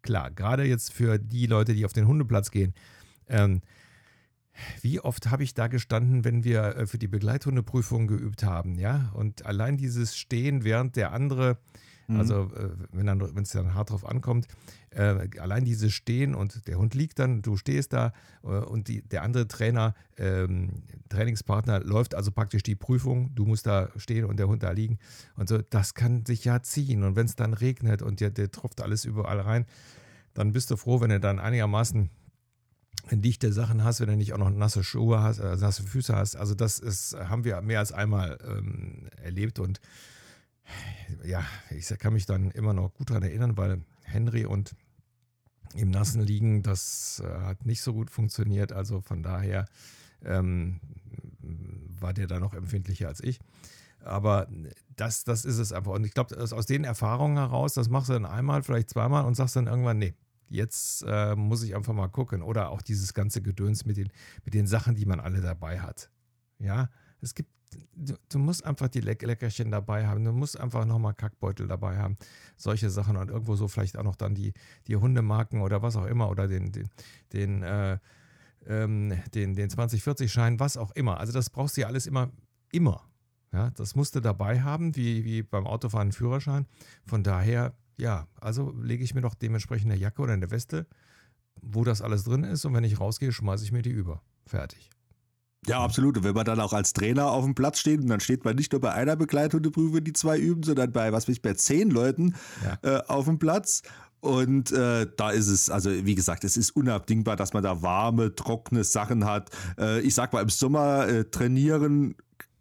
klar, 0.01 0.31
gerade 0.31 0.63
jetzt 0.63 0.93
für 0.93 1.19
die 1.19 1.45
Leute, 1.45 1.73
die 1.73 1.85
auf 1.85 1.93
den 1.93 2.07
Hundeplatz 2.07 2.51
gehen, 2.51 2.73
ähm, 3.27 3.61
wie 4.81 4.99
oft 4.99 5.29
habe 5.29 5.43
ich 5.43 5.53
da 5.53 5.67
gestanden, 5.67 6.25
wenn 6.25 6.43
wir 6.43 6.75
äh, 6.75 6.87
für 6.87 6.97
die 6.97 7.07
Begleithundeprüfung 7.07 8.07
geübt 8.07 8.43
haben, 8.43 8.79
ja? 8.79 9.11
Und 9.13 9.45
allein 9.45 9.77
dieses 9.77 10.17
Stehen, 10.17 10.63
während 10.63 10.95
der 10.95 11.11
andere, 11.11 11.59
mhm. 12.07 12.19
also 12.19 12.49
äh, 12.55 12.69
wenn 12.91 13.43
es 13.43 13.51
dann 13.51 13.73
hart 13.73 13.91
drauf 13.91 14.05
ankommt, 14.05 14.47
äh, 14.91 15.27
allein 15.39 15.65
dieses 15.65 15.93
Stehen 15.93 16.35
und 16.35 16.67
der 16.67 16.77
Hund 16.77 16.95
liegt 16.95 17.19
dann, 17.19 17.41
du 17.41 17.57
stehst 17.57 17.93
da 17.93 18.13
äh, 18.43 18.47
und 18.47 18.87
die, 18.87 19.01
der 19.01 19.23
andere 19.23 19.47
Trainer, 19.47 19.93
ähm, 20.17 20.83
Trainingspartner 21.09 21.81
läuft 21.81 22.15
also 22.15 22.31
praktisch 22.31 22.63
die 22.63 22.75
Prüfung, 22.75 23.33
du 23.35 23.45
musst 23.45 23.65
da 23.67 23.89
stehen 23.95 24.25
und 24.25 24.37
der 24.37 24.47
Hund 24.47 24.63
da 24.63 24.71
liegen 24.71 24.97
und 25.35 25.49
so, 25.49 25.59
das 25.59 25.93
kann 25.93 26.25
sich 26.25 26.45
ja 26.45 26.61
ziehen 26.61 27.03
und 27.03 27.15
wenn 27.15 27.25
es 27.25 27.35
dann 27.35 27.53
regnet 27.53 28.01
und 28.01 28.19
der, 28.19 28.29
der 28.29 28.51
tropft 28.51 28.81
alles 28.81 29.05
überall 29.05 29.39
rein, 29.39 29.65
dann 30.33 30.51
bist 30.51 30.71
du 30.71 30.77
froh, 30.77 31.01
wenn 31.01 31.09
du 31.09 31.19
dann 31.19 31.39
einigermaßen 31.39 32.09
dichte 33.11 33.53
Sachen 33.53 33.83
hast, 33.83 34.01
wenn 34.01 34.07
du 34.07 34.15
nicht 34.15 34.33
auch 34.33 34.37
noch 34.37 34.49
nasse 34.49 34.83
Schuhe 34.83 35.21
hast, 35.21 35.39
äh, 35.39 35.55
nasse 35.55 35.83
Füße 35.83 36.15
hast. 36.15 36.35
Also 36.35 36.55
das 36.55 36.79
ist, 36.79 37.15
haben 37.15 37.43
wir 37.43 37.61
mehr 37.61 37.79
als 37.79 37.91
einmal 37.91 38.37
ähm, 38.47 39.09
erlebt 39.23 39.59
und 39.59 39.79
ja, 41.23 41.45
ich 41.69 41.87
kann 41.99 42.13
mich 42.13 42.25
dann 42.25 42.51
immer 42.51 42.73
noch 42.73 42.93
gut 42.93 43.09
daran 43.09 43.23
erinnern, 43.23 43.57
weil 43.57 43.81
Henry 44.03 44.45
und 44.45 44.75
im 45.73 45.91
Nassen 45.91 46.21
liegen, 46.21 46.63
das 46.63 47.21
äh, 47.25 47.41
hat 47.41 47.65
nicht 47.65 47.81
so 47.81 47.93
gut 47.93 48.09
funktioniert. 48.09 48.71
Also 48.71 49.01
von 49.01 49.23
daher 49.23 49.65
ähm, 50.23 50.79
war 51.99 52.13
der 52.13 52.27
da 52.27 52.39
noch 52.39 52.53
empfindlicher 52.53 53.07
als 53.07 53.21
ich. 53.21 53.39
Aber 54.03 54.47
das, 54.95 55.23
das 55.23 55.43
ist 55.43 55.57
es 55.57 55.73
einfach. 55.73 55.91
Und 55.91 56.05
ich 56.05 56.13
glaube, 56.13 56.37
aus 56.39 56.65
den 56.65 56.83
Erfahrungen 56.83 57.37
heraus, 57.37 57.73
das 57.73 57.89
machst 57.89 58.09
du 58.09 58.13
dann 58.13 58.25
einmal, 58.25 58.63
vielleicht 58.63 58.89
zweimal 58.89 59.25
und 59.25 59.35
sagst 59.35 59.55
dann 59.55 59.67
irgendwann, 59.67 59.97
nee, 59.97 60.13
jetzt 60.49 61.03
äh, 61.07 61.35
muss 61.35 61.63
ich 61.63 61.75
einfach 61.75 61.93
mal 61.93 62.07
gucken. 62.07 62.41
Oder 62.41 62.69
auch 62.69 62.81
dieses 62.81 63.13
ganze 63.13 63.41
Gedöns 63.41 63.85
mit 63.85 63.97
den, 63.97 64.11
mit 64.45 64.53
den 64.53 64.67
Sachen, 64.67 64.95
die 64.95 65.05
man 65.05 65.19
alle 65.19 65.41
dabei 65.41 65.81
hat. 65.81 66.09
Ja, 66.59 66.89
es 67.21 67.35
gibt, 67.35 67.49
du, 67.95 68.15
du 68.29 68.39
musst 68.39 68.65
einfach 68.65 68.87
die 68.87 69.01
Leck 69.01 69.21
Leckerchen 69.21 69.71
dabei 69.71 70.07
haben. 70.07 70.23
Du 70.23 70.31
musst 70.31 70.59
einfach 70.59 70.85
nochmal 70.85 71.13
Kackbeutel 71.13 71.67
dabei 71.67 71.97
haben. 71.97 72.17
Solche 72.55 72.89
Sachen 72.89 73.17
und 73.17 73.29
irgendwo 73.29 73.55
so 73.55 73.67
vielleicht 73.67 73.97
auch 73.97 74.03
noch 74.03 74.15
dann 74.15 74.35
die, 74.35 74.53
die 74.87 74.95
Hundemarken 74.95 75.61
oder 75.61 75.81
was 75.81 75.95
auch 75.95 76.05
immer 76.05 76.29
oder 76.29 76.47
den, 76.47 76.71
den, 76.71 76.89
den, 77.33 77.63
äh, 77.63 77.97
ähm, 78.65 79.13
den, 79.33 79.55
den 79.55 79.69
2040-Schein, 79.69 80.59
was 80.59 80.77
auch 80.77 80.91
immer. 80.91 81.19
Also 81.19 81.33
das 81.33 81.49
brauchst 81.49 81.77
du 81.77 81.81
ja 81.81 81.87
alles 81.87 82.07
immer, 82.07 82.31
immer. 82.71 83.03
Ja, 83.53 83.71
das 83.71 83.95
musst 83.95 84.13
du 84.13 84.19
dabei 84.19 84.61
haben, 84.61 84.95
wie, 84.95 85.23
wie 85.23 85.41
beim 85.41 85.65
Autofahren 85.65 86.07
einen 86.07 86.11
Führerschein. 86.11 86.67
Von 87.05 87.23
daher 87.23 87.73
ja, 87.97 88.27
also 88.39 88.71
lege 88.79 89.03
ich 89.03 89.13
mir 89.13 89.21
doch 89.21 89.35
dementsprechend 89.35 89.91
eine 89.91 89.99
Jacke 89.99 90.21
oder 90.21 90.33
eine 90.33 90.51
Weste, 90.51 90.87
wo 91.61 91.83
das 91.83 92.01
alles 92.01 92.23
drin 92.23 92.43
ist 92.43 92.63
und 92.65 92.73
wenn 92.73 92.83
ich 92.83 92.99
rausgehe, 92.99 93.31
schmeiße 93.31 93.63
ich 93.63 93.71
mir 93.71 93.81
die 93.81 93.89
über. 93.89 94.21
Fertig. 94.45 94.89
Ja, 95.67 95.81
absolut. 95.81 96.17
Und 96.17 96.23
wenn 96.23 96.33
man 96.33 96.45
dann 96.45 96.59
auch 96.59 96.73
als 96.73 96.93
Trainer 96.93 97.27
auf 97.27 97.43
dem 97.43 97.53
Platz 97.53 97.79
steht 97.79 98.01
und 98.01 98.07
dann 98.07 98.19
steht 98.19 98.45
man 98.45 98.55
nicht 98.55 98.71
nur 98.71 98.81
bei 98.81 98.93
einer 98.93 99.15
Begleithundeprüfung, 99.15 100.03
die 100.03 100.13
zwei 100.13 100.37
üben, 100.37 100.63
sondern 100.63 100.91
bei, 100.91 101.11
was 101.11 101.27
weiß 101.27 101.35
ich, 101.35 101.41
bei 101.41 101.53
zehn 101.53 101.89
Leuten 101.89 102.35
ja. 102.63 102.97
äh, 102.97 103.01
auf 103.07 103.25
dem 103.25 103.37
Platz. 103.37 103.83
Und 104.19 104.71
äh, 104.71 105.07
da 105.15 105.29
ist 105.29 105.47
es, 105.47 105.69
also 105.69 105.91
wie 105.91 106.15
gesagt, 106.15 106.43
es 106.43 106.57
ist 106.57 106.71
unabdingbar, 106.71 107.35
dass 107.35 107.53
man 107.53 107.63
da 107.63 107.81
warme, 107.81 108.33
trockene 108.33 108.83
Sachen 108.83 109.25
hat. 109.25 109.51
Äh, 109.77 110.01
ich 110.01 110.15
sag 110.15 110.33
mal, 110.33 110.41
im 110.41 110.49
Sommer 110.49 111.07
äh, 111.07 111.25
trainieren 111.25 112.15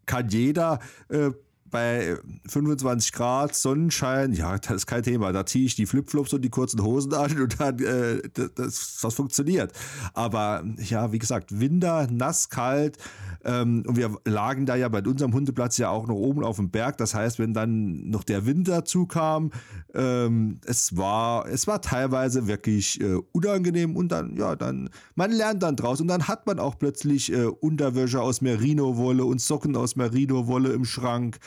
kann 0.05 0.29
jeder 0.29 0.81
äh, 1.09 1.31
bei 1.70 2.16
25 2.48 3.12
Grad, 3.12 3.55
Sonnenschein, 3.55 4.33
ja, 4.33 4.59
das 4.59 4.76
ist 4.76 4.87
kein 4.87 5.02
Thema. 5.02 5.33
Da 5.33 5.46
ziehe 5.46 5.66
ich 5.66 5.74
die 5.74 5.87
Flipflops 5.87 6.33
und 6.33 6.42
die 6.42 6.50
kurzen 6.50 6.83
Hosen 6.83 7.14
an 7.14 7.40
und 7.40 7.61
dann, 7.61 7.79
äh, 7.79 8.22
das, 8.55 8.98
das 9.00 9.14
funktioniert. 9.14 9.72
Aber 10.14 10.64
ja, 10.79 11.12
wie 11.12 11.18
gesagt, 11.18 11.59
Winter, 11.59 12.07
nass, 12.11 12.48
kalt. 12.48 12.98
Ähm, 13.44 13.85
und 13.87 13.96
wir 13.96 14.16
lagen 14.24 14.66
da 14.66 14.76
ja 14.76 14.88
bei 14.88 15.02
unserem 15.02 15.33
Hundeplatz 15.33 15.79
ja 15.79 15.90
auch 15.90 16.07
noch 16.07 16.16
oben 16.16 16.44
auf 16.44 16.57
dem 16.57 16.70
Berg. 16.70 16.98
Das 16.98 17.14
heißt, 17.14 17.38
wenn 17.38 17.55
dann 17.55 18.09
noch 18.11 18.24
der 18.24 18.46
Winter 18.46 18.85
zukam, 18.85 19.50
ähm, 19.94 20.61
es 20.66 20.96
war, 20.96 21.46
es 21.48 21.66
war 21.66 21.81
teilweise 21.81 22.46
wirklich 22.46 23.00
äh, 23.00 23.18
unangenehm 23.33 23.96
und 23.96 24.11
dann, 24.11 24.37
ja, 24.37 24.57
dann, 24.57 24.90
man 25.14 25.31
lernt 25.31 25.62
dann 25.62 25.76
draus 25.76 26.00
und 26.00 26.09
dann 26.09 26.29
hat 26.29 26.46
man 26.46 26.59
auch 26.59 26.79
plötzlich 26.79 27.33
äh, 27.33 27.44
Unterwäsche 27.44 28.20
aus 28.20 28.40
Merino-Wolle 28.40 29.24
und 29.24 29.40
Socken 29.40 29.76
aus 29.76 29.96
Merino-Wolle 29.96 30.72
im 30.72 30.85
Schrank 30.85 31.38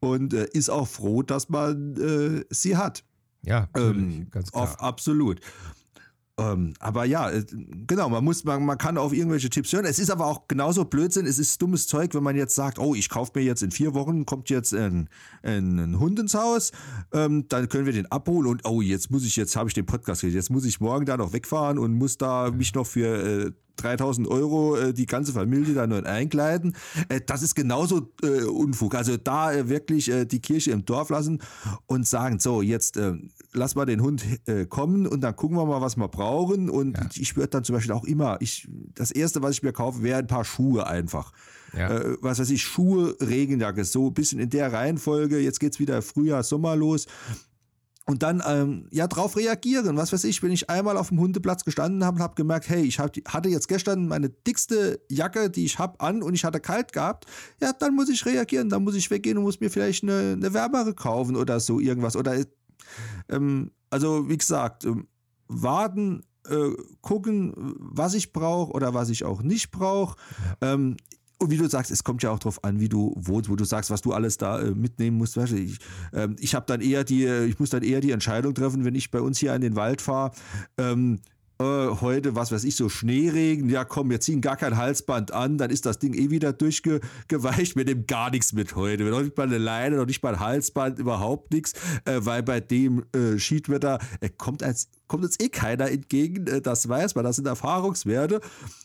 und 0.00 0.34
äh, 0.34 0.48
ist 0.52 0.70
auch 0.70 0.88
froh, 0.88 1.22
dass 1.22 1.48
man 1.48 1.96
äh, 1.96 2.44
sie 2.50 2.76
hat. 2.76 3.04
Ja, 3.42 3.68
ähm, 3.76 4.28
ganz 4.30 4.52
klar. 4.52 4.64
Auf, 4.64 4.80
absolut. 4.80 5.40
Ähm, 6.38 6.74
aber 6.78 7.04
ja, 7.04 7.30
äh, 7.30 7.44
genau, 7.86 8.08
man 8.08 8.22
muss, 8.22 8.44
man, 8.44 8.64
man 8.64 8.78
kann 8.78 8.96
auf 8.96 9.12
irgendwelche 9.12 9.50
Tipps 9.50 9.72
hören. 9.72 9.84
Es 9.84 9.98
ist 9.98 10.10
aber 10.10 10.26
auch 10.26 10.46
genauso 10.46 10.84
Blödsinn, 10.84 11.26
es 11.26 11.38
ist 11.38 11.60
dummes 11.60 11.88
Zeug, 11.88 12.14
wenn 12.14 12.22
man 12.22 12.36
jetzt 12.36 12.54
sagt, 12.54 12.78
oh, 12.78 12.94
ich 12.94 13.08
kaufe 13.08 13.32
mir 13.34 13.42
jetzt 13.44 13.62
in 13.62 13.72
vier 13.72 13.92
Wochen, 13.94 14.24
kommt 14.24 14.48
jetzt 14.48 14.72
ein, 14.72 15.08
ein, 15.42 15.78
ein 15.78 15.98
Hund 15.98 16.18
ins 16.20 16.34
Haus, 16.34 16.70
ähm, 17.12 17.46
dann 17.48 17.68
können 17.68 17.86
wir 17.86 17.92
den 17.92 18.06
abholen 18.06 18.46
und 18.46 18.64
oh, 18.64 18.80
jetzt 18.80 19.10
muss 19.10 19.24
ich, 19.24 19.34
jetzt 19.34 19.56
habe 19.56 19.68
ich 19.68 19.74
den 19.74 19.86
Podcast 19.86 20.20
gehört, 20.20 20.36
jetzt 20.36 20.50
muss 20.50 20.64
ich 20.64 20.80
morgen 20.80 21.06
da 21.06 21.16
noch 21.16 21.32
wegfahren 21.32 21.76
und 21.76 21.94
muss 21.94 22.18
da 22.18 22.52
mich 22.52 22.72
noch 22.72 22.86
für 22.86 23.46
äh, 23.46 23.52
3000 23.78 24.28
Euro 24.28 24.76
äh, 24.76 24.92
die 24.92 25.06
ganze 25.06 25.32
Familie 25.32 25.74
da 25.74 25.86
nur 25.86 26.04
einkleiden. 26.04 26.76
Äh, 27.08 27.20
das 27.24 27.42
ist 27.42 27.54
genauso 27.54 28.12
äh, 28.22 28.44
Unfug. 28.44 28.94
Also 28.94 29.16
da 29.16 29.52
äh, 29.52 29.68
wirklich 29.68 30.10
äh, 30.10 30.24
die 30.24 30.40
Kirche 30.40 30.72
im 30.72 30.84
Dorf 30.84 31.10
lassen 31.10 31.40
und 31.86 32.06
sagen, 32.06 32.38
so, 32.38 32.62
jetzt 32.62 32.96
äh, 32.96 33.14
lass 33.52 33.74
mal 33.74 33.86
den 33.86 34.02
Hund 34.02 34.24
kommen 34.68 35.06
und 35.06 35.22
dann 35.22 35.34
gucken 35.34 35.56
wir 35.56 35.64
mal, 35.64 35.80
was 35.80 35.96
wir 35.96 36.08
brauchen. 36.08 36.68
Und 36.68 36.96
ja. 36.96 37.08
ich 37.14 37.36
würde 37.36 37.48
dann 37.48 37.64
zum 37.64 37.74
Beispiel 37.74 37.92
auch 37.92 38.04
immer, 38.04 38.36
ich, 38.40 38.68
das 38.94 39.10
Erste, 39.10 39.42
was 39.42 39.52
ich 39.52 39.62
mir 39.62 39.72
kaufe, 39.72 40.02
wäre 40.02 40.18
ein 40.18 40.26
paar 40.26 40.44
Schuhe 40.44 40.86
einfach. 40.86 41.32
Ja. 41.76 42.00
was 42.22 42.38
weiß 42.38 42.48
ich, 42.48 42.62
Schuhe, 42.62 43.14
Regenjacke, 43.20 43.84
so 43.84 44.06
ein 44.06 44.14
bisschen 44.14 44.40
in 44.40 44.48
der 44.48 44.72
Reihenfolge. 44.72 45.38
Jetzt 45.38 45.60
geht 45.60 45.74
es 45.74 45.78
wieder 45.78 46.00
Frühjahr, 46.00 46.42
Sommer 46.42 46.76
los 46.76 47.06
und 48.08 48.22
dann 48.22 48.42
ähm, 48.46 48.86
ja 48.90 49.06
drauf 49.06 49.36
reagieren. 49.36 49.98
Was 49.98 50.14
weiß 50.14 50.24
ich, 50.24 50.42
wenn 50.42 50.50
ich 50.50 50.70
einmal 50.70 50.96
auf 50.96 51.10
dem 51.10 51.20
Hundeplatz 51.20 51.66
gestanden 51.66 52.02
habe 52.04 52.16
und 52.16 52.22
habe 52.22 52.34
gemerkt, 52.36 52.70
hey, 52.70 52.80
ich 52.80 52.98
hab, 52.98 53.14
hatte 53.28 53.50
jetzt 53.50 53.68
gestern 53.68 54.08
meine 54.08 54.30
dickste 54.30 54.98
Jacke, 55.10 55.50
die 55.50 55.66
ich 55.66 55.78
habe, 55.78 56.00
an 56.00 56.22
und 56.22 56.32
ich 56.32 56.42
hatte 56.42 56.58
kalt 56.58 56.94
gehabt, 56.94 57.26
ja, 57.60 57.74
dann 57.74 57.94
muss 57.94 58.08
ich 58.08 58.24
reagieren, 58.24 58.70
dann 58.70 58.82
muss 58.82 58.94
ich 58.94 59.10
weggehen 59.10 59.36
und 59.36 59.44
muss 59.44 59.60
mir 59.60 59.70
vielleicht 59.70 60.04
eine, 60.04 60.32
eine 60.32 60.54
wärmere 60.54 60.94
kaufen 60.94 61.36
oder 61.36 61.60
so 61.60 61.80
irgendwas. 61.80 62.16
Oder 62.16 62.42
ähm, 63.28 63.72
also 63.90 64.26
wie 64.30 64.38
gesagt, 64.38 64.86
ähm, 64.86 65.06
warten, 65.48 66.22
äh, 66.48 66.70
gucken, 67.02 67.52
was 67.78 68.14
ich 68.14 68.32
brauche 68.32 68.72
oder 68.72 68.94
was 68.94 69.10
ich 69.10 69.24
auch 69.24 69.42
nicht 69.42 69.70
brauche. 69.70 70.16
Ähm, 70.62 70.96
und 71.38 71.50
wie 71.50 71.56
du 71.56 71.68
sagst, 71.68 71.90
es 71.90 72.04
kommt 72.04 72.22
ja 72.22 72.30
auch 72.30 72.38
darauf 72.38 72.62
an, 72.64 72.80
wie 72.80 72.88
du 72.88 73.14
wohnst, 73.16 73.48
wo 73.48 73.56
du 73.56 73.64
sagst, 73.64 73.90
was 73.90 74.02
du 74.02 74.12
alles 74.12 74.38
da 74.38 74.60
äh, 74.60 74.72
mitnehmen 74.72 75.16
musst. 75.16 75.36
Ich 75.36 75.78
ähm, 76.12 76.36
ich 76.38 76.54
habe 76.54 76.66
dann 76.66 76.80
eher 76.80 77.04
die, 77.04 77.26
ich 77.26 77.58
muss 77.58 77.70
dann 77.70 77.82
eher 77.82 78.00
die 78.00 78.10
Entscheidung 78.10 78.54
treffen, 78.54 78.84
wenn 78.84 78.94
ich 78.94 79.10
bei 79.10 79.20
uns 79.20 79.38
hier 79.38 79.54
in 79.54 79.60
den 79.60 79.76
Wald 79.76 80.02
fahre. 80.02 80.32
Ähm, 80.76 81.20
äh, 81.60 81.88
heute, 82.00 82.36
was 82.36 82.52
weiß 82.52 82.64
ich, 82.64 82.76
so 82.76 82.88
Schneeregen, 82.88 83.68
ja 83.68 83.84
komm, 83.84 84.10
wir 84.10 84.20
ziehen 84.20 84.40
gar 84.40 84.56
kein 84.56 84.76
Halsband 84.76 85.32
an, 85.32 85.58
dann 85.58 85.70
ist 85.70 85.86
das 85.86 85.98
Ding 85.98 86.14
eh 86.14 86.30
wieder 86.30 86.52
durchgeweicht, 86.52 87.76
wir 87.76 87.84
nehmen 87.84 88.06
gar 88.06 88.30
nichts 88.30 88.52
mit 88.52 88.76
heute. 88.76 89.04
Wir 89.04 89.10
noch 89.10 89.22
nicht 89.22 89.36
mal 89.36 89.48
eine 89.48 89.58
Leine, 89.58 89.96
noch 89.96 90.06
nicht 90.06 90.22
mal 90.22 90.34
ein 90.34 90.40
Halsband, 90.40 90.98
überhaupt 90.98 91.52
nichts, 91.52 91.72
äh, 92.04 92.20
weil 92.20 92.42
bei 92.42 92.60
dem 92.60 93.04
äh, 93.12 93.38
Schiedwetter 93.38 93.98
äh, 94.20 94.28
kommt, 94.28 94.62
als, 94.62 94.88
kommt 95.08 95.24
uns 95.24 95.38
eh 95.40 95.48
keiner 95.48 95.90
entgegen, 95.90 96.46
äh, 96.46 96.60
das 96.60 96.88
weiß 96.88 97.14
man, 97.14 97.24
das 97.24 97.36
sind 97.36 97.46
Erfahrungswerte. 97.46 98.40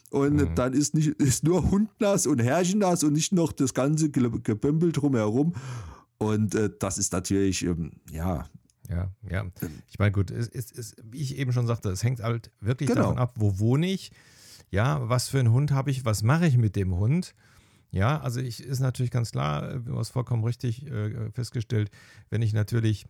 Und 0.09 0.35
mhm. 0.35 0.55
dann 0.55 0.73
ist, 0.73 0.93
nicht, 0.93 1.09
ist 1.09 1.43
nur 1.43 1.71
Hundnass 1.71 2.27
und 2.27 2.39
Herrchennass 2.39 3.03
und 3.03 3.13
nicht 3.13 3.33
noch 3.33 3.51
das 3.51 3.73
ganze 3.73 4.09
Gebümpel 4.11 4.91
drumherum. 4.91 5.53
Und 6.19 6.55
äh, 6.55 6.69
das 6.79 6.97
ist 6.97 7.13
natürlich, 7.13 7.65
ähm, 7.65 7.91
ja, 8.11 8.45
ja, 8.89 9.11
ja. 9.29 9.45
Ich 9.89 9.99
meine, 9.99 10.11
gut, 10.11 10.31
es, 10.31 10.47
es, 10.47 10.71
es, 10.71 10.95
wie 11.03 11.21
ich 11.21 11.37
eben 11.37 11.53
schon 11.53 11.67
sagte, 11.67 11.89
es 11.89 12.03
hängt 12.03 12.21
halt 12.21 12.51
wirklich 12.59 12.89
genau. 12.89 13.03
davon 13.03 13.17
ab, 13.17 13.33
wo 13.35 13.59
wohne 13.59 13.87
ich, 13.87 14.11
ja, 14.69 15.07
was 15.07 15.29
für 15.29 15.39
einen 15.39 15.51
Hund 15.51 15.71
habe 15.71 15.91
ich, 15.91 16.05
was 16.05 16.23
mache 16.23 16.47
ich 16.47 16.57
mit 16.57 16.75
dem 16.75 16.95
Hund. 16.95 17.35
Ja, 17.91 18.19
also 18.19 18.39
ich 18.39 18.63
ist 18.63 18.79
natürlich 18.79 19.11
ganz 19.11 19.31
klar, 19.31 19.79
du 19.79 19.97
hast 19.97 20.09
vollkommen 20.09 20.43
richtig 20.43 20.87
äh, 20.87 21.31
festgestellt, 21.31 21.91
wenn 22.29 22.41
ich 22.41 22.53
natürlich 22.53 23.05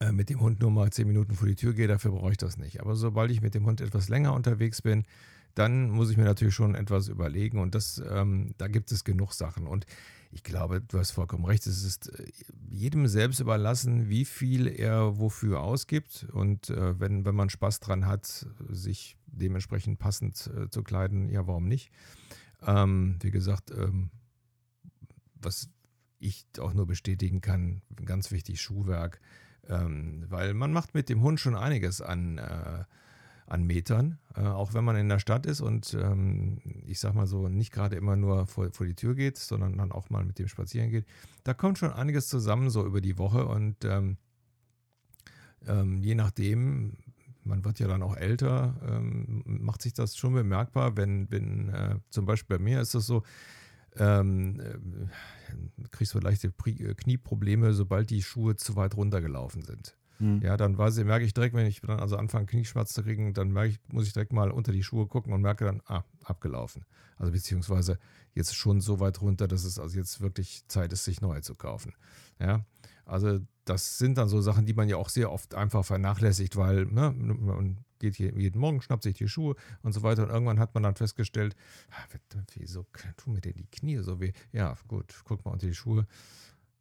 äh, 0.00 0.12
mit 0.12 0.28
dem 0.28 0.40
Hund 0.40 0.60
nur 0.60 0.70
mal 0.70 0.90
zehn 0.90 1.06
Minuten 1.06 1.34
vor 1.34 1.48
die 1.48 1.54
Tür 1.54 1.72
gehe, 1.72 1.88
dafür 1.88 2.10
brauche 2.10 2.32
ich 2.32 2.36
das 2.36 2.58
nicht. 2.58 2.80
Aber 2.80 2.94
sobald 2.94 3.30
ich 3.30 3.40
mit 3.40 3.54
dem 3.54 3.64
Hund 3.64 3.80
etwas 3.80 4.08
länger 4.08 4.34
unterwegs 4.34 4.82
bin, 4.82 5.04
dann 5.54 5.90
muss 5.90 6.10
ich 6.10 6.16
mir 6.16 6.24
natürlich 6.24 6.54
schon 6.54 6.74
etwas 6.74 7.08
überlegen 7.08 7.58
und 7.58 7.74
das, 7.74 8.02
ähm, 8.10 8.54
da 8.58 8.68
gibt 8.68 8.90
es 8.92 9.04
genug 9.04 9.32
Sachen. 9.32 9.66
Und 9.66 9.86
ich 10.30 10.42
glaube, 10.42 10.80
du 10.80 10.98
hast 10.98 11.12
vollkommen 11.12 11.44
recht. 11.44 11.66
Es 11.66 11.84
ist 11.84 12.08
äh, 12.18 12.26
jedem 12.68 13.06
selbst 13.06 13.40
überlassen, 13.40 14.08
wie 14.08 14.24
viel 14.24 14.66
er 14.66 15.18
wofür 15.18 15.60
ausgibt. 15.60 16.26
Und 16.32 16.70
äh, 16.70 16.98
wenn, 16.98 17.24
wenn 17.24 17.36
man 17.36 17.50
Spaß 17.50 17.80
dran 17.80 18.06
hat, 18.06 18.46
sich 18.68 19.16
dementsprechend 19.26 19.98
passend 19.98 20.50
äh, 20.56 20.68
zu 20.70 20.82
kleiden, 20.82 21.28
ja, 21.28 21.46
warum 21.46 21.68
nicht? 21.68 21.90
Ähm, 22.66 23.16
wie 23.20 23.30
gesagt, 23.30 23.70
ähm, 23.70 24.10
was 25.34 25.68
ich 26.18 26.46
auch 26.58 26.72
nur 26.72 26.86
bestätigen 26.86 27.40
kann, 27.40 27.82
ganz 28.04 28.32
wichtig, 28.32 28.60
Schuhwerk. 28.60 29.20
Ähm, 29.68 30.24
weil 30.28 30.52
man 30.54 30.72
macht 30.72 30.94
mit 30.94 31.08
dem 31.08 31.22
Hund 31.22 31.38
schon 31.38 31.54
einiges 31.54 32.00
an 32.00 32.38
äh, 32.38 32.84
an 33.46 33.64
Metern, 33.64 34.18
äh, 34.36 34.40
auch 34.40 34.74
wenn 34.74 34.84
man 34.84 34.96
in 34.96 35.08
der 35.08 35.18
Stadt 35.18 35.46
ist 35.46 35.60
und 35.60 35.94
ähm, 36.00 36.60
ich 36.86 36.98
sag 36.98 37.14
mal 37.14 37.26
so, 37.26 37.48
nicht 37.48 37.72
gerade 37.72 37.96
immer 37.96 38.16
nur 38.16 38.46
vor, 38.46 38.70
vor 38.72 38.86
die 38.86 38.94
Tür 38.94 39.14
geht, 39.14 39.36
sondern 39.36 39.76
dann 39.76 39.92
auch 39.92 40.10
mal 40.10 40.24
mit 40.24 40.38
dem 40.38 40.48
spazieren 40.48 40.90
geht. 40.90 41.06
Da 41.44 41.52
kommt 41.52 41.78
schon 41.78 41.92
einiges 41.92 42.28
zusammen 42.28 42.70
so 42.70 42.86
über 42.86 43.00
die 43.00 43.18
Woche 43.18 43.46
und 43.46 43.84
ähm, 43.84 44.16
ähm, 45.66 46.02
je 46.02 46.14
nachdem, 46.14 46.96
man 47.44 47.64
wird 47.64 47.78
ja 47.78 47.88
dann 47.88 48.02
auch 48.02 48.16
älter, 48.16 48.74
ähm, 48.86 49.42
macht 49.46 49.82
sich 49.82 49.92
das 49.92 50.16
schon 50.16 50.32
bemerkbar, 50.32 50.96
wenn, 50.96 51.30
wenn 51.30 51.68
äh, 51.68 51.96
zum 52.08 52.24
Beispiel 52.24 52.58
bei 52.58 52.62
mir 52.62 52.80
ist 52.80 52.94
es 52.94 53.06
so, 53.06 53.22
ähm, 53.96 54.60
äh, 54.60 55.86
kriegst 55.90 56.14
du 56.14 56.18
leichte 56.18 56.50
Knieprobleme, 56.50 57.74
sobald 57.74 58.10
die 58.10 58.22
Schuhe 58.22 58.56
zu 58.56 58.76
weit 58.76 58.96
runtergelaufen 58.96 59.62
sind. 59.62 59.96
Mhm. 60.18 60.40
Ja, 60.42 60.56
dann 60.56 60.78
weiß 60.78 60.96
ich, 60.98 61.04
merke 61.04 61.24
ich 61.24 61.34
direkt, 61.34 61.54
wenn 61.54 61.66
ich 61.66 61.80
dann 61.80 62.00
also 62.00 62.16
anfange, 62.16 62.46
Knieschmerzen 62.46 62.94
zu 62.94 63.02
kriegen, 63.02 63.34
dann 63.34 63.50
merke 63.50 63.70
ich, 63.70 63.80
muss 63.88 64.06
ich 64.06 64.12
direkt 64.12 64.32
mal 64.32 64.50
unter 64.50 64.72
die 64.72 64.82
Schuhe 64.82 65.06
gucken 65.06 65.32
und 65.32 65.40
merke 65.42 65.64
dann, 65.64 65.82
ah, 65.86 66.04
abgelaufen. 66.22 66.84
Also 67.16 67.32
beziehungsweise 67.32 67.98
jetzt 68.34 68.54
schon 68.54 68.80
so 68.80 69.00
weit 69.00 69.20
runter, 69.20 69.48
dass 69.48 69.64
es 69.64 69.78
also 69.78 69.96
jetzt 69.98 70.20
wirklich 70.20 70.66
Zeit 70.68 70.92
ist, 70.92 71.04
sich 71.04 71.20
neue 71.20 71.42
zu 71.42 71.54
kaufen. 71.54 71.94
Ja, 72.40 72.64
also 73.06 73.40
das 73.64 73.98
sind 73.98 74.18
dann 74.18 74.28
so 74.28 74.40
Sachen, 74.40 74.66
die 74.66 74.74
man 74.74 74.88
ja 74.88 74.96
auch 74.96 75.08
sehr 75.08 75.30
oft 75.30 75.54
einfach 75.54 75.84
vernachlässigt, 75.84 76.56
weil 76.56 76.86
ne, 76.86 77.12
man 77.12 77.78
geht 77.98 78.16
hier 78.16 78.36
jeden 78.36 78.60
Morgen, 78.60 78.82
schnappt 78.82 79.02
sich 79.02 79.14
die 79.14 79.28
Schuhe 79.28 79.56
und 79.82 79.92
so 79.92 80.02
weiter 80.02 80.24
und 80.24 80.30
irgendwann 80.30 80.58
hat 80.58 80.74
man 80.74 80.82
dann 80.82 80.94
festgestellt, 80.94 81.54
ah, 81.90 82.16
wieso 82.54 82.86
tun 83.16 83.34
mir 83.34 83.40
denn 83.40 83.54
die 83.56 83.66
Knie 83.66 83.98
so 83.98 84.20
weh? 84.20 84.32
Ja, 84.52 84.76
gut, 84.88 85.22
guck 85.24 85.44
mal 85.44 85.52
unter 85.52 85.66
die 85.66 85.74
Schuhe 85.74 86.06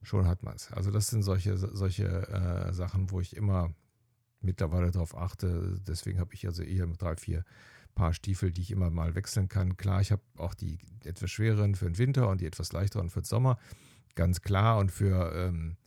schon 0.03 0.27
hat 0.27 0.43
man 0.43 0.55
es. 0.55 0.71
Also 0.71 0.91
das 0.91 1.07
sind 1.07 1.23
solche, 1.23 1.57
solche 1.57 2.05
äh, 2.05 2.73
Sachen, 2.73 3.11
wo 3.11 3.19
ich 3.19 3.35
immer 3.35 3.73
mittlerweile 4.41 4.91
darauf 4.91 5.17
achte. 5.17 5.79
Deswegen 5.87 6.19
habe 6.19 6.33
ich 6.33 6.45
also 6.45 6.63
eher 6.63 6.85
drei, 6.87 7.15
vier 7.15 7.43
Paar 7.95 8.13
Stiefel, 8.13 8.51
die 8.51 8.61
ich 8.61 8.71
immer 8.71 8.89
mal 8.89 9.15
wechseln 9.15 9.47
kann. 9.47 9.77
Klar, 9.77 10.01
ich 10.01 10.11
habe 10.11 10.21
auch 10.37 10.53
die 10.53 10.79
etwas 11.03 11.31
schwereren 11.31 11.75
für 11.75 11.85
den 11.85 11.97
Winter 11.97 12.27
und 12.27 12.41
die 12.41 12.45
etwas 12.45 12.71
leichteren 12.73 13.09
für 13.09 13.21
den 13.21 13.25
Sommer. 13.25 13.57
Ganz 14.15 14.41
klar. 14.41 14.79
Und 14.79 14.91
für, 14.91 15.33
ähm, 15.35 15.77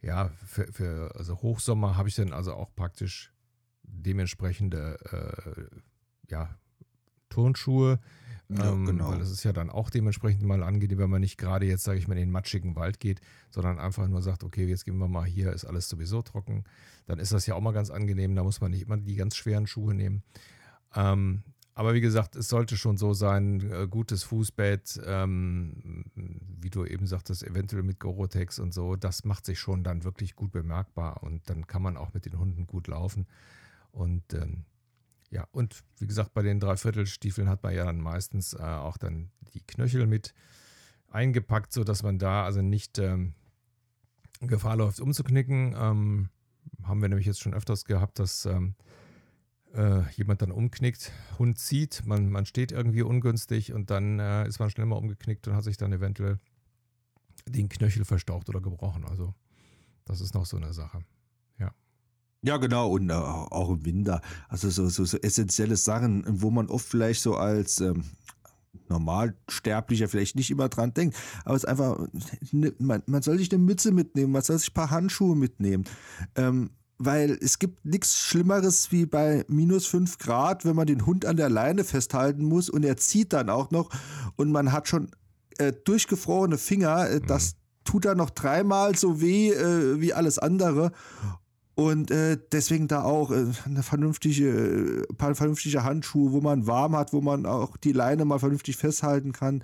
ja, 0.00 0.30
für, 0.46 0.72
für 0.72 1.14
also 1.16 1.36
Hochsommer 1.42 1.96
habe 1.96 2.08
ich 2.08 2.14
dann 2.14 2.32
also 2.32 2.54
auch 2.54 2.74
praktisch 2.74 3.32
dementsprechende 3.82 4.98
äh, 5.12 6.30
ja, 6.30 6.56
Turnschuhe 7.28 8.00
ja, 8.48 8.72
ähm, 8.72 8.86
genau. 8.86 9.10
Weil 9.10 9.20
es 9.20 9.30
ist 9.30 9.44
ja 9.44 9.52
dann 9.52 9.70
auch 9.70 9.90
dementsprechend 9.90 10.42
mal 10.42 10.62
angenehm, 10.62 10.98
wenn 10.98 11.10
man 11.10 11.20
nicht 11.20 11.36
gerade 11.36 11.66
jetzt, 11.66 11.84
sage 11.84 11.98
ich 11.98 12.06
mal, 12.06 12.14
in 12.14 12.20
den 12.20 12.30
matschigen 12.30 12.76
Wald 12.76 13.00
geht, 13.00 13.20
sondern 13.50 13.78
einfach 13.78 14.06
nur 14.06 14.22
sagt, 14.22 14.44
okay, 14.44 14.66
jetzt 14.66 14.84
gehen 14.84 14.98
wir 14.98 15.08
mal 15.08 15.24
hier, 15.24 15.52
ist 15.52 15.64
alles 15.64 15.88
sowieso 15.88 16.22
trocken. 16.22 16.64
Dann 17.06 17.18
ist 17.18 17.32
das 17.32 17.46
ja 17.46 17.54
auch 17.54 17.60
mal 17.60 17.72
ganz 17.72 17.90
angenehm, 17.90 18.34
da 18.36 18.44
muss 18.44 18.60
man 18.60 18.70
nicht 18.70 18.82
immer 18.82 18.96
die 18.96 19.16
ganz 19.16 19.36
schweren 19.36 19.66
Schuhe 19.66 19.94
nehmen. 19.94 20.22
Ähm, 20.94 21.42
aber 21.74 21.92
wie 21.92 22.00
gesagt, 22.00 22.36
es 22.36 22.48
sollte 22.48 22.76
schon 22.78 22.96
so 22.96 23.12
sein, 23.12 23.60
äh, 23.70 23.86
gutes 23.86 24.22
Fußbett, 24.22 24.98
ähm, 25.04 26.04
wie 26.14 26.70
du 26.70 26.86
eben 26.86 27.06
sagtest, 27.06 27.42
eventuell 27.42 27.82
mit 27.82 28.00
Gorotex 28.00 28.58
und 28.58 28.72
so, 28.72 28.96
das 28.96 29.24
macht 29.24 29.44
sich 29.44 29.58
schon 29.58 29.84
dann 29.84 30.02
wirklich 30.02 30.36
gut 30.36 30.52
bemerkbar 30.52 31.22
und 31.22 31.50
dann 31.50 31.66
kann 31.66 31.82
man 31.82 31.98
auch 31.98 32.14
mit 32.14 32.24
den 32.24 32.38
Hunden 32.38 32.66
gut 32.66 32.86
laufen. 32.86 33.26
Und 33.92 34.32
ähm, 34.32 34.64
ja, 35.30 35.46
und 35.50 35.82
wie 35.98 36.06
gesagt, 36.06 36.34
bei 36.34 36.42
den 36.42 36.60
Dreiviertelstiefeln 36.60 37.48
hat 37.48 37.62
man 37.62 37.74
ja 37.74 37.84
dann 37.84 38.00
meistens 38.00 38.54
äh, 38.54 38.58
auch 38.58 38.96
dann 38.96 39.30
die 39.54 39.60
Knöchel 39.60 40.06
mit 40.06 40.34
eingepackt, 41.08 41.72
sodass 41.72 42.02
man 42.02 42.18
da 42.18 42.44
also 42.44 42.62
nicht 42.62 42.98
ähm, 42.98 43.34
Gefahr 44.40 44.76
läuft, 44.76 45.00
umzuknicken. 45.00 45.74
Ähm, 45.76 46.28
haben 46.84 47.00
wir 47.00 47.08
nämlich 47.08 47.26
jetzt 47.26 47.40
schon 47.40 47.54
öfters 47.54 47.84
gehabt, 47.84 48.18
dass 48.18 48.46
ähm, 48.46 48.74
äh, 49.74 50.08
jemand 50.12 50.42
dann 50.42 50.52
umknickt, 50.52 51.12
Hund 51.38 51.58
zieht, 51.58 52.04
man, 52.06 52.30
man 52.30 52.46
steht 52.46 52.72
irgendwie 52.72 53.02
ungünstig 53.02 53.72
und 53.72 53.90
dann 53.90 54.18
äh, 54.18 54.46
ist 54.46 54.58
man 54.58 54.70
schnell 54.70 54.86
mal 54.86 54.96
umgeknickt 54.96 55.48
und 55.48 55.54
hat 55.54 55.64
sich 55.64 55.76
dann 55.76 55.92
eventuell 55.92 56.38
den 57.48 57.68
Knöchel 57.68 58.04
verstaucht 58.04 58.48
oder 58.48 58.60
gebrochen. 58.60 59.04
Also 59.04 59.34
das 60.04 60.20
ist 60.20 60.34
noch 60.34 60.46
so 60.46 60.56
eine 60.56 60.72
Sache. 60.72 61.02
Ja. 62.42 62.56
Genau, 62.58 62.90
und 62.90 63.10
äh, 63.10 63.14
auch 63.14 63.70
im 63.70 63.84
Winter. 63.84 64.20
Also 64.48 64.70
so, 64.70 64.88
so, 64.88 65.04
so 65.04 65.18
essentielle 65.18 65.76
Sachen, 65.76 66.24
wo 66.28 66.50
man 66.50 66.68
oft 66.68 66.86
vielleicht 66.86 67.22
so 67.22 67.34
als 67.36 67.80
ähm, 67.80 68.04
Normalsterblicher 68.88 70.08
vielleicht 70.08 70.36
nicht 70.36 70.50
immer 70.50 70.68
dran 70.68 70.94
denkt. 70.94 71.16
Aber 71.44 71.56
es 71.56 71.64
ist 71.64 71.68
einfach, 71.68 71.98
ne, 72.52 72.72
man, 72.78 73.02
man 73.06 73.22
soll 73.22 73.38
sich 73.38 73.52
eine 73.52 73.62
Mütze 73.62 73.92
mitnehmen, 73.92 74.32
man 74.32 74.42
soll 74.42 74.58
sich 74.58 74.70
ein 74.70 74.74
paar 74.74 74.90
Handschuhe 74.90 75.36
mitnehmen. 75.36 75.84
Ähm, 76.34 76.70
weil 76.98 77.38
es 77.42 77.58
gibt 77.58 77.84
nichts 77.84 78.16
Schlimmeres 78.16 78.90
wie 78.90 79.04
bei 79.04 79.44
minus 79.48 79.86
5 79.86 80.18
Grad, 80.18 80.64
wenn 80.64 80.76
man 80.76 80.86
den 80.86 81.04
Hund 81.04 81.26
an 81.26 81.36
der 81.36 81.50
Leine 81.50 81.84
festhalten 81.84 82.44
muss 82.44 82.70
und 82.70 82.84
er 82.84 82.96
zieht 82.96 83.32
dann 83.32 83.50
auch 83.50 83.70
noch 83.70 83.90
und 84.36 84.50
man 84.50 84.72
hat 84.72 84.88
schon 84.88 85.10
äh, 85.58 85.72
durchgefrorene 85.72 86.56
Finger. 86.56 87.10
Äh, 87.10 87.20
das 87.20 87.52
mhm. 87.52 87.56
tut 87.84 88.04
dann 88.06 88.16
noch 88.16 88.30
dreimal 88.30 88.96
so 88.96 89.20
weh 89.20 89.50
äh, 89.50 90.00
wie 90.00 90.14
alles 90.14 90.38
andere. 90.38 90.92
Und 91.76 92.10
äh, 92.10 92.38
deswegen 92.52 92.88
da 92.88 93.02
auch 93.02 93.30
äh, 93.30 93.44
eine 93.66 93.82
vernünftige, 93.82 94.48
äh, 94.48 95.14
paar 95.14 95.34
vernünftige 95.34 95.84
Handschuhe, 95.84 96.32
wo 96.32 96.40
man 96.40 96.66
warm 96.66 96.96
hat, 96.96 97.12
wo 97.12 97.20
man 97.20 97.44
auch 97.44 97.76
die 97.76 97.92
Leine 97.92 98.24
mal 98.24 98.38
vernünftig 98.38 98.78
festhalten 98.78 99.32
kann. 99.32 99.62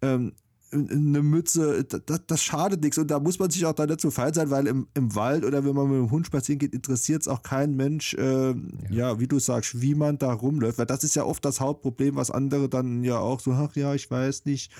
Ähm, 0.00 0.32
eine 0.72 1.22
Mütze, 1.22 1.84
das, 1.84 2.22
das, 2.26 2.42
schadet 2.42 2.82
nichts. 2.82 2.96
Und 2.96 3.10
da 3.10 3.18
muss 3.18 3.38
man 3.38 3.50
sich 3.50 3.66
auch 3.66 3.74
da 3.74 3.84
nicht 3.84 4.00
so 4.00 4.10
fein 4.10 4.32
sein, 4.32 4.48
weil 4.48 4.68
im, 4.68 4.86
im 4.94 5.14
Wald 5.14 5.44
oder 5.44 5.62
wenn 5.64 5.74
man 5.74 5.90
mit 5.90 5.98
dem 5.98 6.10
Hund 6.10 6.26
spazieren 6.26 6.60
geht, 6.60 6.72
interessiert 6.72 7.22
es 7.22 7.28
auch 7.28 7.42
kein 7.42 7.76
Mensch, 7.76 8.14
äh, 8.14 8.50
ja. 8.52 8.54
ja. 8.88 9.20
wie 9.20 9.26
du 9.26 9.38
sagst, 9.38 9.82
wie 9.82 9.94
man 9.94 10.16
da 10.16 10.32
rumläuft. 10.32 10.78
Weil 10.78 10.86
das 10.86 11.04
ist 11.04 11.14
ja 11.14 11.24
oft 11.24 11.44
das 11.44 11.60
Hauptproblem, 11.60 12.16
was 12.16 12.30
andere 12.30 12.70
dann 12.70 13.04
ja 13.04 13.18
auch 13.18 13.40
so, 13.40 13.52
ach 13.52 13.76
ja, 13.76 13.94
ich 13.94 14.10
weiß 14.10 14.46
nicht, 14.46 14.72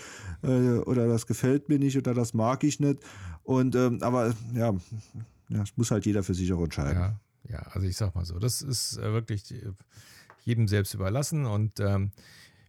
äh, 0.42 0.78
oder 0.78 1.08
das 1.08 1.26
gefällt 1.26 1.68
mir 1.68 1.78
nicht 1.78 1.98
oder 1.98 2.14
das 2.14 2.32
mag 2.32 2.64
ich 2.64 2.80
nicht. 2.80 3.00
Und 3.42 3.74
ähm, 3.74 3.98
aber 4.00 4.32
ja, 4.54 4.72
ja, 5.50 5.58
das 5.58 5.76
muss 5.76 5.90
halt 5.90 6.06
jeder 6.06 6.22
für 6.22 6.34
sich 6.34 6.52
auch 6.52 6.62
entscheiden. 6.62 7.00
Ja, 7.00 7.20
ja, 7.48 7.58
also 7.72 7.86
ich 7.86 7.96
sag 7.96 8.14
mal 8.14 8.24
so, 8.24 8.38
das 8.38 8.62
ist 8.62 8.96
äh, 8.98 9.12
wirklich 9.12 9.54
jedem 10.44 10.68
selbst 10.68 10.94
überlassen 10.94 11.46
und 11.46 11.80
ähm, 11.80 12.12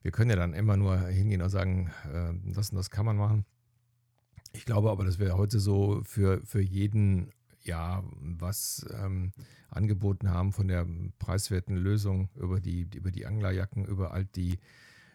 wir 0.02 0.12
können 0.12 0.32
ja 0.32 0.36
dann 0.36 0.54
immer 0.54 0.78
nur 0.78 1.00
hingehen 1.00 1.42
und 1.42 1.50
sagen, 1.50 1.92
äh, 2.12 2.34
das 2.54 2.72
und 2.72 2.78
das 2.78 2.90
kann 2.90 3.06
man 3.06 3.18
machen. 3.18 3.46
Ich 4.54 4.66
glaube 4.66 4.90
aber, 4.90 5.06
dass 5.06 5.20
wir 5.20 5.38
heute 5.38 5.60
so 5.60 6.02
für, 6.04 6.42
für 6.46 6.62
jeden 6.62 7.32
ja 7.64 8.04
was 8.20 8.86
ähm, 9.00 9.32
angeboten 9.70 10.30
haben 10.30 10.52
von 10.52 10.68
der 10.68 10.88
preiswerten 11.20 11.78
Lösung 11.78 12.30
über 12.36 12.60
die, 12.60 12.90
über 12.96 13.12
die 13.12 13.26
Anglerjacken, 13.26 13.86
über 13.86 14.12
all 14.12 14.26
die 14.26 14.60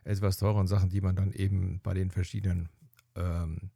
etwas 0.05 0.39
teuren 0.39 0.69
Sachen, 0.69 0.89
die 0.89 1.01
man 1.01 1.17
dann 1.17 1.33
eben 1.33 1.81
bei 1.83 1.93
den 1.93 2.11
verschiedenen 2.11 2.69
ähm, 3.17 3.71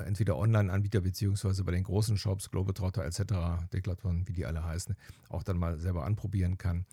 entweder 0.00 0.36
Online-Anbieter 0.36 1.00
beziehungsweise 1.00 1.64
bei 1.64 1.72
den 1.72 1.84
großen 1.84 2.16
Shops, 2.16 2.50
Globetrotter 2.50 3.04
etc., 3.04 3.68
Decathlon, 3.72 4.26
wie 4.28 4.32
die 4.32 4.46
alle 4.46 4.64
heißen, 4.64 4.96
auch 5.28 5.42
dann 5.42 5.58
mal 5.58 5.78
selber 5.78 6.04
anprobieren 6.04 6.58
kann. 6.58 6.86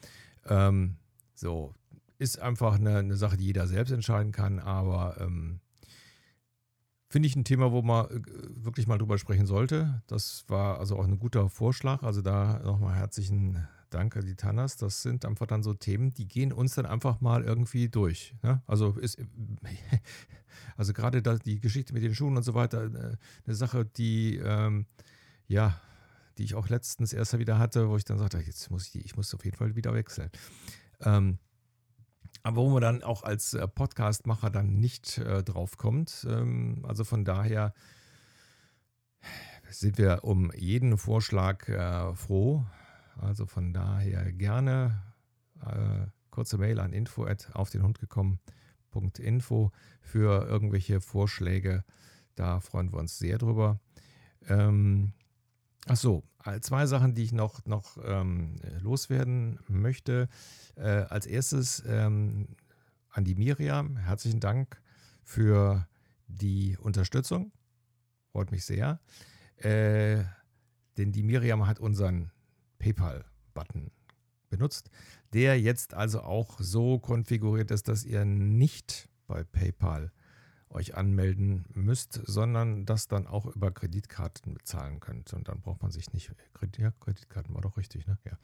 Ähm, 0.45 0.97
so, 1.33 1.73
ist 2.19 2.39
einfach 2.39 2.75
eine, 2.75 2.97
eine, 2.97 3.17
Sache, 3.17 3.37
die 3.37 3.45
jeder 3.45 3.67
selbst 3.67 3.91
entscheiden 3.91 4.31
kann, 4.31 4.59
aber 4.59 5.17
ähm, 5.19 5.59
finde 7.09 7.27
ich 7.27 7.35
ein 7.35 7.43
Thema, 7.43 7.71
wo 7.71 7.81
man 7.81 8.05
äh, 8.05 8.21
wirklich 8.63 8.87
mal 8.87 8.97
drüber 8.97 9.17
sprechen 9.17 9.45
sollte. 9.45 10.01
Das 10.07 10.45
war 10.47 10.79
also 10.79 10.97
auch 10.97 11.05
ein 11.05 11.19
guter 11.19 11.49
Vorschlag. 11.49 12.03
Also 12.03 12.21
da 12.21 12.59
nochmal 12.63 12.95
herzlichen 12.95 13.67
Dank 13.93 14.15
an 14.17 14.25
die 14.25 14.35
Tannas. 14.35 14.77
Das 14.77 15.01
sind 15.01 15.25
einfach 15.25 15.47
dann 15.47 15.63
so 15.63 15.73
Themen, 15.73 16.13
die 16.13 16.27
gehen 16.27 16.51
uns 16.51 16.75
dann 16.75 16.85
einfach 16.85 17.21
mal 17.21 17.43
irgendwie 17.43 17.89
durch. 17.89 18.35
Ne? 18.41 18.61
Also 18.67 18.91
ist 18.93 19.19
also 20.77 20.93
gerade 20.93 21.21
die 21.21 21.59
Geschichte 21.59 21.93
mit 21.93 22.03
den 22.03 22.15
Schuhen 22.15 22.37
und 22.37 22.43
so 22.43 22.53
weiter, 22.53 22.83
äh, 22.85 23.17
eine 23.45 23.55
Sache, 23.55 23.85
die 23.85 24.37
ähm, 24.37 24.85
ja, 25.47 25.79
die 26.37 26.43
ich 26.43 26.55
auch 26.55 26.69
letztens 26.69 27.13
erst 27.13 27.37
wieder 27.37 27.59
hatte, 27.59 27.89
wo 27.89 27.97
ich 27.97 28.05
dann 28.05 28.17
sagte, 28.17 28.39
jetzt 28.39 28.71
muss 28.71 28.87
ich 28.87 29.05
ich 29.05 29.15
muss 29.15 29.33
auf 29.33 29.45
jeden 29.45 29.57
Fall 29.57 29.75
wieder 29.75 29.93
wechseln. 29.93 30.31
Ähm, 31.01 31.37
aber 32.41 32.57
wo 32.57 32.69
man 32.69 32.81
dann 32.81 33.03
auch 33.03 33.23
als 33.23 33.53
äh, 33.53 33.67
Podcastmacher 33.67 34.49
dann 34.49 34.79
nicht 34.79 35.17
äh, 35.17 35.43
drauf 35.43 35.77
kommt. 35.77 36.25
Ähm, 36.29 36.83
also 36.87 37.03
von 37.03 37.23
daher 37.23 37.73
sind 39.69 39.97
wir 39.97 40.23
um 40.23 40.51
jeden 40.53 40.97
Vorschlag 40.97 41.67
äh, 41.69 42.13
froh. 42.15 42.65
Also 43.17 43.45
von 43.45 43.73
daher 43.73 44.31
gerne 44.31 45.01
äh, 45.65 46.07
kurze 46.29 46.57
Mail 46.57 46.79
an 46.79 46.93
info 46.93 47.27
auf 47.53 47.69
den 47.69 47.83
Hund 47.83 47.99
gekommen.info 47.99 49.71
für 50.01 50.47
irgendwelche 50.47 51.01
Vorschläge. 51.01 51.83
Da 52.35 52.59
freuen 52.59 52.91
wir 52.91 52.99
uns 52.99 53.17
sehr 53.17 53.37
drüber. 53.37 53.79
Ähm, 54.47 55.13
Ach 55.85 55.97
so, 55.97 56.23
äh, 56.45 56.61
zwei 56.61 56.85
Sachen, 56.85 57.13
die 57.13 57.23
ich 57.23 57.33
noch, 57.33 57.65
noch 57.65 57.97
ähm, 58.05 58.55
loswerden 58.79 59.59
möchte. 59.67 60.29
Äh, 60.75 60.87
als 61.09 61.25
erstes 61.25 61.83
ähm, 61.85 62.55
an 63.09 63.25
die 63.25 63.35
Miriam. 63.35 63.97
Herzlichen 63.97 64.39
Dank 64.39 64.81
für 65.23 65.87
die 66.27 66.77
Unterstützung. 66.77 67.51
Freut 68.31 68.51
mich 68.51 68.63
sehr. 68.63 69.01
Äh, 69.57 70.23
denn 70.97 71.11
die 71.11 71.23
Miriam 71.23 71.67
hat 71.67 71.79
unseren 71.79 72.31
PayPal-Button 72.83 73.91
benutzt, 74.49 74.89
der 75.33 75.59
jetzt 75.59 75.93
also 75.93 76.21
auch 76.21 76.59
so 76.59 76.99
konfiguriert 76.99 77.71
ist, 77.71 77.87
dass 77.87 78.03
ihr 78.03 78.25
nicht 78.25 79.09
bei 79.27 79.43
PayPal 79.43 80.11
euch 80.69 80.95
anmelden 80.95 81.65
müsst, 81.75 82.19
sondern 82.25 82.85
das 82.85 83.07
dann 83.07 83.27
auch 83.27 83.45
über 83.45 83.71
Kreditkarten 83.71 84.55
bezahlen 84.55 84.99
könnt. 84.99 85.31
Und 85.33 85.47
dann 85.47 85.61
braucht 85.61 85.81
man 85.83 85.91
sich 85.91 86.11
nicht. 86.13 86.31
Ja, 86.77 86.91
Kreditkarten 86.99 87.53
war 87.53 87.61
doch 87.61 87.77
richtig, 87.77 88.07
ne? 88.07 88.17
Ja. 88.25 88.37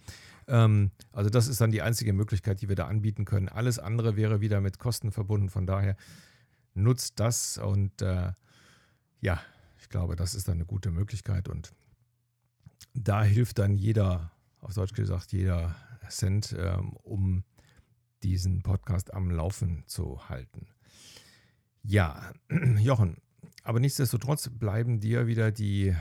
Ähm, 0.48 0.92
also, 1.12 1.30
das 1.30 1.48
ist 1.48 1.60
dann 1.60 1.72
die 1.72 1.82
einzige 1.82 2.14
Möglichkeit, 2.14 2.62
die 2.62 2.70
wir 2.70 2.76
da 2.76 2.88
anbieten 2.88 3.26
können. 3.26 3.50
Alles 3.50 3.80
andere 3.80 4.16
wäre 4.16 4.42
wieder 4.42 4.62
mit 4.62 4.78
Kosten 4.78 5.12
verbunden. 5.12 5.50
Von 5.50 5.66
daher 5.66 5.96
nutzt 6.76 7.20
das 7.20 7.58
und 7.58 8.02
äh, 8.04 8.32
ja, 9.22 9.42
ich 9.80 9.90
glaube, 9.90 10.16
das 10.16 10.36
ist 10.36 10.48
dann 10.48 10.56
eine 10.56 10.66
gute 10.66 10.92
Möglichkeit 10.92 11.50
und 11.50 11.74
da 12.94 13.24
hilft 13.24 13.60
dann 13.60 13.76
jeder, 13.76 14.32
auf 14.60 14.74
Deutsch 14.74 14.94
gesagt, 14.94 15.32
jeder 15.32 15.76
Cent, 16.10 16.56
ähm, 16.58 16.94
um 17.04 17.44
diesen 18.24 18.62
Podcast 18.64 19.14
am 19.14 19.32
Laufen 19.32 19.84
zu 19.88 20.30
halten. 20.30 20.68
Ja, 21.84 22.34
Jochen, 22.80 23.18
aber 23.64 23.80
nichtsdestotrotz 23.80 24.50
bleiben 24.50 25.00
dir 25.00 25.28
wieder 25.28 25.52
die, 25.52 25.96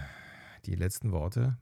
die 0.67 0.75
letzten 0.75 1.13
Worte. 1.13 1.59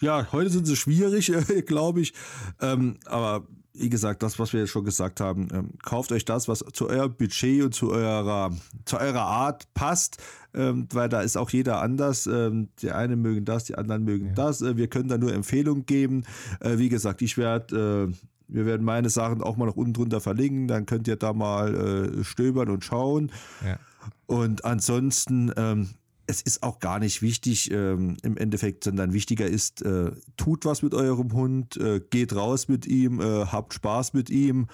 Ja, 0.00 0.30
heute 0.32 0.50
sind 0.50 0.66
sie 0.66 0.76
schwierig, 0.76 1.32
glaube 1.66 2.00
ich. 2.00 2.14
Ähm, 2.60 2.98
aber 3.04 3.46
wie 3.80 3.88
gesagt, 3.88 4.22
das, 4.22 4.38
was 4.38 4.52
wir 4.52 4.60
jetzt 4.60 4.70
schon 4.70 4.84
gesagt 4.84 5.20
haben, 5.20 5.48
ähm, 5.52 5.70
kauft 5.82 6.12
euch 6.12 6.24
das, 6.24 6.48
was 6.48 6.64
zu 6.72 6.88
eurem 6.88 7.14
Budget 7.14 7.64
und 7.64 7.74
zu 7.74 7.90
eurer, 7.90 8.52
zu 8.84 8.98
eurer 8.98 9.22
Art 9.22 9.72
passt, 9.74 10.22
ähm, 10.54 10.86
weil 10.92 11.08
da 11.08 11.22
ist 11.22 11.36
auch 11.36 11.50
jeder 11.50 11.80
anders. 11.80 12.26
Ähm, 12.26 12.68
die 12.82 12.90
einen 12.90 13.22
mögen 13.22 13.44
das, 13.44 13.64
die 13.64 13.76
anderen 13.76 14.04
mögen 14.04 14.28
ja. 14.28 14.32
das. 14.34 14.60
Äh, 14.60 14.76
wir 14.76 14.88
können 14.88 15.08
da 15.08 15.18
nur 15.18 15.32
Empfehlungen 15.32 15.86
geben. 15.86 16.24
Äh, 16.60 16.78
wie 16.78 16.88
gesagt, 16.88 17.22
ich 17.22 17.38
werde 17.38 18.10
äh, 18.10 18.14
wir 18.52 18.66
werden 18.66 18.84
meine 18.84 19.10
Sachen 19.10 19.42
auch 19.42 19.56
mal 19.56 19.66
noch 19.66 19.76
unten 19.76 19.92
drunter 19.92 20.20
verlinken, 20.20 20.66
dann 20.66 20.84
könnt 20.84 21.06
ihr 21.06 21.16
da 21.16 21.32
mal 21.32 22.18
äh, 22.18 22.24
stöbern 22.24 22.68
und 22.68 22.84
schauen. 22.84 23.30
Ja. 23.64 23.78
Und 24.26 24.64
ansonsten, 24.64 25.52
ähm, 25.56 25.90
es 26.30 26.40
ist 26.40 26.62
auch 26.62 26.78
gar 26.78 26.98
nicht 27.00 27.22
wichtig 27.22 27.70
ähm, 27.72 28.16
im 28.22 28.36
Endeffekt, 28.36 28.84
sondern 28.84 29.12
wichtiger 29.12 29.46
ist, 29.46 29.82
äh, 29.82 30.12
tut 30.36 30.64
was 30.64 30.82
mit 30.82 30.94
eurem 30.94 31.32
Hund, 31.32 31.76
äh, 31.76 32.00
geht 32.00 32.34
raus 32.34 32.68
mit 32.68 32.86
ihm, 32.86 33.20
äh, 33.20 33.46
habt 33.46 33.74
Spaß 33.74 34.14
mit 34.14 34.30
ihm. 34.30 34.68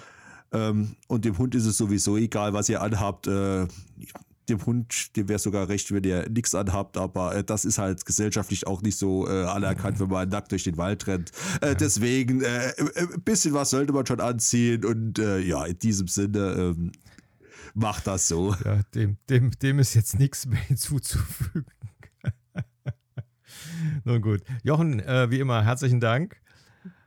Ähm, 0.52 0.96
und 1.09 1.24
dem 1.24 1.38
Hund 1.38 1.54
ist 1.54 1.64
es 1.64 1.78
sowieso 1.78 2.16
egal, 2.16 2.52
was 2.52 2.68
ihr 2.68 2.82
anhabt. 2.82 3.26
Äh, 3.26 3.66
dem 4.48 4.64
Hund, 4.64 5.16
dem 5.16 5.28
wäre 5.28 5.40
sogar 5.40 5.68
recht, 5.68 5.90
wenn 5.92 6.04
ihr 6.04 6.28
nichts 6.28 6.54
anhabt, 6.54 6.96
aber 6.98 7.34
äh, 7.34 7.42
das 7.42 7.64
ist 7.64 7.78
halt 7.78 8.07
gesellschaftlich 8.07 8.68
auch 8.68 8.80
nicht 8.80 8.96
so 8.96 9.26
äh, 9.26 9.44
anerkannt, 9.44 9.98
wenn 9.98 10.09
man 10.09 10.28
nackt 10.28 10.52
durch 10.52 10.62
den 10.62 10.76
Wald 10.76 11.09
rennt. 11.09 11.32
Deswegen, 11.80 12.44
ein 12.44 13.22
bisschen 13.24 13.54
was 13.54 13.70
sollte 13.70 13.92
man 13.92 14.07
schon 14.07 14.20
anziehen 14.20 14.84
und 14.84 15.18
ja, 15.18 15.64
in 15.64 15.78
diesem 15.80 16.07
Sinne, 16.07 16.76
macht 17.77 18.07
das 18.07 18.29
so. 18.29 18.55
Ja, 18.64 18.81
dem, 18.95 19.18
dem, 19.29 19.51
dem 19.53 19.79
ist 19.79 19.95
jetzt 19.95 20.18
nichts 20.18 20.47
mehr 20.47 20.61
hinzuzufügen. 20.66 21.66
Nun 24.05 24.22
gut. 24.22 24.43
Jochen, 24.62 25.01
äh, 25.01 25.31
wie 25.31 25.41
immer, 25.41 25.64
herzlichen 25.64 26.01
Dank. 26.01 26.37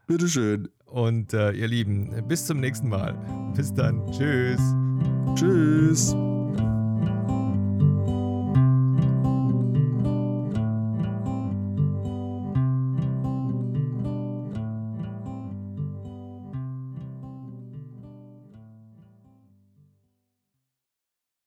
Bitteschön. 0.07 0.69
Und 0.85 1.33
ihr 1.33 1.67
Lieben, 1.67 2.27
bis 2.27 2.47
zum 2.47 2.59
nächsten 2.59 2.89
Mal. 2.89 3.13
Bis 3.55 3.71
dann. 3.71 4.11
Tschüss. 4.11 4.59
Tschüss. 5.35 6.15